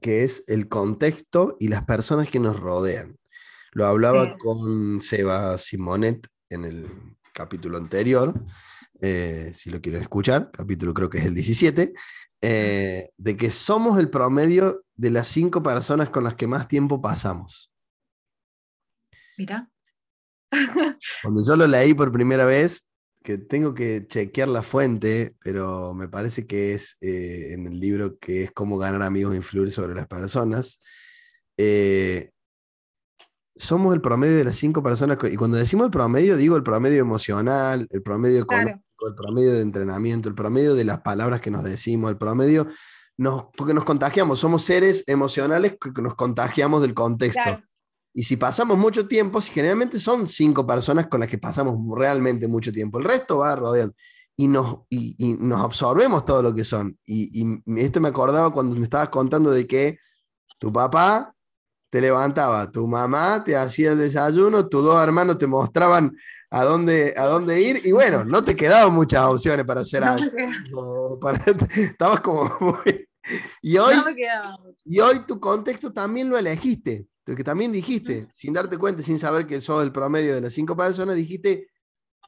que 0.00 0.24
es 0.24 0.42
el 0.46 0.68
contexto 0.68 1.56
y 1.60 1.68
las 1.68 1.84
personas 1.84 2.28
que 2.28 2.40
nos 2.40 2.58
rodean. 2.58 3.16
Lo 3.72 3.86
hablaba 3.86 4.36
con 4.38 5.00
Seba 5.00 5.56
Simonet 5.58 6.26
en 6.48 6.64
el 6.64 6.88
capítulo 7.32 7.76
anterior, 7.76 8.34
eh, 9.00 9.50
si 9.52 9.70
lo 9.70 9.80
quieren 9.80 10.02
escuchar, 10.02 10.50
capítulo 10.52 10.94
creo 10.94 11.10
que 11.10 11.18
es 11.18 11.26
el 11.26 11.34
17, 11.34 11.92
eh, 12.40 13.10
de 13.16 13.36
que 13.36 13.50
somos 13.50 13.98
el 13.98 14.08
promedio 14.08 14.84
de 14.94 15.10
las 15.10 15.28
cinco 15.28 15.62
personas 15.62 16.08
con 16.10 16.24
las 16.24 16.34
que 16.34 16.46
más 16.46 16.68
tiempo 16.68 17.02
pasamos. 17.02 17.72
Mira. 19.36 19.68
Cuando 21.22 21.44
yo 21.44 21.56
lo 21.56 21.66
leí 21.66 21.92
por 21.92 22.12
primera 22.12 22.46
vez, 22.46 22.88
que 23.24 23.38
tengo 23.38 23.72
que 23.72 24.06
chequear 24.06 24.48
la 24.48 24.62
fuente, 24.62 25.34
pero 25.42 25.94
me 25.94 26.08
parece 26.08 26.46
que 26.46 26.74
es 26.74 26.98
eh, 27.00 27.54
en 27.54 27.66
el 27.66 27.80
libro 27.80 28.18
que 28.18 28.44
es 28.44 28.52
Cómo 28.52 28.76
ganar 28.76 29.02
amigos 29.02 29.32
e 29.32 29.38
influir 29.38 29.72
sobre 29.72 29.94
las 29.94 30.06
personas. 30.06 30.78
Eh, 31.56 32.30
somos 33.56 33.94
el 33.94 34.02
promedio 34.02 34.36
de 34.36 34.44
las 34.44 34.56
cinco 34.56 34.82
personas, 34.82 35.16
y 35.32 35.36
cuando 35.36 35.56
decimos 35.56 35.86
el 35.86 35.90
promedio, 35.90 36.36
digo 36.36 36.54
el 36.56 36.62
promedio 36.62 37.00
emocional, 37.00 37.88
el 37.88 38.02
promedio 38.02 38.42
económico, 38.42 39.08
el 39.08 39.14
promedio 39.14 39.54
de 39.54 39.62
entrenamiento, 39.62 40.28
el 40.28 40.34
promedio 40.34 40.74
de 40.74 40.84
las 40.84 41.00
palabras 41.00 41.40
que 41.40 41.50
nos 41.50 41.64
decimos, 41.64 42.10
el 42.10 42.18
promedio, 42.18 42.68
nos, 43.16 43.46
porque 43.56 43.72
nos 43.72 43.84
contagiamos, 43.84 44.38
somos 44.38 44.62
seres 44.62 45.02
emocionales 45.06 45.78
que 45.80 46.02
nos 46.02 46.14
contagiamos 46.14 46.82
del 46.82 46.92
contexto. 46.92 47.62
Y 48.16 48.22
si 48.22 48.36
pasamos 48.36 48.78
mucho 48.78 49.08
tiempo, 49.08 49.40
si 49.40 49.52
generalmente 49.52 49.98
son 49.98 50.28
cinco 50.28 50.64
personas 50.64 51.08
con 51.08 51.18
las 51.18 51.28
que 51.28 51.36
pasamos 51.36 51.76
realmente 51.98 52.46
mucho 52.46 52.70
tiempo, 52.70 52.98
el 52.98 53.04
resto 53.04 53.38
va 53.38 53.56
rodeando. 53.56 53.92
Y 54.36 54.46
nos, 54.46 54.82
y, 54.88 55.36
nos 55.40 55.60
absorbemos 55.60 56.24
todo 56.24 56.40
lo 56.40 56.54
que 56.54 56.62
son. 56.62 56.96
Y, 57.04 57.44
esto 57.76 58.00
me 58.00 58.08
acordaba 58.08 58.52
cuando 58.52 58.76
me 58.76 58.84
estabas 58.84 59.08
contando 59.08 59.50
de 59.50 59.66
que 59.66 59.98
tu 60.60 60.72
papá 60.72 61.34
te 61.90 62.00
levantaba, 62.00 62.70
tu 62.70 62.86
mamá 62.86 63.42
te 63.42 63.56
hacía 63.56 63.92
el 63.92 63.98
desayuno, 63.98 64.68
tus 64.68 64.84
dos 64.84 65.02
hermanos 65.02 65.36
te 65.36 65.48
mostraban 65.48 66.16
a 66.50 66.62
dónde, 66.62 67.14
a 67.16 67.24
dónde 67.26 67.60
ir, 67.60 67.80
y 67.84 67.90
bueno, 67.90 68.24
no 68.24 68.44
te 68.44 68.54
quedaban 68.54 68.92
muchas 68.92 69.24
opciones 69.24 69.66
para 69.66 69.80
hacer 69.80 70.04
algo. 70.04 71.18
estabas 71.76 72.20
como 72.20 72.44
muy... 72.60 73.08
Y 73.62 73.76
hoy, 73.78 73.96
y 74.84 75.00
hoy 75.00 75.20
tu 75.26 75.40
contexto 75.40 75.92
también 75.92 76.28
lo 76.28 76.36
elegiste 76.38 77.08
que 77.24 77.44
también 77.44 77.72
dijiste, 77.72 78.28
sin 78.32 78.52
darte 78.52 78.76
cuenta, 78.76 79.02
sin 79.02 79.18
saber 79.18 79.46
que 79.46 79.60
sos 79.60 79.82
el 79.82 79.92
promedio 79.92 80.34
de 80.34 80.42
las 80.42 80.52
cinco 80.52 80.76
personas, 80.76 81.16
dijiste, 81.16 81.68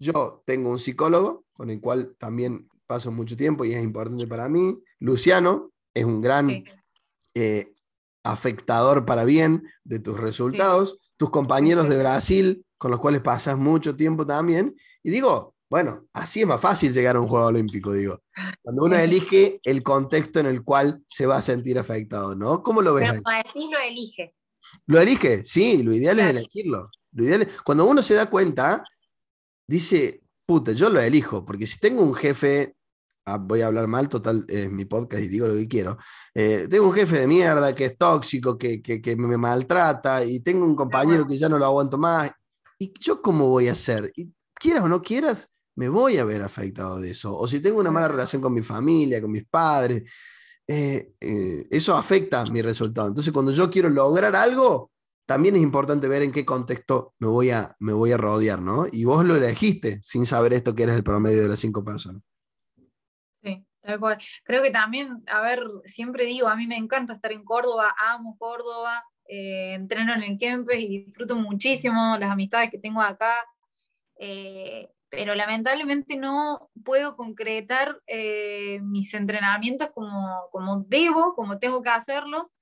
yo 0.01 0.43
tengo 0.47 0.71
un 0.71 0.79
psicólogo 0.79 1.45
con 1.53 1.71
el 1.71 1.81
cual 1.81 2.15
también 2.19 2.69
paso 2.87 3.11
mucho 3.11 3.37
tiempo 3.37 3.65
y 3.65 3.75
es 3.75 3.83
importante 3.83 4.27
para 4.27 4.49
mí. 4.49 4.79
Luciano 4.99 5.73
es 5.93 6.05
un 6.05 6.21
gran 6.21 6.65
eh, 7.35 7.73
afectador 8.25 9.05
para 9.05 9.25
bien 9.25 9.65
de 9.85 9.99
tus 9.99 10.19
resultados. 10.19 10.99
Tus 11.17 11.31
compañeros 11.31 11.89
de 11.89 11.99
Brasil, 11.99 12.65
con 12.79 12.91
los 12.91 13.01
cuales 13.01 13.21
pasas 13.23 13.57
mucho 13.57 13.97
tiempo 13.97 14.27
también. 14.27 14.77
Y 15.03 15.11
digo, 15.11 15.55
bueno, 15.69 16.07
así 16.13 16.41
es 16.41 16.47
más 16.47 16.61
fácil 16.61 16.93
llegar 16.93 17.17
a 17.17 17.21
un 17.21 17.29
Juego 17.29 17.47
Olímpico, 17.47 17.93
digo. 17.93 18.21
Cuando 18.63 18.85
uno 18.85 18.97
elige 18.97 19.61
el 19.63 19.83
contexto 19.83 20.41
en 20.41 20.47
el 20.47 20.63
cual 20.63 21.03
se 21.07 21.27
va 21.27 21.37
a 21.37 21.43
sentir 21.43 21.79
afectado, 21.79 22.35
¿no? 22.35 22.63
¿Cómo 22.63 22.83
lo 22.83 22.95
ves? 22.95 23.11
Pero 23.11 23.23
lo 23.71 23.79
elige. 23.79 24.35
Lo 24.87 25.01
elige, 25.01 25.45
sí, 25.45 25.83
lo 25.83 25.95
ideal 25.95 26.19
es 26.21 26.27
elegirlo. 26.27 26.91
Lo 27.13 27.25
ideal 27.25 27.49
cuando 27.65 27.87
uno 27.87 28.03
se 28.03 28.15
da 28.15 28.29
cuenta, 28.29 28.85
dice, 29.67 30.23
puta, 30.45 30.73
yo 30.73 30.91
lo 30.91 31.01
elijo, 31.01 31.45
porque 31.45 31.67
si 31.67 31.79
tengo 31.79 32.03
un 32.03 32.15
jefe, 32.15 32.77
ah, 33.27 33.39
voy 33.39 33.63
a 33.63 33.67
hablar 33.67 33.89
mal, 33.89 34.09
total, 34.09 34.45
es 34.49 34.71
mi 34.71 34.85
podcast 34.85 35.23
y 35.23 35.29
digo 35.29 35.47
lo 35.47 35.55
que 35.55 35.67
quiero, 35.67 35.99
eh, 36.35 36.69
tengo 36.71 36.87
un 36.87 36.95
jefe 36.95 37.21
de 37.21 37.27
mierda 37.27 37.75
que 37.75 37.87
es 37.87 37.99
tóxico, 37.99 38.57
que, 38.57 39.17
me 39.17 39.37
maltrata, 39.37 40.25
y 40.25 40.41
tengo 40.41 40.65
un 40.65 40.77
compañero 40.77 41.27
que 41.27 41.37
ya 41.37 41.49
no 41.49 41.59
lo 41.59 41.67
aguanto 41.67 41.99
más, 41.99 42.31
¿y 42.79 42.93
yo 43.01 43.21
cómo 43.23 43.49
voy 43.49 43.69
a 43.69 43.73
hacer? 43.73 44.13
Y 44.17 44.33
quieras 44.55 44.85
o 44.85 44.89
no 44.89 45.03
quieras, 45.03 45.51
me 45.77 45.89
voy 45.89 46.19
a 46.19 46.25
ver 46.25 46.43
afectado 46.43 47.01
de 47.01 47.11
eso. 47.11 47.37
O 47.37 47.47
si 47.47 47.61
tengo 47.61 47.79
una 47.79 47.91
mala 47.91 48.09
relación 48.09 48.41
con 48.41 48.55
mi 48.55 48.63
familia, 48.63 49.21
con 49.21 49.31
mis 49.31 49.47
padres, 49.47 50.03
eh, 50.69 51.13
eh, 51.21 51.67
eso 51.71 51.97
afecta 51.97 52.45
mi 52.47 52.63
resultado. 52.63 53.09
Entonces, 53.09 53.33
cuando 53.33 53.53
yo 53.53 53.71
quiero 53.71 53.89
lograr 53.89 54.35
algo, 54.35 54.91
también 55.27 55.57
es 55.57 55.63
importante 55.63 56.09
ver 56.09 56.23
en 56.23 56.33
qué 56.33 56.45
contexto 56.45 57.15
me 57.19 57.29
voy 57.29 57.51
a, 57.51 57.75
me 57.81 57.93
voy 57.93 58.13
a 58.13 58.17
rodear, 58.17 58.61
¿no? 58.61 58.87
Y 58.91 59.05
vos 59.05 59.25
lo 59.25 59.37
elegiste 59.37 60.01
sin 60.03 60.27
saber 60.27 60.53
esto 60.53 60.75
que 60.75 60.85
eres 60.85 60.97
el 60.97 61.05
promedio 61.05 61.43
de 61.43 61.49
las 61.49 61.59
cinco 61.59 61.85
personas. 61.85 62.23
Creo 64.45 64.63
que 64.63 64.71
también, 64.71 65.23
a 65.29 65.41
ver, 65.41 65.63
siempre 65.85 66.25
digo, 66.25 66.49
a 66.49 66.57
mí 66.57 66.67
me 66.67 66.77
encanta 66.77 67.13
estar 67.13 67.31
en 67.31 67.45
Córdoba, 67.45 67.95
amo 67.99 68.37
Córdoba, 68.37 69.05
eh, 69.29 69.75
entreno 69.75 70.13
en 70.15 70.23
el 70.23 70.39
Kempes 70.39 70.81
y 70.81 71.05
disfruto 71.05 71.37
muchísimo 71.37 72.17
las 72.19 72.31
amistades 72.31 72.71
que 72.71 72.79
tengo 72.79 73.01
acá, 73.01 73.35
eh, 74.19 74.89
pero 75.17 75.35
lamentablemente 75.35 76.19
no 76.19 76.69
puedo 76.85 77.17
concretar 77.17 78.03
eh, 78.07 78.81
mis 78.83 79.15
entrenamientos 79.15 79.89
como, 79.95 80.51
como 80.53 80.85
debo, 80.87 81.35
como 81.35 81.59
tengo 81.59 81.83
que 81.83 81.89
hacerlos. 81.89 82.53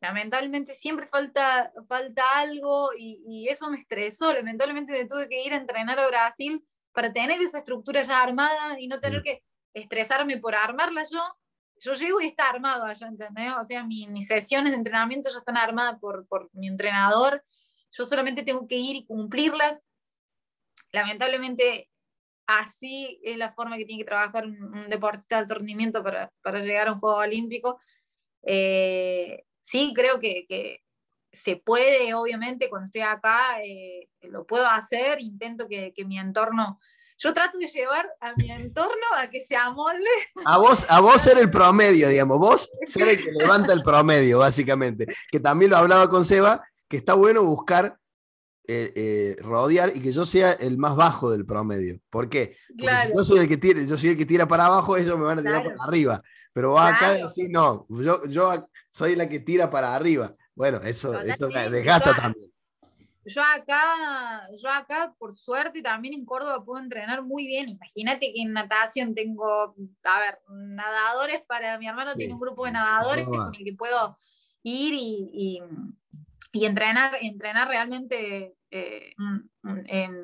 Lamentablemente 0.00 0.74
siempre 0.74 1.08
falta, 1.08 1.72
falta 1.88 2.22
algo 2.38 2.90
y, 2.96 3.20
y 3.26 3.48
eso 3.48 3.68
me 3.68 3.80
estresó. 3.80 4.32
Lamentablemente 4.32 4.92
me 4.92 5.08
tuve 5.08 5.28
que 5.28 5.44
ir 5.44 5.54
a 5.54 5.56
entrenar 5.56 5.98
a 5.98 6.06
Brasil 6.06 6.64
para 6.92 7.12
tener 7.12 7.42
esa 7.42 7.58
estructura 7.58 8.02
ya 8.02 8.22
armada 8.22 8.78
y 8.78 8.86
no 8.86 9.00
tener 9.00 9.20
que 9.24 9.42
estresarme 9.72 10.38
por 10.38 10.54
armarla 10.54 11.02
yo, 11.10 11.20
yo 11.80 11.94
llego 11.94 12.20
y 12.20 12.26
está 12.26 12.48
armado 12.48 12.84
allá, 12.84 13.08
¿entendés? 13.08 13.54
O 13.60 13.64
sea, 13.64 13.82
mis 13.82 14.28
sesiones 14.28 14.70
de 14.70 14.78
entrenamiento 14.78 15.30
ya 15.30 15.38
están 15.38 15.56
armadas 15.56 15.98
por, 15.98 16.28
por 16.28 16.48
mi 16.52 16.68
entrenador, 16.68 17.42
yo 17.90 18.04
solamente 18.04 18.44
tengo 18.44 18.68
que 18.68 18.76
ir 18.76 18.94
y 18.94 19.04
cumplirlas. 19.04 19.82
Lamentablemente, 20.92 21.90
así 22.46 23.20
es 23.22 23.36
la 23.36 23.52
forma 23.52 23.76
que 23.76 23.84
tiene 23.84 24.02
que 24.02 24.08
trabajar 24.08 24.46
un, 24.46 24.88
deportista 24.88 25.36
de 25.36 25.42
alto 25.42 25.54
rendimiento 25.54 26.02
para, 26.02 26.30
para, 26.42 26.60
llegar 26.60 26.88
a 26.88 26.92
un 26.92 27.00
juego 27.00 27.16
olímpico. 27.16 27.80
Eh, 28.42 29.44
sí, 29.60 29.92
creo 29.94 30.20
que, 30.20 30.46
que, 30.48 30.80
se 31.32 31.56
puede, 31.56 32.14
obviamente, 32.14 32.70
cuando 32.70 32.86
estoy 32.86 33.00
acá, 33.00 33.60
eh, 33.64 34.08
lo 34.20 34.46
puedo 34.46 34.68
hacer, 34.68 35.20
intento 35.20 35.66
que, 35.66 35.92
que 35.92 36.04
mi 36.04 36.16
entorno 36.16 36.78
yo 37.18 37.32
trato 37.32 37.58
de 37.58 37.68
llevar 37.68 38.08
a 38.20 38.34
mi 38.36 38.50
entorno 38.50 39.06
a 39.16 39.30
que 39.30 39.44
se 39.46 39.56
amolde. 39.56 40.10
A 40.44 40.58
vos, 40.58 40.90
a 40.90 41.00
vos 41.00 41.20
ser 41.20 41.38
el 41.38 41.50
promedio, 41.50 42.08
digamos, 42.08 42.38
vos 42.38 42.70
ser 42.86 43.08
el 43.08 43.16
que 43.16 43.30
levanta 43.34 43.72
el 43.72 43.82
promedio, 43.82 44.40
básicamente. 44.40 45.06
Que 45.30 45.40
también 45.40 45.70
lo 45.70 45.76
hablaba 45.76 46.08
con 46.08 46.24
Seba, 46.24 46.62
que 46.88 46.96
está 46.96 47.14
bueno 47.14 47.42
buscar 47.42 47.98
eh, 48.66 48.92
eh, 48.94 49.36
rodear 49.42 49.90
y 49.94 50.00
que 50.00 50.12
yo 50.12 50.24
sea 50.24 50.52
el 50.52 50.78
más 50.78 50.96
bajo 50.96 51.30
del 51.30 51.46
promedio. 51.46 52.00
¿Por 52.10 52.28
qué? 52.28 52.56
Porque 52.78 52.96
si 52.96 53.08
yo 53.14 53.24
soy 53.24 53.38
el 53.40 53.48
que 53.48 53.56
tira, 53.56 53.82
yo 53.82 53.96
soy 53.96 54.10
el 54.10 54.16
que 54.16 54.26
tira 54.26 54.46
para 54.46 54.66
abajo, 54.66 54.96
ellos 54.96 55.18
me 55.18 55.24
van 55.24 55.38
a 55.38 55.42
tirar 55.42 55.62
para 55.62 55.84
arriba. 55.84 56.22
Pero 56.52 56.70
vos 56.70 56.80
acá 56.80 57.12
decís, 57.12 57.48
no, 57.50 57.86
yo, 57.88 58.24
yo 58.26 58.68
soy 58.88 59.16
la 59.16 59.28
que 59.28 59.40
tira 59.40 59.70
para 59.70 59.94
arriba. 59.94 60.34
Bueno, 60.54 60.78
eso, 60.82 61.18
eso 61.20 61.48
desgasta 61.48 62.14
también 62.14 62.54
yo 63.26 63.42
acá, 63.42 64.48
yo 64.62 64.68
acá, 64.68 65.14
por 65.18 65.34
suerte, 65.34 65.82
también 65.82 66.14
en 66.14 66.24
Córdoba 66.24 66.62
puedo 66.64 66.82
entrenar 66.82 67.22
muy 67.22 67.46
bien. 67.46 67.68
Imagínate 67.68 68.32
que 68.32 68.42
en 68.42 68.52
natación 68.52 69.14
tengo, 69.14 69.74
a 70.04 70.20
ver, 70.20 70.38
nadadores 70.50 71.42
para 71.46 71.78
mi 71.78 71.88
hermano 71.88 72.14
tiene 72.14 72.34
un 72.34 72.40
grupo 72.40 72.66
de 72.66 72.72
nadadores 72.72 73.26
con 73.26 73.54
el 73.54 73.64
que 73.64 73.72
puedo 73.72 74.16
ir 74.62 74.92
y, 74.94 75.30
y, 75.32 75.62
entrenar, 76.62 77.16
entrenar 77.20 77.68
realmente 77.68 78.54
eh, 78.70 79.14
en 79.86 80.14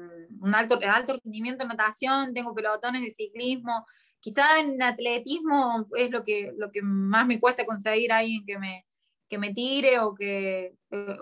un 0.41 0.55
alto, 0.55 0.79
rendimiento 1.25 1.65
en 1.65 1.69
natación, 1.69 2.33
tengo 2.33 2.55
pelotones 2.55 3.03
de 3.03 3.11
ciclismo. 3.11 3.87
Quizá 4.21 4.61
en 4.61 4.81
atletismo 4.83 5.87
es 5.97 6.11
lo 6.11 6.23
que, 6.23 6.53
lo 6.57 6.71
que 6.71 6.83
más 6.83 7.27
me 7.27 7.41
cuesta 7.41 7.65
conseguir 7.65 8.13
ahí 8.13 8.37
en 8.37 8.47
que 8.47 8.59
me, 8.59 8.87
que 9.29 9.39
me 9.39 9.53
tire 9.53 9.99
o 10.01 10.15
que 10.15 10.75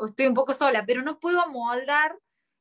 estoy 0.04 0.26
un 0.26 0.34
poco 0.34 0.52
sola, 0.52 0.84
pero 0.86 1.02
no 1.02 1.18
puedo 1.18 1.46
moldar 1.48 2.16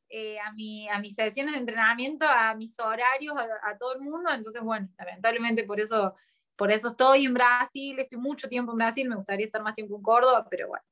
eh, 0.10 0.40
a, 0.40 0.54
mi, 0.54 0.88
a 0.88 1.00
mis 1.00 1.16
sesiones 1.16 1.54
de 1.54 1.60
entrenamiento, 1.60 2.26
a 2.26 2.56
mis 2.56 2.80
horarios, 2.80 3.36
a, 3.38 3.78
todo 3.78 3.96
el 3.96 4.02
mundo. 4.02 4.30
Entonces, 4.32 4.62
bueno, 4.62 4.88
lamentablemente 4.98 5.64
por 5.64 5.80
eso, 5.80 6.14
por 6.56 6.72
eso 6.72 6.90
estoy 6.90 7.26
en 7.26 7.34
Brasil, 7.34 8.00
estoy 8.00 8.20
mucho 8.20 8.48
tiempo 8.48 8.72
en 8.72 8.78
Brasil, 8.78 9.10
me 9.10 9.16
gustaría 9.16 9.46
estar 9.46 9.62
más 9.62 9.76
tiempo 9.76 9.96
en 9.98 10.02
Córdoba, 10.02 10.48
pero 10.50 10.70
bueno. 10.70 10.84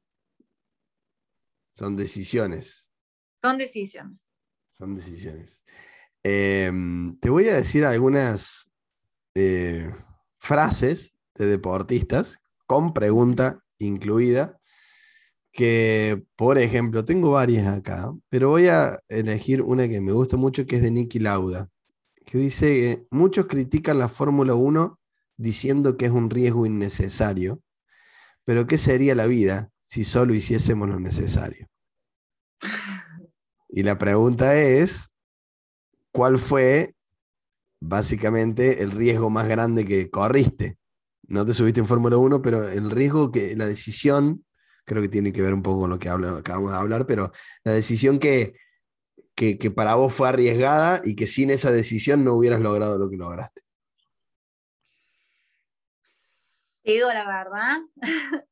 Son 1.75 1.97
decisiones. 1.97 2.89
Son 3.41 3.57
decisiones. 3.57 4.31
Son 4.69 4.95
decisiones. 4.95 5.65
Em, 6.23 7.19
te 7.19 7.29
voy 7.29 7.49
a 7.49 7.55
decir 7.55 7.83
algunas 7.83 8.71
eh, 9.35 9.93
frases 10.39 11.13
de 11.35 11.47
deportistas 11.47 12.39
con 12.65 12.93
pregunta 12.93 13.61
incluida, 13.77 14.57
que 15.51 16.23
por 16.37 16.57
ejemplo, 16.57 17.03
tengo 17.03 17.31
varias 17.31 17.67
acá, 17.67 18.09
pero 18.29 18.49
voy 18.49 18.67
a 18.67 18.97
elegir 19.09 19.61
una 19.61 19.89
que 19.89 19.99
me 19.99 20.13
gusta 20.13 20.37
mucho, 20.37 20.65
que 20.65 20.77
es 20.77 20.81
de 20.81 20.91
Nicky 20.91 21.19
Lauda, 21.19 21.69
que 22.25 22.37
dice, 22.37 23.05
muchos 23.11 23.47
critican 23.47 23.99
la 23.99 24.07
Fórmula 24.07 24.55
1 24.55 24.97
diciendo 25.35 25.97
que 25.97 26.05
es 26.05 26.11
un 26.11 26.29
riesgo 26.29 26.65
innecesario, 26.65 27.61
pero 28.45 28.65
¿qué 28.65 28.77
sería 28.77 29.13
la 29.13 29.25
vida 29.25 29.73
si 29.85 30.03
solo 30.03 30.33
hiciésemos 30.33 30.89
lo 30.89 30.99
necesario? 30.99 31.67
Y 33.69 33.83
la 33.83 33.97
pregunta 33.97 34.55
es, 34.57 35.09
¿cuál 36.11 36.39
fue 36.39 36.95
básicamente 37.79 38.81
el 38.81 38.91
riesgo 38.91 39.29
más 39.29 39.47
grande 39.47 39.85
que 39.85 40.09
corriste? 40.09 40.77
no 41.27 41.45
te 41.45 41.53
subiste 41.53 41.79
en 41.79 41.87
Fórmula 41.87 42.17
1, 42.17 42.41
pero 42.41 42.67
el 42.69 42.91
riesgo 42.91 43.31
que, 43.31 43.55
la 43.55 43.65
decisión, 43.65 44.45
creo 44.85 45.01
que 45.01 45.09
tiene 45.09 45.31
que 45.31 45.41
ver 45.41 45.53
un 45.53 45.63
poco 45.63 45.81
con 45.81 45.89
lo 45.89 45.99
que 45.99 46.09
acabamos 46.09 46.71
de 46.71 46.77
hablar, 46.77 47.07
pero 47.07 47.31
la 47.63 47.73
decisión 47.73 48.19
que, 48.19 48.53
que, 49.35 49.71
para 49.71 49.95
vos 49.95 50.13
fue 50.13 50.29
arriesgada 50.29 51.01
y 51.03 51.15
que 51.15 51.27
sin 51.27 51.49
esa 51.49 51.71
decisión 51.71 52.23
no 52.23 52.33
hubieras 52.33 52.61
logrado 52.61 52.97
lo 52.97 53.09
que 53.09 53.17
lograste. 53.17 53.61
Te 56.83 56.99
la 56.99 57.25
verdad, 57.25 57.77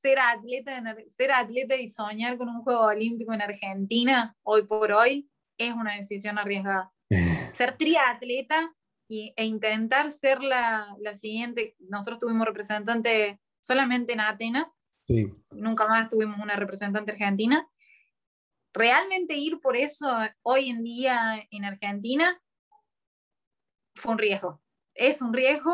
ser 0.00 0.18
atleta, 0.18 0.82
ser 1.08 1.32
atleta 1.32 1.76
y 1.76 1.88
soñar 1.88 2.36
con 2.38 2.48
un 2.48 2.62
juego 2.62 2.82
olímpico 2.82 3.32
en 3.32 3.42
Argentina, 3.42 4.36
hoy 4.42 4.64
por 4.64 4.92
hoy, 4.92 5.30
es 5.58 5.72
una 5.72 5.96
decisión 5.96 6.38
arriesgada. 6.38 6.92
ser 7.52 7.76
triatleta 7.76 8.72
e 9.08 9.44
intentar 9.44 10.10
ser 10.10 10.40
la, 10.40 10.94
la, 11.00 11.16
siguiente. 11.16 11.74
Nosotros 11.80 12.20
tuvimos 12.20 12.46
representante 12.46 13.40
solamente 13.60 14.12
en 14.12 14.20
Atenas, 14.20 14.78
nunca 15.50 15.88
más 15.88 16.08
tuvimos 16.08 16.38
una 16.38 16.56
representante 16.56 17.10
argentina. 17.10 17.68
Realmente 18.72 19.36
ir 19.36 19.60
por 19.60 19.76
eso 19.76 20.06
hoy 20.42 20.70
en 20.70 20.84
día 20.84 21.44
en 21.50 21.64
Argentina 21.64 22.40
fue 23.96 24.12
un 24.12 24.18
riesgo. 24.18 24.62
Es 24.94 25.20
un 25.20 25.32
riesgo. 25.32 25.72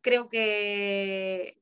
Creo 0.00 0.28
que 0.28 1.56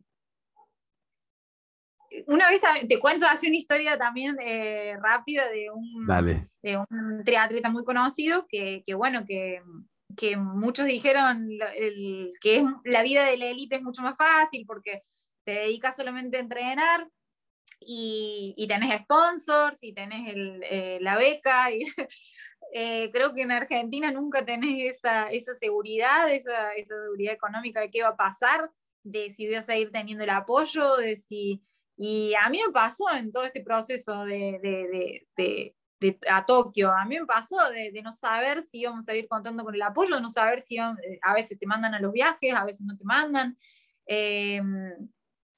una 2.27 2.51
vez 2.51 2.61
te 2.89 2.99
cuento 2.99 3.27
hace 3.27 3.49
una 3.49 3.57
historia 3.57 3.99
también 3.99 4.37
eh, 4.41 4.97
rápida 5.03 5.49
de 5.49 5.71
un, 5.71 6.07
de 6.63 6.77
un 6.77 7.23
triatleta 7.25 7.71
muy 7.71 7.85
conocido 7.85 8.47
que, 8.49 8.83
que 8.87 8.95
bueno, 8.95 9.25
que 9.27 9.61
que 10.17 10.37
muchos 10.37 10.87
dijeron 10.87 11.49
que 12.41 12.57
es, 12.57 12.65
la 12.85 13.03
vida 13.03 13.25
de 13.25 13.37
la 13.37 13.47
élite 13.47 13.77
es 13.77 13.83
mucho 13.83 14.03
más 14.03 14.17
fácil 14.17 14.65
porque 14.67 15.03
te 15.45 15.53
dedicas 15.53 15.97
solamente 15.97 16.37
a 16.37 16.41
entrenar 16.41 17.09
y, 17.81 18.55
y 18.57 18.69
tenés 18.69 19.03
sponsors 19.03 19.83
y 19.83 19.93
tenés 19.93 20.35
eh, 20.37 20.99
la 21.01 21.17
beca. 21.17 21.71
Y, 21.73 21.85
eh, 22.75 23.11
creo 23.13 23.35
que 23.35 23.43
en 23.43 23.53
Argentina 23.53 24.11
nunca 24.13 24.45
tenés 24.45 24.97
esa, 24.97 25.31
esa 25.31 25.55
seguridad, 25.55 26.33
esa, 26.33 26.73
esa, 26.75 26.95
seguridad 27.03 27.35
económica 27.35 27.81
de 27.81 27.91
qué 27.91 28.03
va 28.03 28.11
a 28.11 28.17
pasar, 28.17 28.71
de 29.03 29.31
si 29.31 29.47
voy 29.47 29.57
a 29.57 29.63
seguir 29.63 29.91
teniendo 29.91 30.25
el 30.25 30.31
apoyo, 30.31 30.97
de 30.97 31.17
si... 31.17 31.63
Y 31.97 32.35
a 32.35 32.49
mí 32.49 32.61
me 32.67 32.73
pasó 32.73 33.05
en 33.15 33.31
todo 33.31 33.45
este 33.45 33.63
proceso 33.63 34.25
de, 34.25 34.59
de, 34.63 35.27
de 35.37 35.75
a 36.29 36.45
Tokio. 36.45 36.91
A 36.91 37.05
mí 37.05 37.19
me 37.19 37.27
pasó 37.27 37.57
de, 37.71 38.01
no 38.03 38.13
saber 38.13 38.63
si 38.63 38.81
íbamos 38.81 39.09
a 39.09 39.15
ir 39.15 39.29
contando 39.29 39.65
con 39.65 39.75
el 39.75 39.83
apoyo, 39.83 40.17
de 40.17 40.23
no 40.23 40.31
saber 40.31 40.61
si 40.61 40.79
eh, 40.79 41.19
a 41.23 41.35
veces 41.35 41.59
te 41.59 41.67
mandan 41.67 41.95
a 41.95 42.01
los 42.01 42.13
viajes, 42.13 42.55
a 42.55 42.65
veces 42.65 42.87
no 42.87 42.97
te 42.97 43.05
mandan. 43.05 43.57
Em, 44.07 45.09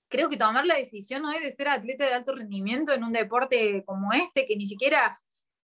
creo 0.09 0.29
que 0.29 0.37
tomar 0.37 0.67
la 0.67 0.77
decisión 0.77 1.25
hoy 1.25 1.41
de 1.41 1.53
ser 1.53 1.69
atleta 1.69 2.05
de 2.05 2.15
alto 2.15 2.35
rendimiento 2.35 2.93
en 2.93 3.05
un 3.05 3.13
deporte 3.13 3.83
como 3.87 4.13
este, 4.13 4.47
que 4.47 4.57
ni 4.57 4.67
siquiera 4.67 5.19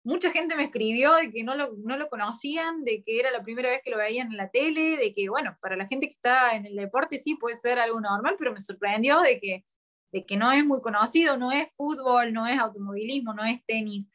mucha 0.04 0.30
gente 0.30 0.54
me 0.56 0.64
escribió 0.64 1.14
de 1.14 1.30
que 1.30 1.44
no 1.44 1.54
lo, 1.54 1.74
no 1.84 1.96
lo 1.98 2.08
conocían, 2.08 2.84
de 2.84 3.02
que 3.02 3.20
era 3.20 3.30
la 3.30 3.42
primera 3.42 3.70
vez 3.70 3.82
que 3.84 3.90
lo 3.90 3.98
veían 3.98 4.28
en 4.30 4.36
la 4.38 4.48
tele, 4.48 4.96
de 4.96 5.12
que, 5.12 5.28
bueno, 5.28 5.56
para 5.60 5.76
la 5.76 5.86
gente 5.86 6.06
que 6.06 6.14
está 6.14 6.54
en 6.54 6.66
el 6.66 6.76
deporte 6.76 7.18
sí 7.18 7.34
puede 7.34 7.56
ser 7.56 7.78
algo 7.78 8.00
normal, 8.00 8.36
pero 8.38 8.52
me 8.52 8.60
sorprendió 8.60 9.20
de 9.20 9.38
que, 9.40 9.64
de 10.12 10.24
que 10.24 10.36
no 10.36 10.50
es 10.52 10.64
muy 10.64 10.80
conocido, 10.80 11.36
no 11.36 11.52
es 11.52 11.68
fútbol, 11.76 12.32
no 12.32 12.46
es 12.46 12.58
automovilismo, 12.58 13.34
no 13.34 13.44
es 13.44 13.64
tenis. 13.66 14.06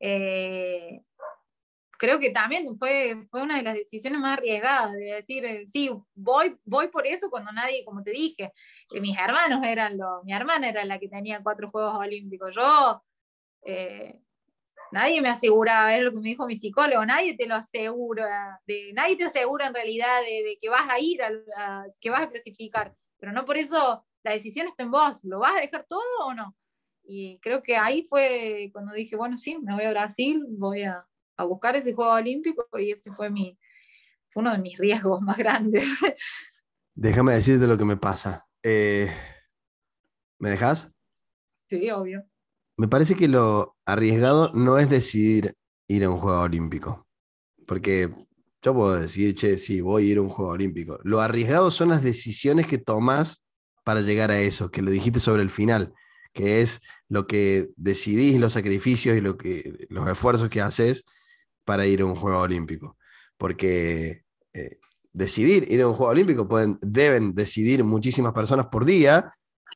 Eh, 0.00 1.02
creo 2.02 2.18
que 2.18 2.30
también 2.30 2.76
fue, 2.78 3.28
fue 3.30 3.42
una 3.42 3.58
de 3.58 3.62
las 3.62 3.74
decisiones 3.74 4.18
más 4.18 4.38
arriesgadas, 4.38 4.92
de 4.92 5.14
decir, 5.14 5.44
eh, 5.44 5.66
sí, 5.68 5.88
voy, 6.14 6.58
voy 6.64 6.88
por 6.88 7.06
eso 7.06 7.30
cuando 7.30 7.52
nadie, 7.52 7.84
como 7.84 8.02
te 8.02 8.10
dije, 8.10 8.52
que 8.88 9.00
mis 9.00 9.16
hermanos 9.16 9.62
eran 9.62 9.96
los, 9.96 10.24
mi 10.24 10.32
hermana 10.32 10.68
era 10.68 10.84
la 10.84 10.98
que 10.98 11.08
tenía 11.08 11.40
cuatro 11.44 11.70
Juegos 11.70 11.94
Olímpicos, 11.94 12.56
yo, 12.56 13.00
eh, 13.64 14.18
nadie 14.90 15.20
me 15.20 15.28
asegura, 15.28 15.96
es 15.96 16.02
lo 16.02 16.12
que 16.12 16.18
me 16.18 16.30
dijo 16.30 16.44
mi 16.44 16.56
psicólogo, 16.56 17.06
nadie 17.06 17.36
te 17.36 17.46
lo 17.46 17.54
asegura, 17.54 18.60
de, 18.66 18.92
nadie 18.94 19.16
te 19.16 19.24
asegura 19.24 19.68
en 19.68 19.74
realidad 19.74 20.22
de, 20.22 20.58
que 20.60 20.68
vas 20.68 20.90
a 20.90 20.98
ir, 20.98 21.22
a, 21.22 21.84
que 22.00 22.10
vas 22.10 22.22
a 22.22 22.30
clasificar, 22.30 22.96
pero 23.16 23.30
no 23.30 23.44
por 23.44 23.56
eso 23.56 24.04
la 24.22 24.32
decisión 24.32 24.68
está 24.68 24.82
en 24.82 24.90
vos, 24.90 25.24
¿lo 25.24 25.40
vas 25.40 25.56
a 25.56 25.60
dejar 25.60 25.86
todo 25.88 26.02
o 26.26 26.34
no? 26.34 26.56
Y 27.04 27.38
creo 27.40 27.62
que 27.62 27.76
ahí 27.76 28.06
fue 28.08 28.70
cuando 28.72 28.92
dije, 28.92 29.16
bueno, 29.16 29.36
sí, 29.36 29.58
me 29.58 29.74
voy 29.74 29.84
a 29.84 29.90
Brasil, 29.90 30.44
voy 30.50 30.84
a, 30.84 31.04
a 31.36 31.44
buscar 31.44 31.76
ese 31.76 31.92
juego 31.92 32.12
olímpico 32.12 32.66
y 32.78 32.92
ese 32.92 33.12
fue, 33.12 33.30
mi, 33.30 33.58
fue 34.30 34.42
uno 34.42 34.52
de 34.52 34.58
mis 34.58 34.78
riesgos 34.78 35.20
más 35.20 35.36
grandes. 35.36 35.84
Déjame 36.94 37.32
decirte 37.32 37.66
lo 37.66 37.76
que 37.76 37.84
me 37.84 37.96
pasa. 37.96 38.46
Eh, 38.62 39.10
¿Me 40.38 40.50
dejas? 40.50 40.90
Sí, 41.68 41.90
obvio. 41.90 42.24
Me 42.76 42.88
parece 42.88 43.14
que 43.14 43.28
lo 43.28 43.76
arriesgado 43.84 44.52
no 44.54 44.78
es 44.78 44.88
decidir 44.88 45.54
ir 45.88 46.04
a 46.04 46.10
un 46.10 46.18
juego 46.18 46.40
olímpico. 46.40 47.06
Porque 47.66 48.10
yo 48.62 48.74
puedo 48.74 48.94
decir, 49.00 49.34
che, 49.34 49.56
sí, 49.56 49.80
voy 49.80 50.08
a 50.08 50.12
ir 50.12 50.18
a 50.18 50.22
un 50.22 50.28
juego 50.28 50.52
olímpico. 50.52 50.98
Lo 51.02 51.20
arriesgado 51.20 51.70
son 51.70 51.88
las 51.88 52.02
decisiones 52.02 52.66
que 52.66 52.78
tomas 52.78 53.46
para 53.84 54.00
llegar 54.00 54.30
a 54.30 54.40
eso, 54.40 54.70
que 54.70 54.82
lo 54.82 54.90
dijiste 54.90 55.20
sobre 55.20 55.42
el 55.42 55.50
final, 55.50 55.94
que 56.32 56.60
es 56.60 56.82
lo 57.08 57.26
que 57.26 57.70
decidís, 57.76 58.40
los 58.40 58.52
sacrificios 58.52 59.16
y 59.16 59.20
lo 59.20 59.36
que, 59.36 59.86
los 59.88 60.08
esfuerzos 60.08 60.48
que 60.48 60.60
haces 60.60 61.04
para 61.64 61.86
ir 61.86 62.02
a 62.02 62.06
un 62.06 62.16
juego 62.16 62.40
olímpico. 62.40 62.96
Porque 63.36 64.24
eh, 64.54 64.78
decidir 65.12 65.70
ir 65.70 65.82
a 65.82 65.88
un 65.88 65.94
juego 65.94 66.12
olímpico 66.12 66.48
pueden, 66.48 66.78
deben 66.80 67.34
decidir 67.34 67.84
muchísimas 67.84 68.32
personas 68.32 68.66
por 68.66 68.84
día 68.84 69.32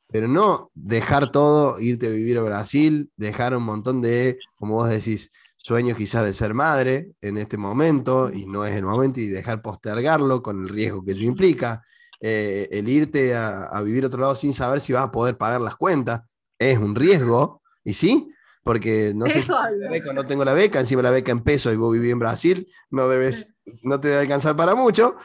pero 0.08 0.28
no 0.28 0.70
dejar 0.74 1.32
todo, 1.32 1.80
irte 1.80 2.06
a 2.06 2.10
vivir 2.10 2.38
a 2.38 2.42
Brasil, 2.42 3.10
dejar 3.16 3.56
un 3.56 3.64
montón 3.64 4.00
de, 4.02 4.38
como 4.54 4.74
vos 4.74 4.88
decís, 4.88 5.30
sueños 5.56 5.98
quizás 5.98 6.24
de 6.24 6.32
ser 6.32 6.54
madre 6.54 7.12
en 7.20 7.36
este 7.38 7.56
momento, 7.56 8.30
y 8.32 8.46
no 8.46 8.64
es 8.64 8.74
el 8.76 8.84
momento, 8.84 9.20
y 9.20 9.26
dejar 9.26 9.62
postergarlo 9.62 10.42
con 10.42 10.62
el 10.62 10.68
riesgo 10.68 11.04
que 11.04 11.12
ello 11.12 11.24
implica, 11.24 11.84
eh, 12.20 12.68
el 12.70 12.88
irte 12.88 13.34
a, 13.34 13.80
vivir 13.82 14.04
a 14.04 14.06
otro 14.08 14.20
lado 14.20 14.34
sin 14.34 14.54
saber 14.54 14.80
si 14.80 14.92
vas 14.92 15.04
a 15.04 15.10
poder 15.10 15.36
pagar 15.36 15.60
las 15.60 15.76
cuentas, 15.76 16.22
es 16.58 16.78
un 16.78 16.94
riesgo, 16.94 17.62
y 17.84 17.92
sí, 17.94 18.30
porque 18.62 19.12
no 19.14 19.26
sé 19.26 19.42
si 19.42 19.50
la 19.50 19.90
beca 19.90 20.12
no 20.12 20.26
tengo 20.26 20.44
la 20.44 20.54
beca, 20.54 20.80
encima 20.80 21.02
la 21.02 21.10
beca 21.10 21.30
en 21.30 21.44
peso 21.44 21.72
y 21.72 21.76
vos 21.76 21.92
vivís 21.92 22.12
en 22.12 22.18
Brasil, 22.18 22.66
no 22.90 23.08
debes, 23.08 23.56
no 23.82 24.00
te 24.00 24.08
debe 24.08 24.22
alcanzar 24.22 24.56
para 24.56 24.74
mucho. 24.74 25.16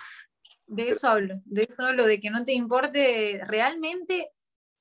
De 0.67 0.89
eso 0.89 1.07
hablo, 1.07 1.41
de 1.45 1.67
eso 1.69 1.83
hablo, 1.83 2.05
de 2.05 2.19
que 2.19 2.29
no 2.29 2.45
te 2.45 2.53
importe 2.53 3.41
realmente 3.47 4.31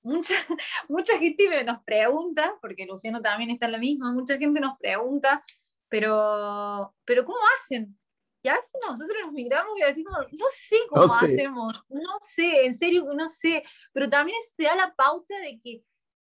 mucha, 0.03 0.35
mucha 0.89 1.19
gente 1.19 1.65
nos 1.65 1.83
pregunta, 1.85 2.55
porque 2.61 2.87
Luciano 2.87 3.21
también 3.21 3.51
está 3.51 3.67
en 3.67 3.73
la 3.73 3.79
misma, 3.79 4.13
mucha 4.13 4.37
gente 4.37 4.61
nos 4.61 4.79
pregunta, 4.79 5.45
pero, 5.89 6.95
pero 7.05 7.25
¿cómo 7.25 7.39
hacen? 7.59 7.99
Y 8.43 8.49
a 8.49 8.55
veces 8.55 8.73
nosotros 8.87 9.17
nos 9.23 9.33
miramos 9.33 9.79
y 9.79 9.83
decimos, 9.83 10.15
no 10.33 10.47
sé 10.51 10.77
cómo 10.89 11.05
hacemos, 11.05 11.85
no 11.89 12.19
sé, 12.21 12.65
en 12.65 12.75
serio 12.75 13.05
que 13.05 13.15
no 13.15 13.29
sé, 13.29 13.63
pero 13.93 14.09
también 14.09 14.39
te 14.57 14.65
da 14.65 14.75
la 14.75 14.95
pauta 14.95 15.39
de 15.41 15.61
que, 15.63 15.83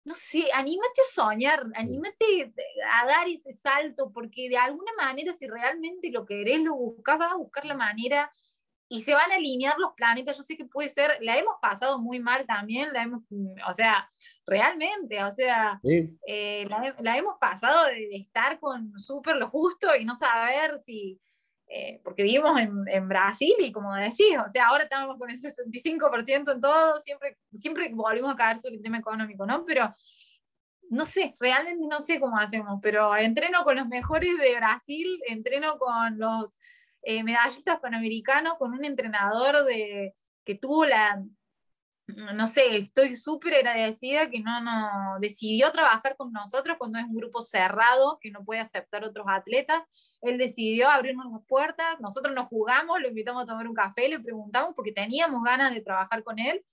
no 0.03 0.15
sé, 0.15 0.45
anímate 0.51 1.01
a 1.01 1.13
soñar, 1.13 1.67
anímate 1.75 2.53
a 2.91 3.05
dar 3.05 3.27
ese 3.27 3.53
salto, 3.53 4.11
porque 4.11 4.49
de 4.49 4.57
alguna 4.57 4.91
manera 4.97 5.33
si 5.35 5.47
realmente 5.47 6.09
lo 6.09 6.25
querés, 6.25 6.59
lo 6.61 6.75
buscas, 6.75 7.19
vas 7.19 7.33
a 7.33 7.37
buscar 7.37 7.65
la 7.65 7.75
manera 7.75 8.31
y 8.91 9.03
se 9.03 9.13
van 9.13 9.31
a 9.31 9.35
alinear 9.35 9.77
los 9.77 9.93
planetas. 9.93 10.35
Yo 10.35 10.43
sé 10.43 10.57
que 10.57 10.65
puede 10.65 10.89
ser, 10.89 11.17
la 11.21 11.37
hemos 11.37 11.55
pasado 11.61 11.97
muy 11.97 12.19
mal 12.19 12.45
también, 12.45 12.91
la 12.91 13.03
hemos, 13.03 13.21
o 13.65 13.73
sea, 13.73 14.09
realmente, 14.45 15.23
o 15.23 15.31
sea, 15.31 15.79
eh, 15.83 16.67
la, 16.99 17.17
hemos 17.17 17.37
pasado 17.39 17.85
de, 17.85 18.17
estar 18.17 18.59
con 18.59 18.99
súper 18.99 19.37
lo 19.37 19.47
justo 19.47 19.95
y 19.95 20.03
no 20.03 20.17
saber 20.17 20.81
si, 20.81 21.21
eh, 21.73 22.01
porque 22.03 22.23
vivimos 22.23 22.59
en, 22.59 23.07
Brasil 23.07 23.55
y 23.59 23.71
como 23.71 23.95
decís, 23.95 24.37
o 24.45 24.49
sea, 24.49 24.67
ahora 24.67 24.83
estamos 24.83 25.17
con 25.17 25.29
el 25.29 25.39
65% 25.39 26.51
en 26.51 26.59
todo, 26.59 26.99
siempre, 26.99 27.37
siempre 27.53 27.89
volvimos 27.93 28.33
a 28.33 28.35
caer 28.35 28.57
sobre 28.59 28.75
el 28.75 28.81
tema 28.81 28.97
económico, 28.97 29.45
¿no? 29.45 29.63
Pero 29.65 29.89
no 30.89 31.05
sé, 31.05 31.33
realmente 31.39 31.87
no 31.87 32.01
sé 32.01 32.19
cómo 32.19 32.37
hacemos, 32.37 32.79
pero 32.81 33.15
entreno 33.15 33.63
con 33.63 33.77
los 33.77 33.87
mejores 33.87 34.37
de 34.37 34.53
Brasil, 34.57 35.21
entreno 35.29 35.77
con 35.77 36.19
los 36.19 36.59
eh, 37.03 37.23
medallistas 37.23 37.79
panamericanos 37.79 38.55
con 38.55 38.73
un 38.73 38.83
entrenador 38.83 39.63
de, 39.63 40.13
que 40.43 40.55
tuvo 40.55 40.85
la, 40.85 41.23
no 42.07 42.47
sé, 42.47 42.77
estoy 42.77 43.15
súper 43.15 43.55
agradecida 43.55 44.29
que 44.29 44.39
no, 44.39 44.61
no 44.61 45.19
decidió 45.19 45.71
trabajar 45.71 46.15
con 46.17 46.31
nosotros 46.31 46.77
cuando 46.77 46.99
es 46.99 47.05
un 47.05 47.15
grupo 47.15 47.41
cerrado 47.41 48.17
que 48.19 48.31
no 48.31 48.43
puede 48.43 48.59
aceptar 48.59 49.03
otros 49.03 49.25
atletas. 49.29 49.83
Él 50.21 50.37
decidió 50.37 50.89
abrirnos 50.89 51.31
las 51.31 51.41
puertas, 51.47 51.99
nosotros 51.99 52.35
nos 52.35 52.47
jugamos, 52.47 52.99
lo 52.99 53.07
invitamos 53.07 53.43
a 53.43 53.45
tomar 53.45 53.67
un 53.67 53.73
café, 53.73 54.09
le 54.09 54.19
preguntamos 54.19 54.73
porque 54.75 54.91
teníamos 54.91 55.43
ganas 55.43 55.73
de 55.73 55.81
trabajar 55.81 56.23
con 56.23 56.37
él, 56.39 56.63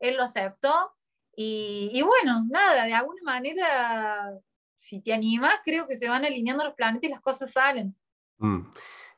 él 0.00 0.16
lo 0.16 0.24
aceptó 0.24 0.92
y, 1.36 1.90
y 1.92 2.02
bueno, 2.02 2.44
nada, 2.48 2.84
de 2.84 2.94
alguna 2.94 3.22
manera, 3.22 4.32
si 4.74 5.00
te 5.00 5.12
animas, 5.12 5.60
creo 5.64 5.86
que 5.86 5.96
se 5.96 6.08
van 6.08 6.24
alineando 6.24 6.64
los 6.64 6.74
planetas 6.74 7.08
y 7.08 7.12
las 7.12 7.20
cosas 7.20 7.52
salen. 7.52 7.96
Mm 8.38 8.62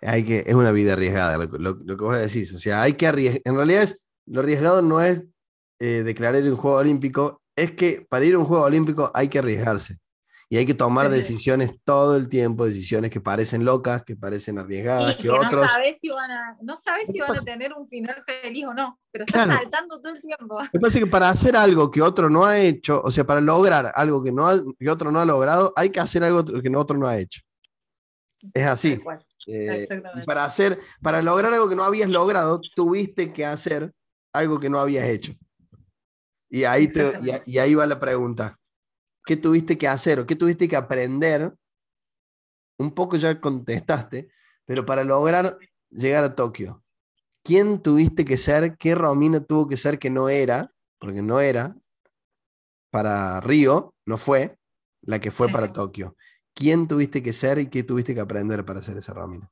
hay 0.03 0.25
que, 0.25 0.41
es 0.47 0.55
una 0.55 0.73
vida 0.73 0.95
arriesgada, 0.95 1.37
lo, 1.39 1.47
lo, 1.59 1.97
que 1.97 2.05
vos 2.05 2.19
decís. 2.19 2.53
O 2.53 2.59
sea, 2.59 2.83
hay 2.83 2.95
que 2.95 3.07
arriesgar. 3.07 3.43
En 3.45 3.55
realidad, 3.55 3.83
es, 3.83 4.09
lo 4.27 4.41
arriesgado 4.41 4.83
no 4.83 5.01
es 5.01 5.25
eh, 5.85 6.05
declarar 6.05 6.45
un 6.45 6.55
juego 6.55 6.77
olímpico, 6.77 7.43
es 7.57 7.73
que 7.73 8.07
para 8.09 8.25
ir 8.25 8.37
a 8.37 8.39
un 8.39 8.45
juego 8.45 8.63
olímpico 8.63 9.11
hay 9.13 9.27
que 9.27 9.41
arriesgarse. 9.41 9.97
Y 10.49 10.57
hay 10.57 10.65
que 10.65 10.75
tomar 10.75 11.09
decisiones 11.09 11.73
todo 11.83 12.15
el 12.15 12.29
tiempo, 12.29 12.67
decisiones 12.67 13.11
que 13.11 13.21
parecen 13.21 13.65
locas, 13.65 14.05
que 14.05 14.15
parecen 14.15 14.61
arriesgadas, 14.61 15.17
que, 15.17 15.29
otros... 15.29 15.63
No 15.63 15.67
sabes 15.67 15.97
si 16.01 16.11
van 16.11 16.31
a, 16.31 16.57
no 16.61 16.77
sabes 16.77 17.09
si 17.11 17.19
van 17.19 17.37
a 17.37 17.41
tener 17.41 17.73
un 17.73 17.89
final 17.89 18.23
feliz 18.25 18.65
o 18.67 18.75
no, 18.75 19.01
pero 19.11 19.25
estás 19.25 19.45
saltando 19.49 19.99
todo 19.99 20.13
el 20.13 20.21
tiempo. 20.21 20.61
Me 20.73 20.79
parece 20.79 21.01
que 21.01 21.07
para 21.09 21.31
hacer 21.31 21.57
algo 21.57 21.91
que 21.91 22.01
otro 22.01 22.31
no 22.31 22.45
ha 22.45 22.61
hecho, 22.61 23.03
o 23.03 23.11
sea, 23.11 23.25
para 23.25 23.41
lograr 23.41 23.91
algo 23.97 24.23
que, 24.23 24.31
no 24.31 24.47
que 24.79 24.89
otro 24.89 25.11
no 25.11 25.19
ha 25.19 25.25
logrado, 25.25 25.73
hay 25.75 25.91
que 25.91 25.99
hacer 25.99 26.23
algo 26.23 26.45
que 26.45 26.77
otro 26.77 26.97
no 26.97 27.09
ha 27.09 27.19
hecho. 27.19 27.41
Es 28.55 28.67
así. 28.67 29.01
Eh, 29.49 29.89
para 30.27 30.45
hacer, 30.45 30.79
para 31.01 31.23
lograr 31.23 31.53
algo 31.53 31.69
que 31.69 31.75
no 31.75 31.83
habías 31.83 32.09
logrado, 32.09 32.61
tuviste 32.77 33.33
que 33.33 33.45
hacer 33.45 33.91
algo 34.33 34.61
que 34.61 34.71
no 34.71 34.79
habías 34.79 35.07
hecho. 35.07 35.33
Y 36.55 36.65
ahí, 36.65 36.87
te, 36.89 37.15
y, 37.47 37.57
ahí 37.57 37.75
va 37.75 37.87
la 37.87 37.99
pregunta. 37.99 38.61
¿Qué 39.25 39.39
tuviste 39.39 39.79
que 39.79 39.89
hacer 39.89 40.21
o 40.21 40.27
qué 40.27 40.37
tuviste 40.37 40.69
que 40.69 40.77
aprender? 40.77 41.55
Un 42.77 42.93
poco 42.93 43.17
ya 43.17 43.41
contestaste, 43.41 44.29
pero 44.67 44.85
para 44.85 45.03
lograr 45.03 45.57
llegar 45.89 46.25
a 46.25 46.35
Tokio, 46.35 46.85
¿quién 47.43 47.83
tuviste 47.83 48.27
que 48.27 48.37
ser? 48.37 48.77
¿Qué 48.77 48.95
Romina 48.95 49.41
tuvo 49.41 49.67
que 49.67 49.79
ser 49.79 49.99
que 49.99 50.11
no 50.11 50.29
era? 50.29 50.75
Porque 50.99 51.23
no 51.23 51.41
era 51.41 51.75
para 52.91 53.41
Río, 53.41 53.95
no 54.05 54.19
fue 54.19 54.59
la 55.01 55.21
que 55.21 55.31
fue 55.31 55.49
para 55.49 55.73
Tokio. 55.73 56.17
¿Quién 56.53 56.87
tuviste 56.87 57.23
que 57.23 57.33
ser 57.33 57.61
y 57.61 57.71
qué 57.71 57.83
tuviste 57.83 58.15
que 58.15 58.21
aprender 58.21 58.67
para 58.67 58.83
ser 58.83 58.99
esa 58.99 59.15
Romina? 59.15 59.51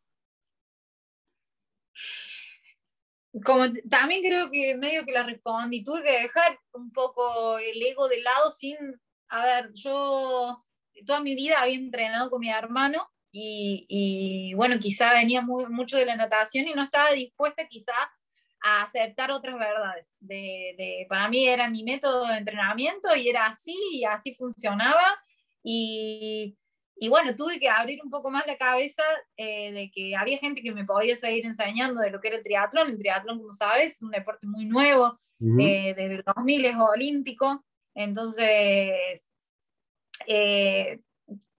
Como 3.44 3.64
también 3.88 4.22
creo 4.22 4.50
que 4.50 4.76
medio 4.76 5.04
que 5.04 5.12
la 5.12 5.22
respondí, 5.22 5.84
tuve 5.84 6.02
que 6.02 6.22
dejar 6.22 6.58
un 6.72 6.90
poco 6.92 7.58
el 7.58 7.80
ego 7.80 8.08
de 8.08 8.20
lado 8.22 8.50
sin, 8.50 8.76
a 9.28 9.44
ver, 9.44 9.70
yo 9.74 10.64
toda 11.06 11.20
mi 11.20 11.34
vida 11.34 11.60
había 11.60 11.76
entrenado 11.76 12.30
con 12.30 12.40
mi 12.40 12.50
hermano 12.50 13.08
y, 13.32 14.52
bueno, 14.54 14.78
quizá 14.80 15.12
venía 15.12 15.42
mucho 15.42 15.96
de 15.96 16.06
la 16.06 16.16
natación 16.16 16.66
y 16.66 16.74
no 16.74 16.82
estaba 16.82 17.12
dispuesta 17.12 17.68
quizá 17.68 17.94
a 18.62 18.82
aceptar 18.82 19.30
otras 19.30 19.58
verdades. 19.58 20.06
De, 20.18 21.06
para 21.08 21.28
mí 21.28 21.46
era 21.46 21.70
mi 21.70 21.84
método 21.84 22.26
de 22.26 22.38
entrenamiento 22.38 23.14
y 23.14 23.28
era 23.28 23.46
así 23.46 23.76
y 23.92 24.04
así 24.04 24.34
funcionaba. 24.34 25.22
Y, 25.62 26.56
y 27.02 27.08
bueno, 27.08 27.34
tuve 27.34 27.58
que 27.58 27.70
abrir 27.70 27.98
un 28.04 28.10
poco 28.10 28.30
más 28.30 28.46
la 28.46 28.58
cabeza 28.58 29.02
eh, 29.38 29.72
de 29.72 29.90
que 29.90 30.14
había 30.14 30.36
gente 30.36 30.60
que 30.60 30.74
me 30.74 30.84
podía 30.84 31.16
seguir 31.16 31.46
enseñando 31.46 32.02
de 32.02 32.10
lo 32.10 32.20
que 32.20 32.28
era 32.28 32.36
el 32.36 32.42
triatlón. 32.42 32.90
El 32.90 32.98
triatlón, 32.98 33.38
como 33.38 33.54
sabes, 33.54 33.94
es 33.94 34.02
un 34.02 34.10
deporte 34.10 34.46
muy 34.46 34.66
nuevo, 34.66 35.18
eh, 35.40 35.94
desde 35.96 36.16
el 36.16 36.22
2000 36.22 36.64
es 36.66 36.76
olímpico. 36.76 37.64
Entonces, 37.94 39.26
eh, 40.26 41.00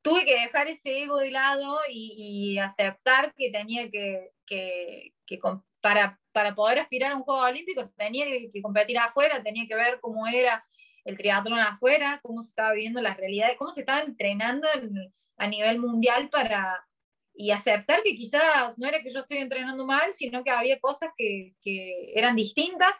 tuve 0.03 0.25
que 0.25 0.41
dejar 0.41 0.67
ese 0.67 1.01
ego 1.01 1.17
de 1.17 1.31
lado 1.31 1.79
y, 1.89 2.59
aceptar 2.59 3.33
que 3.33 3.49
tenía 3.49 3.89
que, 3.89 4.29
que, 4.45 5.13
que 5.25 5.39
para, 5.81 6.19
para, 6.31 6.53
poder 6.53 6.77
aspirar 6.77 7.13
a 7.13 7.17
un 7.17 7.23
juego 7.23 7.41
olímpico, 7.41 7.89
tenía 7.97 8.27
que, 8.27 8.51
que 8.51 8.61
competir 8.61 8.99
afuera, 8.99 9.41
tenía 9.41 9.65
que 9.67 9.73
ver 9.73 9.99
cómo 10.01 10.27
era 10.27 10.63
el 11.03 11.17
triatlón 11.17 11.57
afuera, 11.57 12.19
cómo 12.21 12.43
se 12.43 12.49
estaba 12.49 12.73
viviendo 12.73 13.01
la 13.01 13.15
realidad, 13.15 13.49
cómo 13.57 13.71
se 13.71 13.79
estaba 13.79 14.01
entrenando 14.01 14.67
en, 14.75 15.11
a 15.41 15.47
nivel 15.47 15.79
mundial 15.79 16.29
para, 16.29 16.85
y 17.33 17.49
aceptar 17.49 18.03
que 18.03 18.15
quizás 18.15 18.77
no 18.77 18.87
era 18.87 19.01
que 19.01 19.09
yo 19.09 19.21
estoy 19.21 19.39
entrenando 19.39 19.87
mal, 19.87 20.13
sino 20.13 20.43
que 20.43 20.51
había 20.51 20.79
cosas 20.79 21.09
que, 21.17 21.55
que 21.63 22.13
eran 22.15 22.35
distintas, 22.35 22.95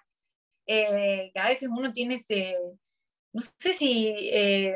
eh, 0.66 1.30
que 1.32 1.40
a 1.40 1.50
veces 1.50 1.70
uno 1.72 1.94
tiene 1.94 2.16
ese, 2.16 2.56
no 3.32 3.42
sé 3.60 3.76
si, 3.76 4.16
eh, 4.18 4.76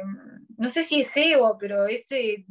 no 0.58 0.70
sé 0.70 0.84
si 0.84 1.02
es 1.02 1.18
ego, 1.18 1.58
pero 1.60 1.88
ese, 1.88 2.46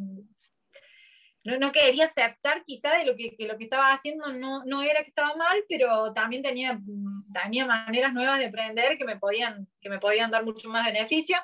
no, 1.45 1.71
quería 1.71 2.07
aceptar 2.07 2.65
quizá 2.65 2.97
de 2.97 3.05
lo 3.05 3.15
que, 3.15 3.37
lo 3.39 3.57
que 3.57 3.65
estaba 3.65 3.93
haciendo 3.93 4.33
no, 4.33 4.65
no, 4.65 4.83
era 4.83 5.05
que 5.05 5.11
estaba 5.11 5.37
mal, 5.37 5.63
pero 5.69 6.13
también 6.13 6.43
tenía, 6.43 6.81
tenía 7.45 7.67
maneras 7.67 8.13
nuevas 8.15 8.41
de 8.41 8.47
aprender 8.47 8.99
que 8.99 9.05
me 9.05 9.17
podían, 9.17 9.69
que 9.81 9.91
me 9.91 10.01
podían 10.01 10.33
dar 10.33 10.45
mucho 10.45 10.69
más 10.71 10.85
beneficio. 10.87 11.37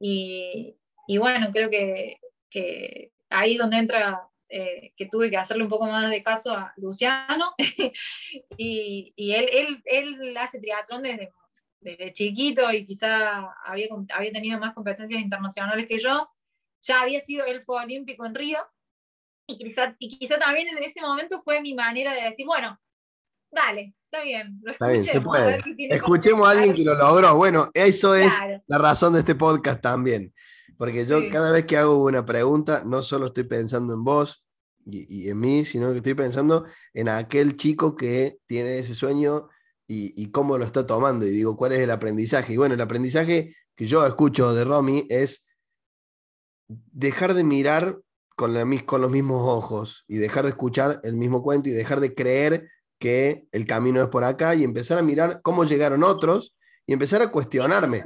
Y, 0.00 0.76
y 1.06 1.18
bueno, 1.18 1.50
creo 1.52 1.70
que, 1.70 2.18
que 2.54 3.10
ahí 3.30 3.56
donde 3.56 3.78
entra 3.78 4.28
eh, 4.48 4.92
que 4.96 5.06
tuve 5.06 5.28
que 5.28 5.36
hacerle 5.36 5.64
un 5.64 5.68
poco 5.68 5.86
más 5.86 6.08
de 6.08 6.22
caso 6.22 6.52
a 6.52 6.72
Luciano. 6.76 7.52
y, 8.56 9.12
y 9.16 9.32
él, 9.32 9.48
él, 9.52 9.82
él, 9.84 10.36
hace 10.36 10.60
triatlón 10.60 11.02
desde, 11.02 11.32
desde 11.80 12.12
chiquito 12.12 12.72
y 12.72 12.86
quizá 12.86 13.52
había, 13.64 13.88
había 14.14 14.32
tenido 14.32 14.60
más 14.60 14.72
competencias 14.72 15.20
internacionales 15.20 15.88
que 15.88 15.98
yo. 15.98 16.30
Ya 16.82 17.00
había 17.00 17.20
sido, 17.20 17.44
él 17.44 17.64
fue 17.64 17.82
olímpico 17.82 18.24
en 18.24 18.36
Río 18.36 18.58
y 19.48 19.58
quizá, 19.58 19.96
y 19.98 20.16
quizá 20.16 20.38
también 20.38 20.68
en 20.68 20.82
ese 20.84 21.00
momento 21.00 21.42
fue 21.42 21.60
mi 21.60 21.74
manera 21.74 22.12
de 22.14 22.22
decir, 22.22 22.46
bueno, 22.46 22.78
dale, 23.50 23.94
está 24.04 24.22
bien. 24.22 24.62
está 24.64 24.88
bien, 24.88 25.04
se 25.04 25.20
puede. 25.20 25.60
Escuchemos 25.90 26.46
a 26.46 26.52
alguien 26.52 26.74
que 26.74 26.84
lo 26.84 26.94
logró. 26.94 27.34
Bueno, 27.34 27.70
eso 27.74 28.14
es 28.14 28.32
la 28.68 28.78
razón 28.78 29.14
de 29.14 29.20
este 29.20 29.34
podcast 29.34 29.82
también. 29.82 30.32
Porque 30.76 31.06
yo 31.06 31.30
cada 31.30 31.50
vez 31.50 31.66
que 31.66 31.76
hago 31.76 32.04
una 32.04 32.24
pregunta, 32.24 32.82
no 32.84 33.02
solo 33.02 33.26
estoy 33.26 33.44
pensando 33.44 33.94
en 33.94 34.04
vos 34.04 34.44
y, 34.86 35.28
en 35.28 35.38
mí, 35.38 35.64
sino 35.64 35.90
que 35.90 35.98
estoy 35.98 36.14
pensando 36.14 36.66
en 36.92 37.08
aquel 37.08 37.56
chico 37.56 37.96
que 37.96 38.38
tiene 38.46 38.78
ese 38.78 38.94
sueño 38.94 39.48
y, 39.86 40.20
y, 40.20 40.30
cómo 40.30 40.58
lo 40.58 40.64
está 40.64 40.86
tomando. 40.86 41.26
Y 41.26 41.30
digo, 41.30 41.56
¿cuál 41.56 41.72
es 41.72 41.80
el 41.80 41.90
aprendizaje? 41.90 42.52
Y 42.52 42.56
bueno, 42.56 42.74
el 42.74 42.80
aprendizaje 42.80 43.54
que 43.74 43.86
yo 43.86 44.06
escucho 44.06 44.54
de 44.54 44.64
Romy 44.64 45.06
es 45.08 45.48
dejar 46.68 47.34
de 47.34 47.44
mirar 47.44 47.98
con, 48.36 48.54
con 48.86 49.00
los 49.00 49.10
mismos 49.10 49.48
ojos 49.48 50.04
y 50.08 50.18
dejar 50.18 50.44
de 50.44 50.50
escuchar 50.50 51.00
el 51.02 51.14
mismo 51.14 51.42
cuento 51.42 51.68
y 51.68 51.72
dejar 51.72 52.00
de 52.00 52.14
creer 52.14 52.68
que 52.98 53.46
el 53.52 53.66
camino 53.66 54.02
es 54.02 54.08
por 54.08 54.24
acá 54.24 54.54
y 54.54 54.64
empezar 54.64 54.98
a 54.98 55.02
mirar 55.02 55.40
cómo 55.42 55.64
llegaron 55.64 56.02
otros 56.02 56.56
y 56.86 56.92
empezar 56.92 57.22
a 57.22 57.30
cuestionarme. 57.30 58.04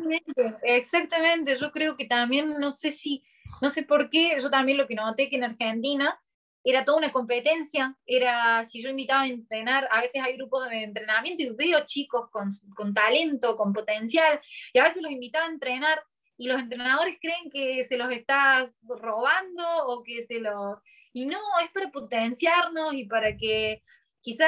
Exactamente, 0.62 1.57
yo 1.57 1.72
creo 1.72 1.97
que 1.97 2.07
también, 2.07 2.59
no 2.59 2.70
sé 2.70 2.93
si, 2.93 3.24
no 3.61 3.70
sé 3.70 3.83
por 3.83 4.11
qué, 4.11 4.39
yo 4.41 4.51
también 4.51 4.79
lo 4.79 4.87
que 4.87 4.95
noté 4.95 5.29
que 5.29 5.37
en 5.37 5.45
Argentina 5.45 6.18
era 6.64 6.85
toda 6.85 6.99
una 6.99 7.12
competencia, 7.12 7.97
era 8.05 8.64
si 8.64 8.83
yo 8.83 8.91
invitaba 8.91 9.22
a 9.22 9.29
entrenar, 9.29 9.89
a 9.91 10.03
veces 10.03 10.20
hay 10.22 10.37
grupos 10.37 10.68
de 10.68 10.83
entrenamiento 10.83 11.43
y 11.43 11.51
veo 11.51 11.85
chicos 11.87 12.29
con, 12.31 12.49
con 12.76 12.93
talento, 12.93 13.57
con 13.57 13.72
potencial, 13.72 14.41
y 14.72 14.79
a 14.79 14.85
veces 14.85 15.03
los 15.03 15.11
invitaba 15.11 15.47
a 15.47 15.51
entrenar 15.51 16.03
y 16.37 16.47
los 16.47 16.61
entrenadores 16.61 17.16
creen 17.20 17.51
que 17.51 17.85
se 17.85 17.97
los 17.97 18.11
estás 18.12 18.70
robando 18.83 19.87
o 19.87 20.03
que 20.03 20.24
se 20.26 20.41
los... 20.41 20.81
Y 21.12 21.26
no, 21.26 21.39
es 21.64 21.70
para 21.72 21.91
potenciarnos 21.91 22.95
y 22.95 23.07
para 23.07 23.37
que 23.37 23.83
quizá 24.20 24.47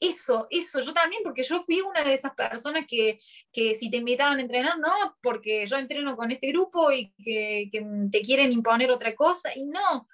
eso, 0.00 0.46
eso, 0.50 0.80
yo 0.80 0.92
también, 0.92 1.22
porque 1.24 1.42
yo 1.42 1.64
fui 1.64 1.80
una 1.80 2.04
de 2.04 2.14
esas 2.14 2.34
personas 2.34 2.86
que, 2.86 3.18
que 3.52 3.74
si 3.74 3.90
te 3.90 3.96
invitaban 3.98 4.38
a 4.38 4.42
entrenar, 4.42 4.78
no, 4.78 5.16
porque 5.22 5.66
yo 5.66 5.76
entreno 5.76 6.16
con 6.16 6.30
este 6.30 6.48
grupo 6.48 6.92
y 6.92 7.12
que, 7.24 7.68
que 7.72 7.84
te 8.10 8.20
quieren 8.20 8.52
imponer 8.52 8.90
otra 8.90 9.14
cosa, 9.14 9.50
y 9.56 9.64
no, 9.64 10.06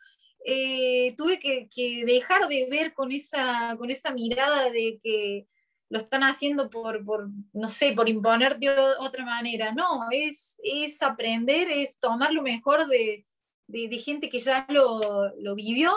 eh, 0.47 1.15
tuve 1.17 1.41
que, 1.41 2.05
dejar 2.05 2.49
de 2.49 2.67
ver 2.69 2.93
con 2.93 3.13
esa, 3.13 3.75
con 3.79 3.91
esa 3.91 4.13
mirada 4.13 4.71
de 4.71 5.01
que 5.03 5.47
lo 5.89 5.99
están 5.99 6.23
haciendo 6.23 6.69
por, 6.69 7.03
por, 7.05 7.29
no 7.55 7.71
sé, 7.71 7.93
por 7.93 8.09
imponer 8.11 8.59
de 8.59 8.69
otra 8.99 9.25
manera. 9.25 9.73
No, 9.73 10.07
es, 10.11 10.61
es 10.63 11.03
aprender, 11.03 11.71
es 11.71 11.99
tomar 11.99 12.33
lo 12.33 12.43
mejor 12.43 12.87
de, 12.89 13.25
de, 13.69 13.99
gente 13.99 14.29
que 14.29 14.39
ya 14.39 14.67
lo, 14.69 15.31
lo 15.39 15.55
vivió. 15.55 15.93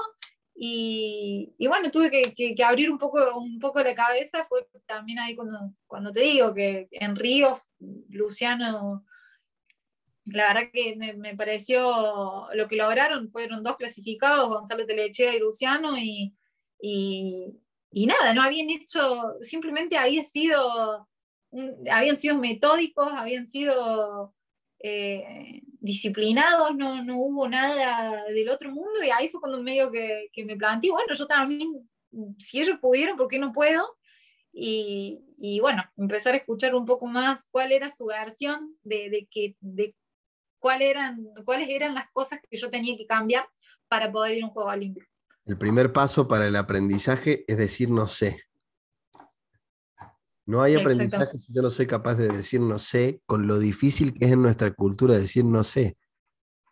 Y, 0.60 1.54
bueno, 1.68 1.92
tuve 1.92 2.10
que, 2.10 2.56
que, 2.56 2.64
abrir 2.64 2.90
un 2.90 2.98
poco, 2.98 3.38
un 3.38 3.60
poco 3.60 3.82
la 3.82 3.94
cabeza. 3.94 4.46
Fue 4.50 4.66
también 4.86 5.20
ahí 5.20 5.36
cuando, 5.36 5.72
cuando 5.86 6.12
te 6.12 6.22
digo 6.22 6.54
que 6.54 6.88
en 6.92 7.16
Río, 7.16 7.60
Luciano, 8.10 9.06
la 10.26 10.48
verdad 10.48 10.70
que 10.74 10.96
me, 10.96 11.14
me 11.14 11.36
pareció 11.36 12.48
lo 12.54 12.68
que 12.68 12.76
lograron. 12.76 13.30
Fueron 13.32 13.64
dos 13.64 13.78
clasificados, 13.78 14.50
Gonzalo 14.50 14.86
Telechea 14.86 15.36
y 15.36 15.40
Luciano. 15.40 15.98
y, 15.98 16.34
y 17.92 18.06
nada, 18.06 18.34
no 18.34 18.42
habían 18.42 18.70
hecho, 18.70 19.36
simplemente 19.42 19.98
había 19.98 20.24
sido, 20.24 21.08
habían 21.90 22.18
sido 22.18 22.38
metódicos, 22.38 23.08
habían 23.12 23.48
sido 23.48 24.36
eh, 24.80 25.62
disciplinados, 25.88 26.76
no, 26.76 27.02
no, 27.04 27.18
hubo 27.18 27.48
nada 27.48 28.26
del 28.26 28.50
otro 28.50 28.70
mundo 28.72 29.04
y 29.04 29.10
ahí 29.10 29.30
fue 29.30 29.40
cuando 29.40 29.64
medio 29.64 29.90
que, 29.92 30.30
que, 30.34 30.46
me 30.46 30.56
planteé, 30.56 30.92
bueno, 30.92 31.14
yo 31.14 31.26
también, 31.26 31.90
si 32.38 32.60
ellos 32.60 32.78
pudieron, 32.80 33.18
¿por 33.18 33.28
qué 33.28 33.40
no 33.40 33.54
puedo? 33.54 33.98
Y, 34.52 35.20
y, 35.38 35.60
bueno, 35.60 35.84
empezar 35.98 36.34
a 36.34 36.38
escuchar 36.38 36.76
un 36.76 36.86
poco 36.86 37.08
más 37.08 37.48
cuál 37.52 37.72
era 37.72 37.90
su 37.90 38.06
versión 38.06 38.76
de, 38.84 39.10
de, 39.10 39.28
que, 39.32 39.56
de 39.60 39.96
cuál 40.60 40.82
eran, 40.82 41.24
cuáles 41.46 41.70
eran 41.70 41.94
las 41.94 42.10
cosas 42.12 42.40
que 42.50 42.58
yo 42.58 42.70
tenía 42.70 42.98
que 42.98 43.06
cambiar 43.06 43.48
para 43.88 44.12
poder 44.12 44.38
ir 44.38 44.44
a 44.44 44.48
un 44.48 44.52
juego 44.52 44.70
olímpico. 44.70 45.08
El 45.46 45.58
primer 45.58 45.94
paso 45.94 46.28
para 46.28 46.48
el 46.48 46.56
aprendizaje 46.56 47.46
es 47.48 47.58
decir 47.58 47.90
no 47.90 48.08
sé. 48.08 48.47
No 50.48 50.62
hay 50.62 50.76
aprendizaje 50.76 51.38
si 51.38 51.54
yo 51.54 51.62
no 51.62 51.70
soy 51.70 51.86
capaz 51.88 52.16
de 52.16 52.30
decir 52.30 52.62
no 52.62 52.80
sé, 52.80 53.22
con 53.26 53.48
lo 53.48 53.60
difícil 53.60 54.14
que 54.14 54.26
es 54.26 54.32
en 54.32 54.42
nuestra 54.42 54.72
cultura 54.72 55.18
decir 55.18 55.44
no 55.44 55.64
sé. 55.64 55.98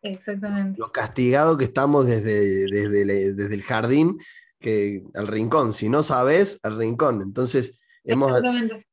Exactamente. 0.02 0.80
Lo 0.80 0.92
castigado 0.92 1.58
que 1.58 1.66
estamos 1.66 2.08
desde, 2.08 2.66
desde, 2.68 3.34
desde 3.34 3.54
el 3.54 3.64
jardín 3.64 4.18
que, 4.60 5.04
al 5.14 5.28
rincón. 5.28 5.74
Si 5.74 5.90
no 5.90 6.04
sabes, 6.04 6.60
al 6.64 6.78
rincón. 6.78 7.22
Entonces, 7.22 7.78
hemos, 8.06 8.42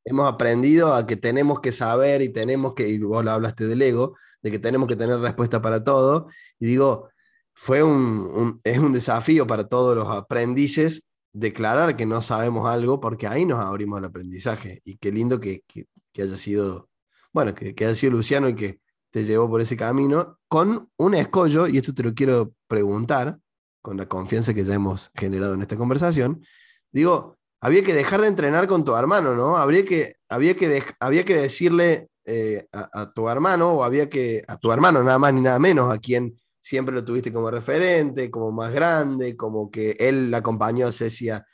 hemos 0.05 0.33
aprendido 0.33 0.95
a 0.95 1.07
que 1.07 1.16
tenemos 1.16 1.61
que 1.61 1.70
saber 1.70 2.20
y 2.20 2.30
tenemos 2.30 2.74
que, 2.74 2.89
y 2.89 2.99
vos 2.99 3.24
hablaste 3.24 3.68
del 3.68 3.83
ego, 3.83 4.16
de 4.43 4.51
que 4.51 4.59
tenemos 4.59 4.89
que 4.89 4.97
tener 4.97 5.20
respuesta 5.20 5.62
para 5.62 5.85
todo. 5.85 6.26
Y 6.59 6.66
digo, 6.66 7.09
fue 7.55 7.85
un, 7.85 8.61
es 8.64 8.78
un 8.78 8.93
desafío 8.93 9.47
para 9.47 9.68
todos 9.68 9.97
los 9.97 10.09
aprendices 10.09 11.07
declarar 11.33 11.97
que 11.97 12.07
no 12.07 12.22
sabemos 12.22 12.68
algo, 12.68 13.01
porque 13.01 13.26
ahí 13.26 13.47
nos 13.47 13.59
abrimos 13.59 13.99
al 13.99 14.05
aprendizaje. 14.07 14.80
Y 14.85 14.97
qué 14.97 15.11
lindo 15.12 15.41
que, 15.41 15.62
que, 15.66 16.22
haya 16.22 16.37
sido, 16.37 16.89
bueno, 17.33 17.55
que, 17.55 17.74
haya 17.78 17.95
sido 17.95 18.12
Luciano 18.12 18.49
y 18.49 18.55
que 18.55 18.80
te 19.11 19.24
llevó 19.24 19.49
por 19.49 19.61
ese 19.61 19.76
camino, 19.76 20.39
con 20.49 20.91
un 20.97 21.14
escollo, 21.14 21.66
y 21.66 21.78
esto 21.78 21.93
te 21.95 22.03
lo 22.03 22.14
quiero 22.14 22.55
preguntar, 22.66 23.39
con 23.83 23.97
la 23.97 24.07
confianza 24.07 24.55
que 24.55 24.64
ya 24.64 24.74
hemos 24.74 25.11
generado 25.14 25.55
en 25.55 25.62
esta 25.62 25.76
conversación. 25.76 26.45
Digo, 26.91 27.37
había 27.61 27.83
que 27.83 27.95
dejar 27.95 28.20
de 28.20 28.28
entrenar 28.28 28.66
con 28.66 28.85
tu 28.85 28.95
hermano, 28.95 29.35
¿no? 29.35 29.57
Habría 29.57 29.85
que, 29.85 30.14
había, 30.28 30.55
que 30.55 30.83
había 31.01 31.24
que 31.24 31.35
decirle 31.35 32.09
eh, 32.24 32.64
a, 32.72 32.89
a, 32.93 33.12
tu 33.12 33.28
hermano, 33.28 33.72
o 33.72 33.85
había 33.85 34.09
que, 34.09 34.43
a 34.47 34.57
tu 34.57 34.70
hermano 34.72 35.03
nada 35.03 35.18
más 35.18 35.35
ni 35.35 35.41
nada 35.41 35.59
menos, 35.59 35.93
a 35.93 35.99
quien 35.99 36.37
siempre 36.62 36.94
lo 36.94 37.04
tuviste 37.04 37.32
como 37.32 37.50
referente, 37.50 38.30
como 38.30 38.52
más 38.52 38.72
grande, 38.72 39.36
como 39.36 39.68
que 39.68 39.96
él 39.98 40.32
acompañó 40.32 40.86
a 40.86 40.92
Ceci 40.92 41.28
a, 41.28 41.44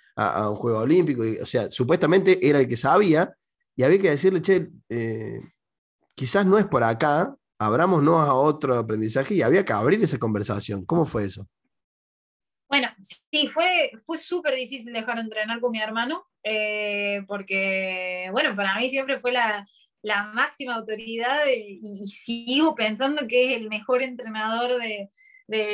un 0.51 0.57
juego 0.57 0.81
olímpico, 0.81 1.23
o 1.41 1.47
sea, 1.47 1.71
supuestamente 1.71 2.47
era 2.47 2.59
el 2.59 2.69
que 2.69 2.77
sabía, 2.77 3.33
y 3.75 3.85
había 3.85 3.99
que 3.99 4.11
decirle, 4.11 4.43
che, 4.43 4.69
eh, 4.89 5.41
quizás 6.15 6.45
no 6.45 6.59
es 6.59 6.67
por 6.67 6.83
acá, 6.83 7.35
abrámonos 7.59 8.29
a 8.29 8.35
otro 8.35 8.75
aprendizaje, 8.75 9.35
y 9.35 9.43
había 9.43 9.65
que 9.65 9.73
abrir 9.73 10.03
esa 10.03 10.19
conversación. 10.19 10.85
¿Cómo 10.85 11.07
fue 11.07 11.25
eso? 11.25 11.49
Bueno, 12.69 12.89
sí, 13.01 13.49
fue, 13.49 13.93
fue 14.05 14.19
súper 14.19 14.57
difícil 14.57 14.93
dejar 14.93 15.15
de 15.15 15.23
entrenar 15.23 15.61
con 15.61 15.71
mi 15.71 15.81
hermano, 15.81 16.27
eh, 16.43 17.25
porque, 17.27 18.29
bueno, 18.33 18.55
para 18.55 18.77
mí 18.77 18.91
siempre 18.91 19.21
fue 19.21 19.33
la, 19.33 19.67
la 20.03 20.25
máxima 20.25 20.77
autoridad 20.77 21.47
y, 21.47 21.81
sigo 22.07 22.75
pensando 22.75 23.27
que 23.27 23.55
es 23.55 23.61
el 23.61 23.69
mejor 23.69 24.03
entrenador 24.03 24.81
de, 24.81 25.11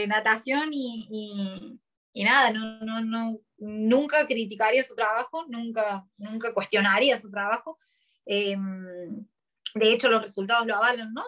natación 0.06 0.70
y, 0.72 1.78
nada, 2.14 2.50
no, 2.52 2.80
no, 2.80 3.00
no, 3.00 3.38
nunca 3.58 4.26
criticaría 4.26 4.84
su 4.84 4.94
trabajo, 4.94 5.44
nunca, 5.48 6.06
nunca 6.16 6.54
cuestionaría 6.54 7.18
su 7.18 7.30
trabajo. 7.30 7.78
Em, 8.26 9.26
de 9.74 9.92
hecho, 9.92 10.08
los 10.08 10.22
resultados 10.22 10.66
lo 10.66 10.76
avalan, 10.76 11.12
¿no? 11.12 11.24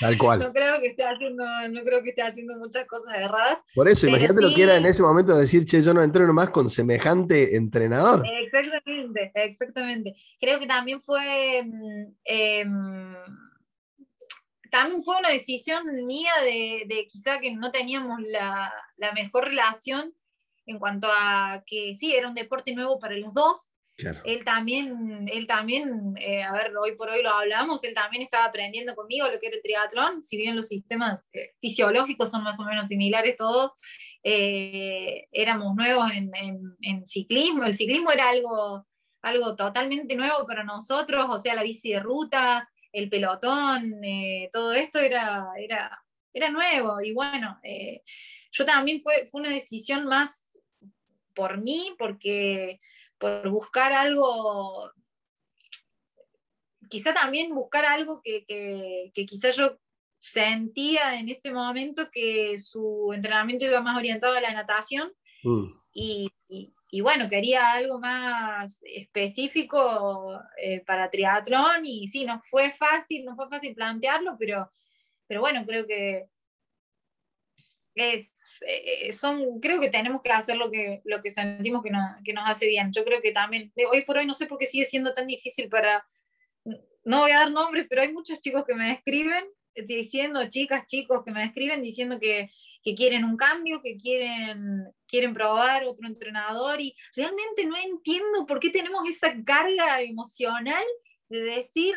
Tal 0.00 0.18
cual. 0.18 0.40
no, 0.40 0.52
creo 0.52 0.80
que 0.80 0.88
esté 0.88 1.04
haciendo, 1.04 1.44
no 1.70 1.82
creo 1.84 2.02
que 2.02 2.10
esté 2.10 2.22
haciendo 2.22 2.58
muchas 2.58 2.84
cosas 2.86 3.14
erradas. 3.14 3.58
Por 3.74 3.88
eso, 3.88 4.08
imagínate 4.08 4.42
lo 4.42 4.52
que 4.52 4.64
era 4.64 4.76
en 4.76 4.86
ese 4.86 5.02
momento 5.02 5.36
decir, 5.36 5.64
che, 5.64 5.82
yo 5.82 5.94
no 5.94 6.02
entreno 6.02 6.32
más 6.32 6.50
con 6.50 6.68
semejante 6.68 7.56
entrenador. 7.56 8.24
Exactamente, 8.26 9.30
exactamente. 9.34 10.16
Creo 10.40 10.58
que 10.58 10.66
también 10.66 11.00
fue. 11.00 11.62
Mm, 11.64 12.14
em, 12.24 13.14
también 14.70 15.00
fue 15.02 15.16
una 15.18 15.30
decisión 15.30 15.84
mía 16.06 16.32
de, 16.42 16.82
de 16.86 17.06
quizá 17.06 17.38
que 17.38 17.54
no 17.54 17.70
teníamos 17.70 18.20
la, 18.20 18.72
la 18.96 19.12
mejor 19.12 19.44
relación 19.44 20.12
en 20.66 20.78
cuanto 20.80 21.08
a 21.10 21.62
que 21.66 21.94
sí, 21.96 22.14
era 22.14 22.28
un 22.28 22.34
deporte 22.34 22.74
nuevo 22.74 22.98
para 22.98 23.16
los 23.16 23.32
dos, 23.32 23.70
él 24.24 24.44
también, 24.44 25.28
él 25.32 25.46
también 25.46 26.14
eh, 26.18 26.42
a 26.42 26.52
ver, 26.52 26.76
hoy 26.76 26.96
por 26.96 27.08
hoy 27.08 27.22
lo 27.22 27.30
hablamos, 27.30 27.82
él 27.84 27.94
también 27.94 28.22
estaba 28.22 28.44
aprendiendo 28.44 28.94
conmigo 28.94 29.26
lo 29.28 29.40
que 29.40 29.46
era 29.46 29.56
el 29.56 29.62
triatlón, 29.62 30.22
si 30.22 30.36
bien 30.36 30.54
los 30.54 30.68
sistemas 30.68 31.24
eh, 31.32 31.52
fisiológicos 31.60 32.30
son 32.30 32.42
más 32.42 32.58
o 32.60 32.64
menos 32.64 32.88
similares 32.88 33.36
todos, 33.36 33.72
eh, 34.22 35.28
éramos 35.30 35.74
nuevos 35.76 36.10
en, 36.12 36.30
en, 36.82 37.06
ciclismo, 37.06 37.64
el 37.64 37.76
ciclismo 37.76 38.10
era 38.10 38.28
algo, 38.28 38.84
algo 39.22 39.54
totalmente 39.54 40.16
nuevo 40.16 40.44
para 40.46 40.64
nosotros, 40.64 41.26
o 41.30 41.38
sea, 41.38 41.54
la 41.54 41.62
bici 41.62 41.92
de 41.92 42.00
ruta, 42.00 42.68
el 42.92 43.08
pelotón, 43.08 44.02
eh, 44.02 44.48
todo 44.52 44.72
esto 44.72 44.98
era, 44.98 45.46
era, 45.58 46.02
era 46.32 46.50
nuevo 46.50 47.00
y 47.00 47.12
bueno, 47.12 47.60
eh, 47.62 48.02
yo 48.50 48.64
también 48.64 49.00
fue, 49.00 49.26
fue 49.26 49.42
una 49.42 49.50
decisión 49.50 50.06
más 50.06 50.44
por 51.34 51.58
mí, 51.58 51.94
porque 51.98 52.80
por 53.18 53.48
buscar 53.48 53.92
algo, 53.92 54.90
quizá 56.88 57.14
también 57.14 57.54
buscar 57.54 57.84
algo 57.84 58.20
que, 58.22 58.44
que, 58.44 59.10
que 59.14 59.26
quizá 59.26 59.50
yo 59.50 59.78
sentía 60.18 61.18
en 61.18 61.28
ese 61.28 61.52
momento 61.52 62.10
que 62.10 62.58
su 62.58 63.12
entrenamiento 63.14 63.64
iba 63.64 63.80
más 63.80 63.96
orientado 63.96 64.34
a 64.34 64.40
la 64.40 64.52
natación 64.52 65.12
mm. 65.44 65.66
y, 65.92 66.30
y, 66.48 67.00
bueno, 67.00 67.28
quería 67.28 67.72
algo 67.72 67.98
más 67.98 68.80
específico 68.82 70.40
eh, 70.60 70.80
para 70.86 71.10
triatlón 71.10 71.84
y 71.84 72.08
sí, 72.08 72.24
no 72.24 72.40
fue 72.50 72.72
fácil, 72.72 73.24
no 73.24 73.36
fue 73.36 73.48
fácil 73.48 73.74
plantearlo, 73.74 74.36
pero, 74.38 74.70
pero 75.26 75.40
bueno, 75.40 75.64
creo 75.66 75.86
que 75.86 76.26
eh, 77.96 79.12
son, 79.12 79.60
creo 79.60 79.80
que 79.80 79.90
tenemos 79.90 80.20
que 80.22 80.30
hacer 80.30 80.56
lo 80.56 80.70
que, 80.70 81.00
lo 81.04 81.22
que 81.22 81.30
sentimos 81.30 81.82
que, 81.82 81.90
que 82.24 82.32
nos 82.32 82.48
hace 82.48 82.66
bien. 82.66 82.92
Yo 82.92 83.04
creo 83.04 83.20
que 83.20 83.32
también, 83.32 83.72
hoy 83.90 84.02
por 84.02 84.18
hoy 84.18 84.26
no 84.26 84.34
sé 84.34 84.46
por 84.46 84.58
qué 84.58 84.66
sigue 84.66 84.84
siendo 84.84 85.12
tan 85.12 85.26
difícil 85.26 85.68
para, 85.68 86.06
no 87.04 87.20
voy 87.20 87.30
a 87.30 87.40
dar 87.40 87.50
nombres, 87.50 87.86
pero 87.88 88.02
hay 88.02 88.12
muchos 88.12 88.40
chicos 88.40 88.64
que 88.66 88.74
me 88.74 88.92
escriben 88.92 89.44
diciendo, 89.74 90.48
chicas, 90.48 90.86
chicos 90.86 91.22
que 91.24 91.32
me 91.32 91.44
escriben 91.44 91.82
diciendo 91.82 92.18
que, 92.18 92.50
que, 92.82 92.94
quieren 92.94 93.24
un 93.24 93.36
cambio, 93.36 93.82
que 93.82 93.96
quieren, 93.96 94.86
quieren 95.06 95.34
probar 95.34 95.84
otro 95.84 96.06
entrenador 96.06 96.80
y 96.80 96.94
realmente 97.14 97.64
no 97.64 97.76
entiendo 97.76 98.46
por 98.46 98.60
qué 98.60 98.70
tenemos 98.70 99.06
esa 99.08 99.34
carga 99.44 100.00
emocional 100.00 100.84
de 101.28 101.40
decir, 101.40 101.96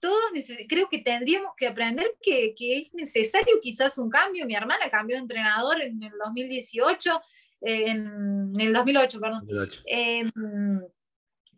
todos 0.00 0.30
creo 0.68 0.88
que 0.88 0.98
tendríamos 0.98 1.52
que 1.56 1.66
aprender 1.66 2.14
que, 2.22 2.54
que, 2.56 2.78
es 2.78 2.94
necesario 2.94 3.60
quizás 3.60 3.98
un 3.98 4.10
cambio. 4.10 4.46
Mi 4.46 4.54
hermana 4.54 4.90
cambió 4.90 5.16
de 5.16 5.22
entrenador 5.22 5.80
en 5.80 6.02
el 6.02 6.12
2018, 6.24 7.20
en, 7.62 8.52
el 8.58 8.72
2008, 8.72 9.20
perdón. 9.20 9.46
2008 9.46 9.82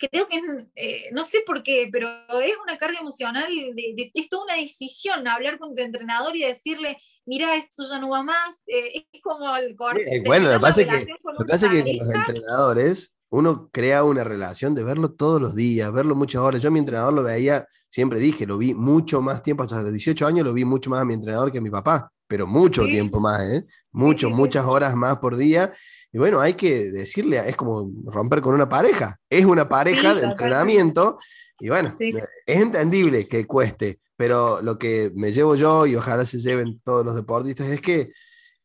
creo 0.08 0.26
que 0.28 0.40
eh, 0.76 1.10
no 1.12 1.24
sé 1.24 1.38
por 1.46 1.62
qué, 1.62 1.88
pero 1.90 2.08
es 2.40 2.54
una 2.62 2.78
carga 2.78 3.00
emocional, 3.00 3.48
de, 3.52 4.10
es 4.14 4.28
toda 4.28 4.44
una 4.44 4.56
decisión 4.56 5.26
hablar 5.28 5.58
con 5.58 5.74
tu 5.74 5.82
entrenador 5.82 6.36
y 6.36 6.42
decirle, 6.42 6.98
mira, 7.24 7.54
esto 7.56 7.84
ya 7.88 7.98
no 7.98 8.10
va 8.10 8.22
más, 8.22 8.60
eh, 8.66 9.06
es 9.12 9.22
como 9.22 9.54
el 9.56 9.76
corte. 9.76 10.22
bueno, 10.24 10.48
lo 10.48 10.54
que 10.54 10.60
pasa 10.60 10.82
es 10.82 10.88
que, 10.88 10.92
lo 10.92 11.00
que, 11.00 11.12
que 11.12 11.22
con 11.22 11.36
los 11.36 12.14
entrenadores 12.14 13.16
uno 13.32 13.70
crea 13.72 14.04
una 14.04 14.24
relación 14.24 14.74
de 14.74 14.84
verlo 14.84 15.12
todos 15.12 15.40
los 15.40 15.54
días, 15.54 15.90
verlo 15.90 16.14
muchas 16.14 16.42
horas. 16.42 16.60
Yo 16.60 16.68
a 16.68 16.70
mi 16.70 16.78
entrenador 16.78 17.14
lo 17.14 17.22
veía, 17.22 17.66
siempre 17.88 18.20
dije, 18.20 18.46
lo 18.46 18.58
vi 18.58 18.74
mucho 18.74 19.22
más 19.22 19.42
tiempo, 19.42 19.62
hasta 19.62 19.82
los 19.82 19.90
18 19.90 20.26
años 20.26 20.44
lo 20.44 20.52
vi 20.52 20.66
mucho 20.66 20.90
más 20.90 21.00
a 21.00 21.04
mi 21.06 21.14
entrenador 21.14 21.50
que 21.50 21.56
a 21.56 21.62
mi 21.62 21.70
papá, 21.70 22.12
pero 22.26 22.46
mucho 22.46 22.84
tiempo 22.84 23.20
más, 23.20 23.40
¿eh? 23.50 23.64
Mucho, 23.90 24.28
muchas 24.28 24.66
horas 24.66 24.94
más 24.94 25.16
por 25.16 25.36
día. 25.36 25.72
Y 26.12 26.18
bueno, 26.18 26.40
hay 26.40 26.52
que 26.52 26.90
decirle, 26.90 27.38
es 27.48 27.56
como 27.56 27.90
romper 28.04 28.42
con 28.42 28.54
una 28.54 28.68
pareja, 28.68 29.18
es 29.30 29.46
una 29.46 29.66
pareja 29.66 30.14
de 30.14 30.24
entrenamiento 30.24 31.18
y 31.58 31.70
bueno, 31.70 31.96
es 31.98 32.26
entendible 32.46 33.26
que 33.26 33.46
cueste, 33.46 34.00
pero 34.14 34.60
lo 34.60 34.78
que 34.78 35.10
me 35.14 35.32
llevo 35.32 35.54
yo 35.54 35.86
y 35.86 35.96
ojalá 35.96 36.26
se 36.26 36.38
lleven 36.38 36.82
todos 36.84 37.02
los 37.02 37.14
deportistas 37.14 37.68
es 37.68 37.80
que 37.80 38.12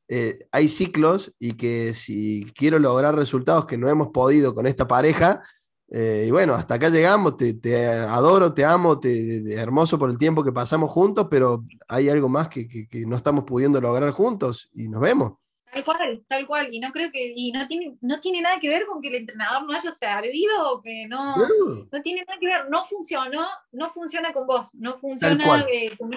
eh, 0.07 0.39
hay 0.51 0.69
ciclos 0.69 1.33
y 1.39 1.53
que 1.53 1.93
si 1.93 2.45
quiero 2.55 2.79
lograr 2.79 3.15
resultados 3.15 3.65
que 3.65 3.77
no 3.77 3.89
hemos 3.89 4.09
podido 4.09 4.53
con 4.53 4.67
esta 4.67 4.87
pareja, 4.87 5.43
eh, 5.89 6.25
y 6.27 6.31
bueno, 6.31 6.53
hasta 6.53 6.75
acá 6.75 6.89
llegamos, 6.89 7.37
te, 7.37 7.87
adoro, 7.87 8.53
te 8.53 8.65
amo, 8.65 8.99
te, 8.99 9.53
hermoso 9.53 9.97
por 9.97 10.09
el 10.09 10.17
tiempo 10.17 10.43
que 10.43 10.51
pasamos 10.51 10.91
juntos, 10.91 11.27
pero 11.29 11.63
hay 11.87 12.09
algo 12.09 12.29
más 12.29 12.49
que, 12.49 12.67
que 12.67 13.05
no 13.05 13.15
estamos 13.15 13.43
pudiendo 13.45 13.79
lograr 13.79 14.11
juntos 14.11 14.69
y 14.73 14.89
nos 14.89 15.01
vemos. 15.01 15.33
Tal 15.71 15.83
cual, 15.83 16.23
tal 16.27 16.47
cual. 16.47 16.73
Y 16.73 16.79
no 16.79 16.91
creo 16.91 17.11
que, 17.11 17.33
y 17.35 17.51
no 17.51 17.67
tiene, 17.67 17.97
no 18.01 18.19
tiene 18.19 18.41
nada 18.41 18.59
que 18.59 18.69
ver 18.69 18.85
con 18.85 19.01
que 19.01 19.09
el 19.09 19.15
entrenador 19.15 19.63
no 19.63 19.73
haya 19.73 19.91
servido 19.91 20.71
o 20.71 20.81
que 20.81 21.07
no, 21.07 21.35
no, 21.35 22.01
tiene 22.01 22.23
nada 22.25 22.39
que 22.39 22.47
ver, 22.47 22.69
no 22.69 22.85
funcionó, 22.85 23.45
no 23.71 23.91
funciona 23.91 24.33
con 24.33 24.47
vos, 24.47 24.73
no 24.75 24.97
funciona 24.97 25.65
eh, 25.71 25.95
con, 25.97 26.11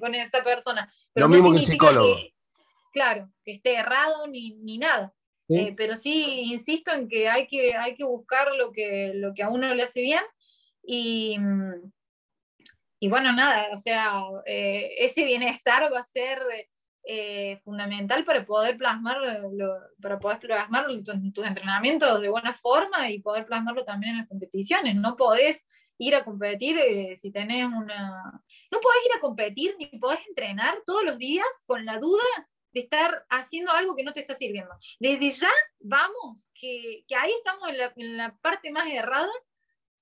con, 0.00 0.14
esa 0.14 0.42
persona. 0.42 0.92
Lo 1.14 1.28
mismo 1.28 1.52
que 1.52 1.58
el 1.58 1.64
psicólogo. 1.64 2.16
Claro, 2.90 3.30
que 3.44 3.52
esté 3.52 3.74
errado 3.74 4.26
ni, 4.26 4.54
ni 4.56 4.78
nada. 4.78 5.12
Eh, 5.48 5.74
pero 5.76 5.96
sí, 5.96 6.42
insisto 6.42 6.92
en 6.92 7.08
que 7.08 7.28
hay 7.28 7.48
que, 7.48 7.74
hay 7.74 7.96
que 7.96 8.04
buscar 8.04 8.54
lo 8.54 8.70
que, 8.70 9.12
lo 9.14 9.34
que 9.34 9.42
a 9.42 9.48
uno 9.48 9.74
le 9.74 9.82
hace 9.82 10.00
bien 10.00 10.22
y, 10.80 11.36
y 13.00 13.08
bueno, 13.08 13.32
nada, 13.32 13.66
o 13.72 13.78
sea, 13.78 14.22
eh, 14.46 14.94
ese 14.98 15.24
bienestar 15.24 15.92
va 15.92 16.00
a 16.00 16.04
ser 16.04 16.38
eh, 17.04 17.58
fundamental 17.64 18.26
para 18.26 18.44
poder 18.44 18.76
plasmar 18.76 19.16
para 20.02 20.18
poder 20.18 20.38
plasmar 20.38 20.86
tus, 20.86 21.44
entrenamientos 21.46 22.20
de 22.20 22.28
buena 22.28 22.52
forma 22.52 23.10
y 23.10 23.20
poder 23.20 23.46
plasmarlo 23.46 23.84
también 23.84 24.12
en 24.12 24.18
las 24.18 24.28
competiciones. 24.28 24.96
No 24.96 25.16
podés 25.16 25.66
ir 25.96 26.14
a 26.14 26.24
competir 26.24 26.78
eh, 26.78 27.16
si 27.16 27.32
tenés 27.32 27.66
una... 27.66 28.42
No 28.70 28.80
podés 28.80 29.00
ir 29.06 29.16
a 29.16 29.20
competir 29.20 29.76
ni 29.78 29.86
podés 29.98 30.20
entrenar 30.28 30.78
todos 30.84 31.02
los 31.04 31.16
días 31.16 31.46
con 31.66 31.84
la 31.86 31.98
duda 31.98 32.22
de 32.72 32.80
estar 32.80 33.26
haciendo 33.28 33.72
algo 33.72 33.96
que 33.96 34.04
no 34.04 34.12
te 34.12 34.20
está 34.20 34.34
sirviendo. 34.34 34.72
Desde 34.98 35.30
ya, 35.30 35.50
vamos, 35.80 36.48
que, 36.54 37.04
que 37.06 37.16
ahí 37.16 37.32
estamos 37.38 37.68
en 37.68 37.78
la, 37.78 37.92
en 37.96 38.16
la 38.16 38.36
parte 38.40 38.70
más 38.70 38.86
errada 38.88 39.30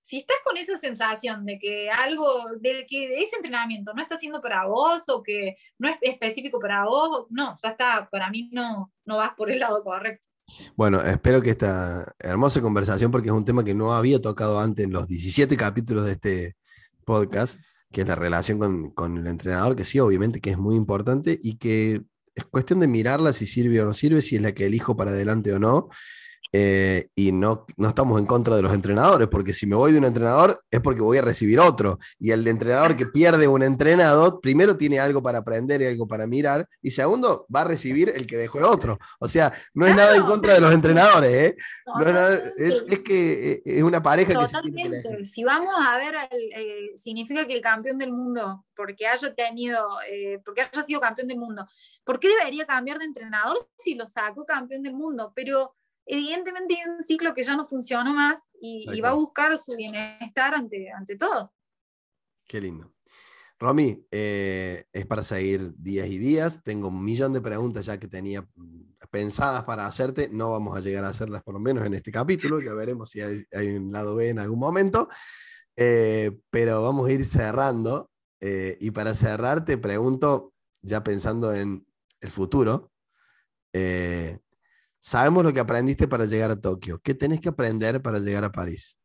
si 0.09 0.17
estás 0.17 0.39
con 0.43 0.57
esa 0.57 0.79
sensación 0.79 1.45
de 1.45 1.59
que 1.59 1.91
algo, 1.91 2.47
de 2.61 2.87
que 2.89 3.23
ese 3.23 3.37
entrenamiento 3.37 3.93
no 3.93 4.01
está 4.01 4.17
siendo 4.17 4.41
para 4.41 4.65
vos 4.65 5.07
o 5.11 5.23
que 5.23 5.57
no 5.79 5.87
es 5.87 5.97
específico 6.01 6.59
para 6.59 6.87
vos, 6.87 7.27
no, 7.29 7.59
ya 7.63 7.69
está, 7.69 8.09
para 8.11 8.31
mí 8.31 8.49
no, 8.51 8.91
no 9.05 9.19
vas 9.19 9.35
por 9.37 9.51
el 9.51 9.61
lado 9.61 9.85
correcto. 9.85 10.27
Bueno, 10.77 11.03
espero 11.03 11.43
que 11.43 11.51
esta 11.51 12.15
hermosa 12.19 12.63
conversación, 12.63 13.11
porque 13.11 13.29
es 13.29 13.35
un 13.35 13.45
tema 13.45 13.63
que 13.63 13.75
no 13.75 13.93
había 13.93 14.19
tocado 14.19 14.59
antes 14.59 14.87
en 14.87 14.93
los 14.93 15.07
17 15.07 15.55
capítulos 15.59 16.07
de 16.07 16.13
este 16.13 16.57
podcast, 17.05 17.61
que 17.93 18.01
es 18.01 18.09
la 18.09 18.15
relación 18.15 18.59
con, 18.59 18.91
con 18.93 19.19
el 19.19 19.27
entrenador, 19.27 19.77
que 19.77 19.85
sí, 19.85 20.01
obviamente 20.01 20.41
que 20.41 20.53
es 20.53 20.59
muy 20.59 20.75
importante 20.75 21.39
y 21.39 21.59
que 21.59 22.01
es 22.39 22.45
cuestión 22.45 22.81
de 22.81 22.89
mirarla 22.89 23.33
si 23.33 23.47
sirve 23.47 23.81
o 23.81 23.85
no 23.85 23.95
sirve, 23.95 24.23
si 24.23 24.37
es 24.37 24.43
la 24.43 24.53
que 24.53 24.67
elijo 24.67 24.97
para 24.97 25.11
adelante 25.11 25.53
o 25.53 25.59
no. 25.59 25.89
Eh, 26.51 27.11
y 27.15 27.31
no, 27.31 27.67
no 27.77 27.89
estamos 27.89 28.19
en 28.19 28.27
contra 28.27 28.57
de 28.57 28.63
los 28.63 28.73
entrenadores, 28.73 29.29
porque 29.29 29.53
si 29.53 29.67
me 29.67 29.77
voy 29.77 29.93
de 29.93 29.99
un 29.99 30.07
entrenador 30.07 30.65
es 30.71 30.81
porque 30.81 31.03
voy 31.03 31.19
a 31.19 31.23
recibir 31.23 31.61
otro. 31.61 31.99
Y 32.19 32.31
el 32.31 32.47
entrenador 32.49 32.97
que 32.97 33.07
pierde 33.07 33.47
un 33.47 33.63
entrenador, 33.63 34.41
primero 34.41 34.77
tiene 34.77 34.99
algo 34.99 35.23
para 35.23 35.39
aprender 35.39 35.83
y 35.83 35.87
algo 35.87 36.09
para 36.09 36.27
mirar, 36.27 36.67
y 36.81 36.91
segundo, 36.91 37.47
va 37.55 37.63
a 37.63 37.65
recibir 37.65 38.09
el 38.09 38.27
que 38.27 38.37
dejó 38.37 38.59
el 38.59 38.65
otro. 38.65 38.99
O 39.21 39.29
sea, 39.29 39.53
no 39.75 39.87
es 39.87 39.95
nada 39.95 40.17
en 40.17 40.25
contra 40.25 40.55
de 40.55 40.61
los 40.61 40.73
entrenadores, 40.73 41.33
¿eh? 41.33 41.57
es, 42.57 43.01
que 43.01 43.53
eh, 43.53 43.63
es 43.65 43.83
una 43.83 44.03
pareja 44.03 44.33
que 44.33 45.27
Si 45.27 45.45
vamos 45.45 45.75
a 45.79 45.99
ver, 45.99 46.15
significa 46.95 47.47
que 47.47 47.55
el 47.55 47.61
campeón 47.61 47.99
del 47.99 48.13
mundo, 48.13 48.65
porque 48.75 49.07
haya 49.07 49.35
tenido, 49.35 49.87
porque 50.45 50.63
haya 50.63 50.83
sido 50.83 51.01
campeón 51.01 51.29
del 51.29 51.39
mundo, 51.39 51.67
¿por 52.05 52.19
qué 52.19 52.29
debería 52.29 52.65
cambiar 52.65 52.99
de 52.99 53.05
entrenador 53.05 53.59
si 53.77 53.95
lo 53.95 54.07
sacó 54.07 54.47
campeón 54.47 54.83
del 54.83 54.95
mundo? 54.95 55.33
Pero 55.35 55.75
evidentemente 56.09 56.75
hay 56.75 56.91
un 56.91 57.03
ciclo 57.03 57.35
que 57.35 57.43
ya 57.43 57.55
no 57.55 57.65
funciona 57.65 58.13
más 58.13 58.49
y, 58.61 59.01
va 59.01 59.11
a 59.11 59.15
buscar 59.15 59.57
su 59.59 59.77
bienestar 59.77 60.55
ante, 60.55 60.91
ante 60.91 61.17
todo. 61.17 61.53
Qué 62.47 62.61
lindo. 62.61 62.95
Romy, 63.61 64.07
eh, 64.11 64.85
es 64.93 65.07
para 65.07 65.23
seguir 65.23 65.75
días 65.77 66.09
y 66.09 66.19
días. 66.19 66.63
Tengo 66.63 66.89
un 66.89 67.05
millón 67.05 67.33
de 67.33 67.41
preguntas 67.41 67.87
ya 67.87 67.99
que 67.99 68.09
tenía 68.09 68.49
pensadas 69.11 69.65
para 69.65 69.87
hacerte. 69.87 70.29
No 70.31 70.53
vamos 70.53 70.77
a 70.77 70.81
llegar 70.81 71.05
a 71.05 71.09
hacerlas 71.09 71.43
por 71.43 71.55
lo 71.55 71.61
menos 71.61 71.85
en 71.85 71.95
este 71.95 72.13
capítulo. 72.13 72.61
Ya 72.61 72.73
veremos 72.73 73.11
si 73.11 73.21
hay, 73.21 73.45
un 73.77 73.93
lado 73.93 74.15
B 74.15 74.29
en 74.29 74.39
algún 74.39 74.61
momento. 74.61 75.09
Eh, 75.77 76.39
pero 76.51 76.83
vamos 76.83 77.09
a 77.09 77.13
ir 77.13 77.25
cerrando. 77.25 78.11
Eh, 78.41 78.79
y 78.81 78.93
para 78.93 79.15
cerrar 79.17 79.65
te 79.65 79.77
pregunto, 79.77 80.55
ya 80.81 81.03
pensando 81.03 81.53
en 81.53 81.85
el 82.21 82.31
futuro, 82.31 82.93
Sabemos 85.01 85.45
lo 85.45 85.53
que 85.53 85.61
aprendiste 85.61 86.09
para 86.09 86.27
llegar 86.27 86.51
a 86.51 86.61
Tokio. 86.61 87.01
¿Qué 87.01 87.15
tenés 87.15 87.41
que 87.41 87.49
aprender 87.49 88.03
para 88.03 88.19
llegar 88.19 88.45
a 88.45 88.53
París? 88.53 89.01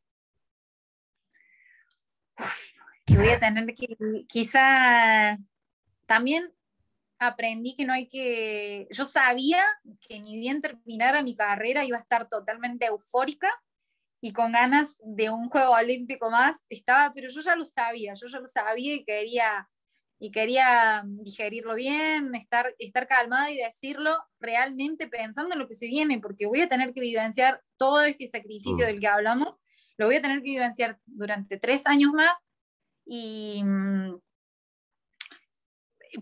Que 3.06 3.16
voy 3.16 3.30
a 3.30 3.40
tener 3.40 3.66
que, 3.76 4.26
quizá 4.28 5.38
también 6.06 6.52
aprendí 7.20 7.76
que 7.76 7.86
no 7.86 7.94
hay 7.94 8.08
que, 8.08 8.88
yo 8.92 9.06
sabía 9.06 9.64
que 10.08 10.20
ni 10.20 10.38
bien 10.38 10.62
terminara 10.62 11.22
mi 11.22 11.36
carrera 11.36 11.86
iba 11.86 11.98
a 11.98 12.02
estar 12.02 12.28
totalmente 12.28 12.86
eufórica 12.86 13.50
y 14.22 14.32
con 14.32 14.54
ganas 14.54 14.96
de 15.04 15.30
un 15.30 15.50
juego 15.50 15.74
olímpico 15.74 16.30
más 16.30 16.56
estaba, 16.70 17.14
pero 17.14 17.30
yo 17.30 17.42
ya 17.42 17.56
lo 17.56 17.66
sabía, 17.66 18.14
yo 18.14 18.28
ya 18.28 18.40
lo 18.40 18.48
sabía 18.48 18.96
y 18.96 19.04
quería 19.04 19.70
y 20.24 20.32
quería 20.32 21.04
digerirlo 21.06 21.76
bien, 21.76 22.34
estar, 22.34 22.74
estar 22.80 23.10
calmada 23.10 23.52
y 23.52 23.58
decirlo 23.58 24.18
realmente 24.40 25.10
pensando 25.10 25.52
en 25.52 25.60
lo 25.60 25.68
que 25.68 25.76
se 25.76 25.88
viene, 25.88 26.18
porque 26.22 26.46
voy 26.46 26.62
a 26.62 26.70
tener 26.70 26.94
que 26.94 27.02
vivenciar 27.02 27.62
todo 27.76 28.02
este 28.04 28.28
sacrificio 28.28 28.86
mm. 28.86 28.88
del 28.88 29.00
que 29.02 29.08
hablamos, 29.08 29.60
lo 29.98 30.06
voy 30.06 30.16
a 30.16 30.22
tener 30.22 30.38
que 30.38 30.52
vivenciar 30.52 30.98
durante 31.06 31.60
tres 31.60 31.86
años 31.88 32.14
más 32.14 32.32
y 33.06 33.64
mm, 33.66 34.22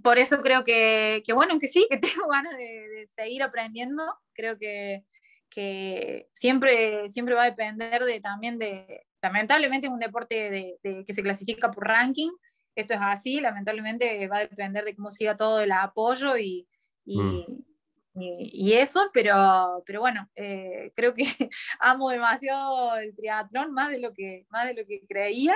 por 0.01 0.17
eso 0.17 0.41
creo 0.41 0.63
que, 0.63 1.21
que, 1.23 1.33
bueno, 1.33 1.59
que 1.59 1.67
sí, 1.67 1.85
que 1.87 1.97
tengo 2.15 2.27
ganas 2.27 2.57
de, 2.57 3.07
seguir 3.15 3.43
aprendiendo, 3.43 4.03
creo 4.33 4.57
que, 4.57 5.05
que, 5.47 6.27
siempre, 6.33 7.07
siempre 7.07 7.35
va 7.35 7.43
a 7.43 7.51
depender 7.51 8.03
de, 8.03 8.19
también 8.19 8.57
de, 8.57 9.05
lamentablemente 9.21 9.85
es 9.85 9.93
un 9.93 9.99
deporte 9.99 10.49
de, 10.81 11.03
que 11.05 11.13
se 11.13 11.21
clasifica 11.21 11.69
por 11.69 11.85
ranking, 11.85 12.31
esto 12.75 12.93
es 12.93 12.99
así, 13.01 13.41
lamentablemente 13.41 14.27
va 14.27 14.37
a 14.37 14.47
depender 14.47 14.85
de 14.85 14.95
cómo 14.95 15.11
siga 15.11 15.35
todo 15.35 15.61
el 15.61 15.71
apoyo 15.71 16.37
y, 16.37 16.67
y, 17.05 17.19
mm. 17.19 18.71
eso, 18.73 19.09
pero, 19.13 19.83
pero 19.85 20.01
bueno, 20.01 20.29
eh, 20.35 20.91
creo 20.95 21.13
que 21.13 21.23
amo 21.79 22.09
demasiado 22.09 22.97
el 22.97 23.15
triatlón, 23.15 23.73
más 23.73 23.89
de 23.89 23.99
lo 23.99 24.13
que, 24.13 24.45
más 24.49 24.65
de 24.67 24.73
lo 24.73 24.85
que 24.85 25.01
creía. 25.07 25.55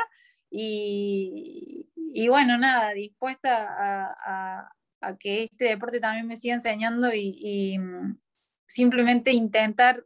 Y, 0.49 1.89
y 1.95 2.27
bueno, 2.27 2.57
nada, 2.57 2.93
dispuesta 2.93 3.67
a, 3.67 4.69
a, 5.01 5.17
que 5.17 5.43
este 5.43 5.65
deporte 5.65 5.99
también 5.99 6.27
me 6.27 6.37
siga 6.37 6.55
enseñando 6.55 7.13
y, 7.13 7.37
y, 7.39 7.77
mm, 7.77 8.17
simplemente 8.65 9.31
intentar 9.31 10.03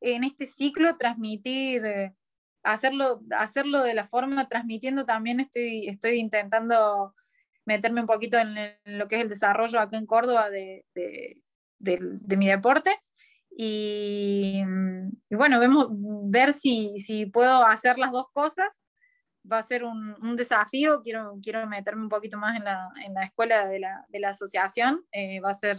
en 0.00 0.24
este 0.24 0.46
ciclo 0.46 0.96
transmitir 0.96 1.84
eh, 1.84 2.14
hacerlo, 2.62 3.20
hacerlo 3.30 3.82
de 3.82 3.94
la 3.94 4.04
forma, 4.04 4.48
transmitiendo 4.48 5.04
también 5.04 5.40
estoy, 5.40 5.88
estoy 5.88 6.18
intentando 6.18 7.14
meterme 7.64 8.00
un 8.00 8.06
poquito 8.06 8.38
en, 8.38 8.54
lo 8.84 9.08
que 9.08 9.16
es 9.16 9.22
el 9.22 9.28
desarrollo 9.28 9.80
acá 9.80 9.96
en 9.96 10.06
Córdoba 10.06 10.50
de, 10.50 10.84
de, 10.94 12.36
mi 12.36 12.48
deporte. 12.48 12.98
Y, 13.50 14.62
bueno, 15.30 15.60
vemos, 15.60 15.88
ver 15.90 16.52
si, 16.52 16.98
si, 16.98 17.26
puedo 17.26 17.64
hacer 17.64 17.98
las 17.98 18.12
dos 18.12 18.28
cosas. 18.32 18.80
Va 19.50 19.58
a 19.58 19.62
ser 19.62 19.84
un, 19.84 20.16
un, 20.22 20.36
desafío, 20.36 21.00
quiero, 21.02 21.38
quiero 21.42 21.66
meterme 21.66 22.02
un 22.02 22.08
poquito 22.08 22.36
más 22.36 22.56
en 22.56 22.64
la, 22.64 22.88
en 23.04 23.14
la 23.14 23.22
escuela 23.22 23.66
de 23.66 23.80
la, 23.80 24.04
de 24.08 24.20
la 24.20 24.30
asociación. 24.30 25.04
Eh, 25.12 25.40
va, 25.40 25.50
a 25.50 25.54
ser, 25.54 25.78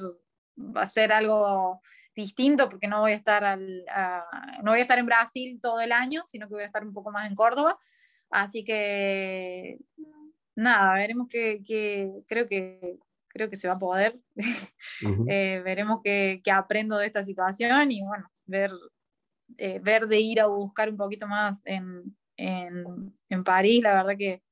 va 0.57 0.81
a 0.81 0.87
ser 0.87 1.11
algo 1.11 1.81
distinto 2.15 2.69
porque 2.69 2.87
no 2.87 3.01
voy 3.01 3.11
a 3.11 3.15
estar 3.15 3.43
al, 3.43 3.85
no 4.63 4.71
voy 4.71 4.79
a 4.79 4.83
estar 4.83 4.99
en 4.99 5.05
Brasil 5.05 5.59
todo 5.61 5.79
el 5.79 5.91
año, 5.91 6.23
sino 6.25 6.47
que 6.47 6.55
voy 6.55 6.63
a 6.63 6.65
estar 6.65 6.83
un 6.85 6.93
poco 6.93 7.11
más 7.11 7.27
en 7.27 7.35
Córdoba. 7.35 7.77
Así 8.29 8.63
que 8.63 9.79
nada, 10.55 10.93
veremos 10.95 11.27
que, 11.27 11.61
creo 12.27 12.47
que 12.47 12.97
creo 13.27 13.49
que 13.49 13.55
se 13.55 13.67
va 13.67 13.75
a 13.75 13.79
poder. 13.79 14.19
Eh, 15.29 15.61
veremos 15.63 16.01
qué 16.03 16.41
aprendo 16.53 16.97
de 16.97 17.07
esta 17.07 17.23
situación 17.23 17.91
y 17.91 18.03
bueno, 18.03 18.29
ver, 18.45 18.71
eh, 19.57 19.79
ver 19.79 20.07
de 20.07 20.19
ir 20.19 20.41
a 20.41 20.47
buscar 20.47 20.89
un 20.89 20.97
poquito 20.97 21.27
más 21.27 21.61
en, 21.65 22.15
en, 22.37 23.13
en 23.29 23.43
París, 23.43 23.81
la 23.81 23.95
verdad 23.95 24.17
que, 24.17 24.43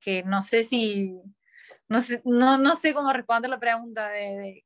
que 0.00 0.22
no 0.22 0.42
sé 0.42 0.62
si, 0.62 1.18
no 1.88 2.00
sé, 2.00 2.22
no, 2.24 2.56
no 2.56 2.76
sé 2.76 2.94
cómo 2.94 3.12
responder 3.12 3.50
la 3.50 3.58
pregunta 3.58 4.08
de, 4.08 4.20
de 4.20 4.64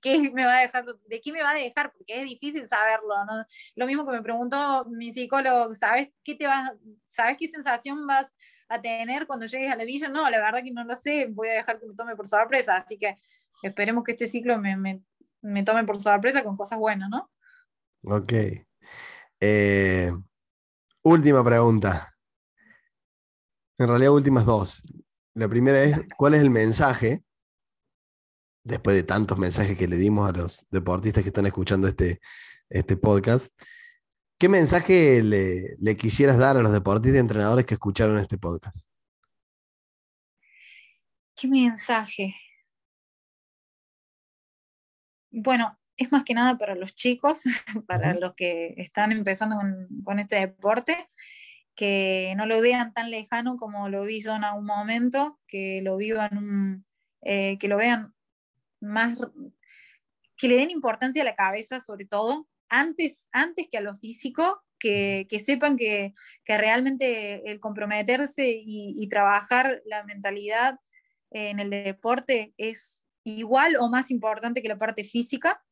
qué 0.00 0.30
me 0.32 0.44
va 0.44 0.58
a 0.58 0.60
dejar, 0.60 0.84
de 1.06 1.20
qué 1.20 1.32
me 1.32 1.42
va 1.42 1.50
a 1.50 1.54
dejar, 1.54 1.92
porque 1.92 2.20
es 2.20 2.24
difícil 2.24 2.66
saberlo. 2.66 3.14
Lo 3.76 3.86
mismo 3.86 4.06
que 4.06 4.12
me 4.12 4.22
preguntó 4.22 4.84
mi 4.86 5.12
psicólogo, 5.12 5.74
¿sabes 5.74 6.10
qué 6.24 6.34
te 6.34 6.46
vas, 6.46 6.72
sabes 7.06 7.36
qué 7.38 7.48
sensación 7.48 8.06
vas 8.06 8.34
a 8.68 8.80
tener 8.80 9.26
cuando 9.26 9.46
llegues 9.46 9.72
a 9.72 9.76
la 9.76 9.84
villa? 9.84 10.08
No, 10.08 10.28
la 10.30 10.38
verdad 10.38 10.62
que 10.62 10.70
no 10.70 10.84
lo 10.84 10.96
sé, 10.96 11.26
voy 11.30 11.48
a 11.48 11.52
dejar 11.52 11.78
que 11.78 11.86
me 11.86 11.94
tome 11.94 12.16
por 12.16 12.26
sorpresa, 12.26 12.76
así 12.76 12.98
que 12.98 13.18
esperemos 13.62 14.04
que 14.04 14.12
este 14.12 14.26
ciclo 14.26 14.58
me, 14.58 14.76
me, 14.76 15.02
me 15.42 15.62
tome 15.62 15.84
por 15.84 16.00
sorpresa 16.00 16.42
con 16.42 16.56
cosas 16.56 16.78
buenas, 16.78 17.10
¿no? 17.10 17.30
Ok. 18.04 18.32
Eh, 19.40 20.10
última 21.02 21.44
pregunta. 21.44 22.14
En 23.78 23.88
realidad, 23.88 24.12
últimas 24.12 24.44
dos. 24.44 24.82
La 25.34 25.48
primera 25.48 25.82
es, 25.82 26.00
¿cuál 26.16 26.34
es 26.34 26.42
el 26.42 26.50
mensaje 26.50 27.22
después 28.70 28.96
de 28.96 29.02
tantos 29.02 29.36
mensajes 29.36 29.76
que 29.76 29.88
le 29.88 29.96
dimos 29.96 30.28
a 30.28 30.32
los 30.32 30.66
deportistas 30.70 31.22
que 31.22 31.28
están 31.28 31.46
escuchando 31.46 31.88
este, 31.88 32.20
este 32.68 32.96
podcast, 32.96 33.52
¿qué 34.38 34.48
mensaje 34.48 35.22
le, 35.22 35.96
quisieras 35.96 36.38
dar 36.38 36.56
a 36.56 36.62
los 36.62 36.72
deportistas 36.72 37.16
y 37.16 37.20
entrenadores 37.20 37.66
que 37.66 37.74
escucharon 37.74 38.18
este 38.18 38.38
podcast? 38.38 38.88
¿Qué 41.34 41.48
mensaje? 41.48 42.34
Bueno, 45.32 45.78
es 45.96 46.12
más 46.12 46.24
que 46.24 46.34
nada 46.34 46.56
para 46.56 46.74
los 46.74 46.94
chicos, 46.94 47.42
para 47.86 48.14
los 48.14 48.34
que 48.34 48.74
están 48.76 49.12
empezando 49.12 49.56
con, 50.04 50.18
este 50.18 50.36
deporte, 50.36 51.08
que 51.74 52.34
no 52.36 52.46
lo 52.46 52.60
vean 52.60 52.92
tan 52.92 53.10
lejano 53.10 53.56
como 53.56 53.88
lo 53.88 54.04
vi 54.04 54.22
yo 54.22 54.34
en 54.34 54.44
algún 54.44 54.66
momento, 54.66 55.38
que 55.46 55.80
lo 55.82 55.96
vivan, 55.96 56.84
eh, 57.22 57.58
que 57.58 57.68
lo 57.68 57.76
vean 57.76 58.14
más, 58.80 59.18
que 60.36 60.48
le 60.48 60.56
den 60.56 60.70
importancia 60.70 61.22
a 61.22 61.24
la 61.26 61.34
cabeza 61.34 61.80
sobre 61.80 62.06
todo, 62.06 62.48
antes, 62.68 63.28
antes 63.32 63.68
que 63.70 63.78
a 63.78 63.82
lo 63.82 63.96
físico, 63.96 64.62
que, 64.78 65.26
que 65.28 65.38
sepan 65.38 65.76
que, 65.76 66.14
que, 66.44 66.56
realmente 66.56 67.50
el 67.50 67.60
comprometerse 67.60 68.48
y, 68.50 68.94
y, 68.96 69.08
trabajar 69.08 69.82
la 69.84 70.04
mentalidad 70.04 70.78
en 71.30 71.60
el 71.60 71.70
deporte 71.70 72.54
es 72.56 73.04
igual 73.24 73.76
o 73.76 73.88
más 73.88 74.10
importante 74.10 74.62
que 74.62 74.68
la 74.68 74.78
parte 74.78 75.04
física. 75.04 75.62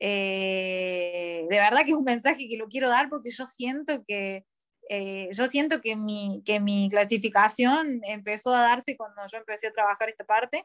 Eh, 0.00 1.44
de 1.48 1.56
verdad 1.56 1.84
que 1.84 1.90
es 1.90 1.96
un 1.96 2.04
mensaje 2.04 2.48
que 2.48 2.56
lo 2.56 2.68
quiero 2.68 2.88
dar 2.88 3.08
porque 3.08 3.30
yo 3.30 3.46
siento 3.46 4.04
que, 4.06 4.44
eh, 4.88 5.28
yo 5.32 5.46
siento 5.46 5.80
que 5.80 5.96
mi, 5.96 6.42
que 6.44 6.60
mi 6.60 6.88
clasificación 6.90 8.00
empezó 8.04 8.54
a 8.54 8.60
darse 8.60 8.96
cuando 8.96 9.22
yo 9.30 9.38
empecé 9.38 9.66
a 9.66 9.72
trabajar 9.72 10.08
esta 10.08 10.24
parte. 10.24 10.64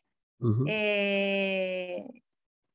Eh, 0.68 2.06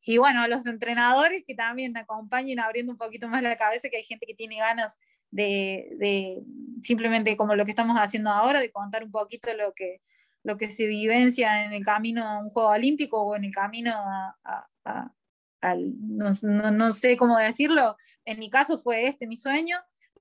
y 0.03 0.19
bueno, 0.19 0.43
a 0.43 0.49
los 0.49 0.65
entrenadores 0.67 1.45
que 1.47 1.55
también 1.55 1.97
acompañen 1.97 2.61
abriendo 2.61 2.93
un 2.93 2.99
poquito 2.99 3.29
más 3.29 3.43
la 3.43 3.57
cabeza, 3.57 3.89
que 3.91 3.99
hay 3.99 4.05
gente 4.05 4.27
que 4.27 4.35
tiene 4.35 4.57
ganas 4.57 4.99
de, 5.31 5.89
de, 5.99 6.43
simplemente 6.83 7.37
como 7.37 7.55
lo 7.55 7.65
que 7.65 7.73
estamos 7.73 7.97
haciendo 7.99 8.31
ahora, 8.31 8.61
de 8.61 8.71
contar 8.71 9.05
un 9.05 9.11
poquito 9.11 9.53
lo 9.55 9.75
que, 9.75 10.01
lo 10.43 10.57
que 10.57 10.71
se 10.71 10.87
vivencia 10.87 11.65
en 11.65 11.73
el 11.73 11.85
camino 11.85 12.27
a 12.27 12.39
un 12.39 12.51
juego 12.51 12.71
olímpico 12.71 13.21
o 13.23 13.37
en 13.37 13.45
el 13.45 13.53
camino 13.53 13.93
a, 13.95 15.13
al, 15.61 15.93
no, 16.01 16.31
no, 16.71 16.91
sé 16.91 17.17
cómo 17.17 17.37
decirlo, 17.37 17.97
en 18.25 18.39
mi 18.39 18.49
caso 18.49 18.79
fue 18.79 19.07
este 19.07 19.27
mi 19.27 19.37
sueño, 19.37 19.77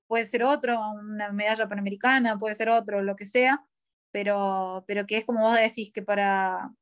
puede 0.06 0.24
ser 0.24 0.42
otro, 0.44 0.78
una 0.90 1.32
medalla 1.32 1.68
panamericana, 1.68 2.38
puede 2.38 2.54
ser 2.54 2.68
otro, 2.68 3.02
lo 3.02 3.16
que 3.16 3.24
sea, 3.24 3.62
pero, 4.10 4.84
pero 4.86 5.06
que 5.06 5.18
es 5.18 5.24
como 5.24 5.40
vos 5.40 5.56
decís, 5.56 5.92
que 5.92 6.02
para, 6.02 6.72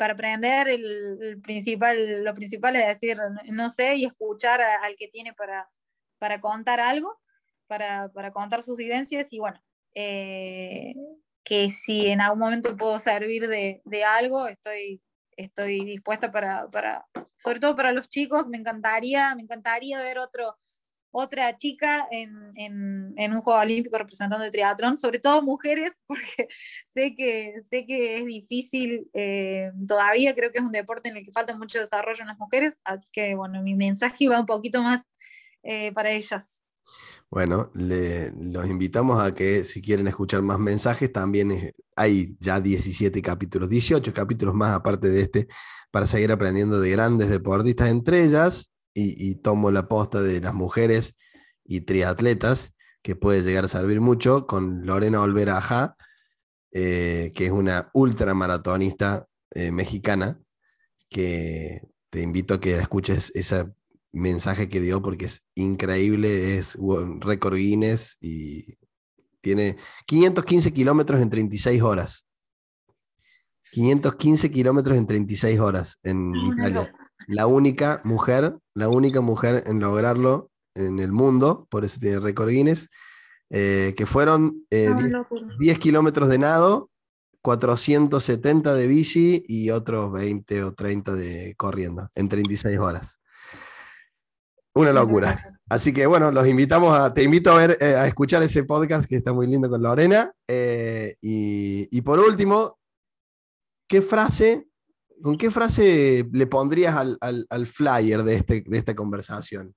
para 0.00 0.14
aprender 0.14 0.66
el, 0.66 1.42
principal, 1.42 2.24
lo 2.24 2.34
principal 2.34 2.74
es 2.74 2.86
decir, 2.86 3.18
no 3.50 3.68
sé, 3.68 3.96
y 3.96 4.06
escuchar 4.06 4.62
al 4.62 4.96
que 4.96 5.08
tiene 5.08 5.34
para, 5.34 5.68
para 6.18 6.40
contar 6.40 6.80
algo, 6.80 7.20
para, 7.66 8.08
para 8.08 8.32
contar 8.32 8.62
sus 8.62 8.78
vivencias 8.78 9.30
y 9.30 9.40
bueno, 9.40 9.62
eh, 9.94 10.94
que 11.44 11.68
si 11.68 12.06
en 12.06 12.22
algún 12.22 12.38
momento 12.38 12.78
puedo 12.78 12.98
servir 12.98 13.46
de, 13.46 13.82
de 13.84 14.04
algo, 14.04 14.48
estoy, 14.48 15.02
estoy 15.36 15.84
dispuesta 15.84 16.32
para, 16.32 16.66
para, 16.68 17.06
sobre 17.36 17.60
todo 17.60 17.76
para 17.76 17.92
los 17.92 18.08
chicos, 18.08 18.46
me 18.46 18.56
encantaría, 18.56 19.34
me 19.34 19.42
encantaría 19.42 20.00
ver 20.00 20.18
otro, 20.18 20.56
otra 21.12 21.56
chica 21.56 22.06
en, 22.10 22.52
en, 22.54 23.14
en, 23.16 23.32
un 23.32 23.40
Juego 23.40 23.60
Olímpico 23.60 23.98
representando 23.98 24.44
el 24.44 24.50
triatlón, 24.50 24.98
sobre 24.98 25.18
todo 25.18 25.42
mujeres, 25.42 25.92
porque 26.06 26.48
sé 26.86 27.14
que, 27.14 27.60
sé 27.68 27.86
que 27.86 28.18
es 28.18 28.26
difícil 28.26 29.08
eh, 29.12 29.70
todavía, 29.86 30.34
creo 30.34 30.52
que 30.52 30.58
es 30.58 30.64
un 30.64 30.72
deporte 30.72 31.08
en 31.08 31.16
el 31.16 31.24
que 31.24 31.32
falta 31.32 31.56
mucho 31.56 31.78
desarrollo 31.78 32.20
en 32.20 32.28
las 32.28 32.38
mujeres, 32.38 32.80
así 32.84 33.08
que 33.12 33.34
bueno, 33.34 33.62
mi 33.62 33.74
mensaje 33.74 34.28
va 34.28 34.40
un 34.40 34.46
poquito 34.46 34.82
más 34.82 35.02
eh, 35.62 35.92
para 35.92 36.10
ellas. 36.10 36.62
Bueno, 37.30 37.70
los 37.74 38.66
invitamos 38.66 39.24
a 39.24 39.32
que 39.32 39.62
si 39.62 39.80
quieren 39.80 40.08
escuchar 40.08 40.42
más 40.42 40.58
mensajes, 40.58 41.12
también 41.12 41.72
hay 41.94 42.36
ya 42.40 42.60
17 42.60 43.22
capítulos, 43.22 43.68
18 43.68 44.12
capítulos 44.12 44.54
más 44.54 44.74
aparte 44.74 45.08
de 45.08 45.22
este, 45.22 45.48
para 45.92 46.06
seguir 46.06 46.32
aprendiendo 46.32 46.80
de 46.80 46.90
grandes 46.90 47.28
deportistas, 47.28 47.88
entre 47.88 48.24
ellas 48.24 48.72
y, 48.94 49.34
tomo 49.36 49.70
la 49.70 49.88
posta 49.88 50.20
de 50.20 50.40
las 50.40 50.54
mujeres 50.54 51.16
y 51.64 51.82
triatletas, 51.82 52.74
que 53.02 53.16
puede 53.16 53.42
llegar 53.42 53.64
a 53.64 53.68
servir 53.68 54.00
mucho, 54.00 54.46
con 54.46 54.84
Lorena 54.84 55.22
Olvera 55.22 55.58
Ajá, 55.58 55.96
eh, 56.72 57.32
que 57.34 57.46
es 57.46 57.52
una 57.52 57.90
ultramaratonista 57.94 59.26
eh, 59.52 59.70
mexicana, 59.72 60.40
que 61.08 61.82
te 62.10 62.22
invito 62.22 62.54
a 62.54 62.60
que 62.60 62.76
escuches 62.76 63.32
ese 63.34 63.66
mensaje 64.12 64.68
que 64.68 64.80
dio 64.80 65.02
porque 65.02 65.26
es 65.26 65.44
increíble, 65.54 66.58
es 66.58 66.76
récord 67.20 67.56
Guinness 67.56 68.16
y 68.20 68.76
tiene 69.40 69.76
515 70.06 70.72
kilómetros 70.72 71.20
en 71.20 71.30
36 71.30 71.82
horas. 71.82 72.26
515 73.72 74.50
kilómetros 74.50 74.98
en 74.98 75.06
36 75.06 75.60
horas 75.60 75.98
en 76.02 76.34
Italia. 76.34 76.92
La 77.26 77.46
única 77.46 78.00
mujer, 78.04 78.56
la 78.74 78.88
única 78.88 79.20
mujer 79.20 79.64
en 79.66 79.80
lograrlo 79.80 80.50
en 80.74 80.98
el 80.98 81.12
mundo, 81.12 81.66
por 81.70 81.84
eso 81.84 81.98
tiene 82.00 82.20
récord 82.20 82.50
Guinness, 82.50 82.88
eh, 83.50 83.94
que 83.96 84.06
fueron 84.06 84.64
10 84.70 84.96
eh, 85.60 85.78
kilómetros 85.80 86.28
de 86.28 86.38
nado, 86.38 86.88
470 87.42 88.74
de 88.74 88.86
bici 88.86 89.44
y 89.48 89.70
otros 89.70 90.12
20 90.12 90.62
o 90.62 90.72
30 90.72 91.14
de 91.14 91.54
corriendo 91.56 92.08
en 92.14 92.28
36 92.28 92.78
horas. 92.78 93.20
Una 94.72 94.92
locura. 94.92 95.58
Así 95.68 95.92
que 95.92 96.06
bueno, 96.06 96.30
los 96.30 96.46
invitamos 96.46 96.96
a, 96.96 97.12
te 97.12 97.24
invito 97.24 97.50
a 97.50 97.56
ver, 97.56 97.76
eh, 97.80 97.96
a 97.96 98.06
escuchar 98.06 98.42
ese 98.44 98.62
podcast 98.62 99.08
que 99.08 99.16
está 99.16 99.32
muy 99.32 99.48
lindo 99.48 99.68
con 99.68 99.82
Lorena. 99.82 100.32
y, 101.20 102.00
por 102.02 102.20
último, 102.20 102.78
¿qué 103.88 104.00
frase, 104.00 104.68
con 105.22 105.36
qué 105.36 105.50
frase 105.50 106.26
le 106.32 106.46
pondrías 106.46 106.96
al, 106.96 107.66
flyer 107.66 108.22
de, 108.22 108.34
este, 108.34 108.62
de 108.66 108.78
esta 108.78 108.94
conversación? 108.94 109.74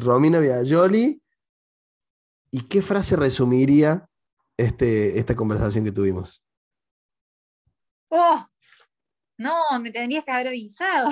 Romina 0.00 0.40
Viajoli 0.40 1.22
¿Y 2.50 2.62
qué 2.62 2.82
frase 2.82 3.16
resumiría 3.16 4.08
este, 4.56 5.18
esta 5.18 5.34
conversación 5.34 5.84
que 5.84 5.92
tuvimos? 5.92 6.42
Oh, 8.10 8.46
no, 9.36 9.54
me 9.80 9.90
tendrías 9.90 10.24
que 10.24 10.30
haber 10.30 10.48
avisado. 10.48 11.10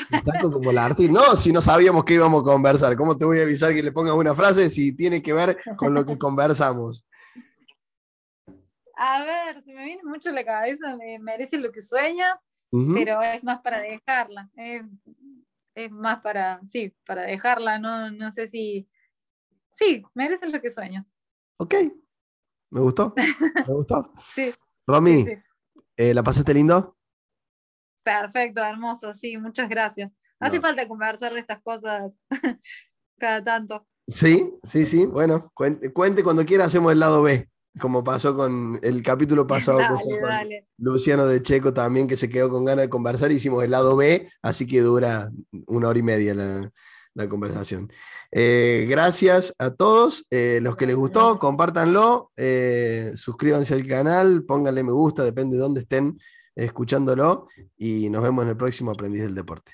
como 0.50 0.72
la 0.72 0.88
No, 1.10 1.36
si 1.36 1.52
no 1.52 1.60
sabíamos 1.60 2.04
que 2.04 2.14
íbamos 2.14 2.40
a 2.40 2.44
conversar. 2.44 2.96
¿Cómo 2.96 3.16
te 3.16 3.24
voy 3.24 3.38
a 3.38 3.42
avisar 3.42 3.74
que 3.74 3.82
le 3.82 3.92
pongas 3.92 4.14
una 4.14 4.34
frase 4.34 4.70
si 4.70 4.96
tiene 4.96 5.22
que 5.22 5.32
ver 5.32 5.58
con 5.76 5.92
lo 5.92 6.06
que 6.06 6.16
conversamos? 6.16 7.06
A 8.97 9.24
ver, 9.24 9.62
si 9.62 9.72
me 9.72 9.84
viene 9.84 10.03
mucho 10.05 10.30
la 10.30 10.44
cabeza, 10.44 10.97
me 10.97 11.18
merece 11.18 11.59
lo 11.59 11.70
que 11.70 11.82
sueña, 11.82 12.40
pero 12.94 13.22
es 13.22 13.44
más 13.44 13.61
para 13.61 13.80
dejarla. 13.80 14.51
Es, 14.57 15.90
más 15.90 16.20
para, 16.22 16.61
sí, 16.66 16.94
para 17.07 17.22
dejarla. 17.22 17.78
No, 17.78 18.11
no 18.11 18.32
sé 18.32 18.49
si. 18.49 18.88
Sí, 19.72 20.03
merece 20.14 20.49
lo 20.49 20.61
que 20.62 20.70
sueñas. 20.70 21.12
Ok, 21.59 21.74
me 22.70 22.80
gustó, 22.80 23.14
me 23.16 23.74
gustó. 23.74 24.12
sí. 24.34 24.53
Romy, 24.86 25.26
eh, 25.97 26.14
¿la 26.14 26.22
pasaste 26.22 26.55
lindo? 26.55 26.97
Perfecto, 28.03 28.62
hermoso, 28.62 29.12
sí, 29.12 29.36
muchas 29.36 29.68
gracias. 29.68 30.11
Hace 30.38 30.61
falta 30.61 30.86
conversar 30.86 31.32
de 31.32 31.40
estas 31.40 31.61
cosas 31.62 32.20
cada 33.18 33.42
tanto. 33.42 33.86
Sí, 34.07 34.55
sí, 34.62 34.86
sí. 34.86 35.07
Bueno, 35.07 35.51
cuente, 35.55 36.22
cuando 36.22 36.44
quiera 36.44 36.64
hacemos 36.64 36.92
el 36.92 37.01
lado 37.01 37.22
B, 37.22 37.49
como 37.80 38.02
pasó 38.02 38.36
con 38.36 38.78
el 38.82 39.02
capítulo 39.02 39.46
pasado 39.46 39.78
con 39.88 40.00
Luciano 40.78 41.26
de 41.26 41.42
Checo 41.42 41.74
también, 41.74 42.06
que 42.06 42.16
se 42.16 42.28
quedó 42.28 42.48
con 42.50 42.64
ganas 42.64 42.84
de 42.84 42.88
conversar. 42.88 43.30
Hicimos 43.32 43.62
el 43.64 43.70
lado 43.70 43.96
B, 43.96 44.30
así 44.42 44.66
que 44.66 44.80
dura 44.80 45.30
una 45.66 45.88
hora 45.88 45.98
y 45.98 46.02
media 46.02 46.34
la, 46.34 46.70
la 47.14 47.28
conversación. 47.28 47.90
Eh, 48.30 48.86
gracias 48.88 49.54
a 49.58 49.70
todos. 49.70 50.26
Eh, 50.30 50.60
los 50.62 50.76
que 50.76 50.86
les 50.86 50.96
gustó, 50.96 51.38
compártanlo. 51.38 52.30
Eh, 52.36 53.12
suscríbanse 53.14 53.74
al 53.74 53.86
canal, 53.86 54.44
pónganle 54.44 54.82
me 54.82 54.92
gusta, 54.92 55.24
depende 55.24 55.56
de 55.56 55.62
dónde 55.62 55.80
estén 55.80 56.18
escuchándolo. 56.54 57.48
Y 57.76 58.10
nos 58.10 58.22
vemos 58.22 58.44
en 58.44 58.50
el 58.50 58.56
próximo 58.56 58.90
Aprendiz 58.90 59.22
del 59.22 59.34
Deporte. 59.34 59.72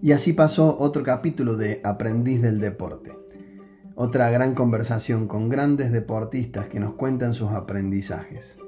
Y 0.00 0.12
así 0.12 0.32
pasó 0.32 0.76
otro 0.78 1.02
capítulo 1.02 1.56
de 1.56 1.80
Aprendiz 1.82 2.40
del 2.40 2.60
Deporte. 2.60 3.18
Otra 3.96 4.30
gran 4.30 4.54
conversación 4.54 5.26
con 5.26 5.48
grandes 5.48 5.90
deportistas 5.90 6.68
que 6.68 6.78
nos 6.78 6.94
cuentan 6.94 7.34
sus 7.34 7.50
aprendizajes. 7.50 8.58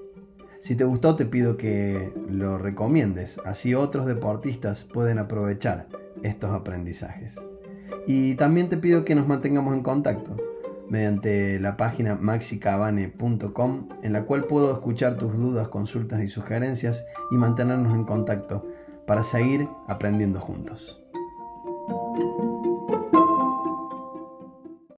Si 0.61 0.74
te 0.74 0.83
gustó 0.83 1.14
te 1.14 1.26
pido 1.26 1.57
que 1.57 2.12
lo 2.28 2.59
recomiendes, 2.59 3.41
así 3.45 3.76
otros 3.76 4.07
deportistas 4.07 4.83
pueden 4.93 5.18
aprovechar 5.18 5.87
estos 6.24 6.51
aprendizajes. 6.51 7.37
Y 8.09 8.35
también 8.35 8.68
te 8.68 8.76
pido 8.76 9.05
que 9.05 9.14
nos 9.14 9.28
mantengamos 9.28 9.74
en 9.74 9.85
contacto 9.85 10.37
mediante 10.89 11.61
la 11.61 11.76
página 11.76 12.16
maxicabane.com 12.16 13.89
en 14.03 14.12
la 14.12 14.24
cual 14.24 14.47
puedo 14.47 14.72
escuchar 14.72 15.16
tus 15.16 15.33
dudas, 15.37 15.68
consultas 15.68 16.24
y 16.24 16.28
sugerencias 16.28 17.07
y 17.31 17.37
mantenernos 17.37 17.95
en 17.95 18.03
contacto 18.03 18.66
para 19.07 19.22
seguir 19.22 19.68
aprendiendo 19.87 20.41
juntos. 20.41 20.99
Thank 21.91 22.18
you. 22.18 22.49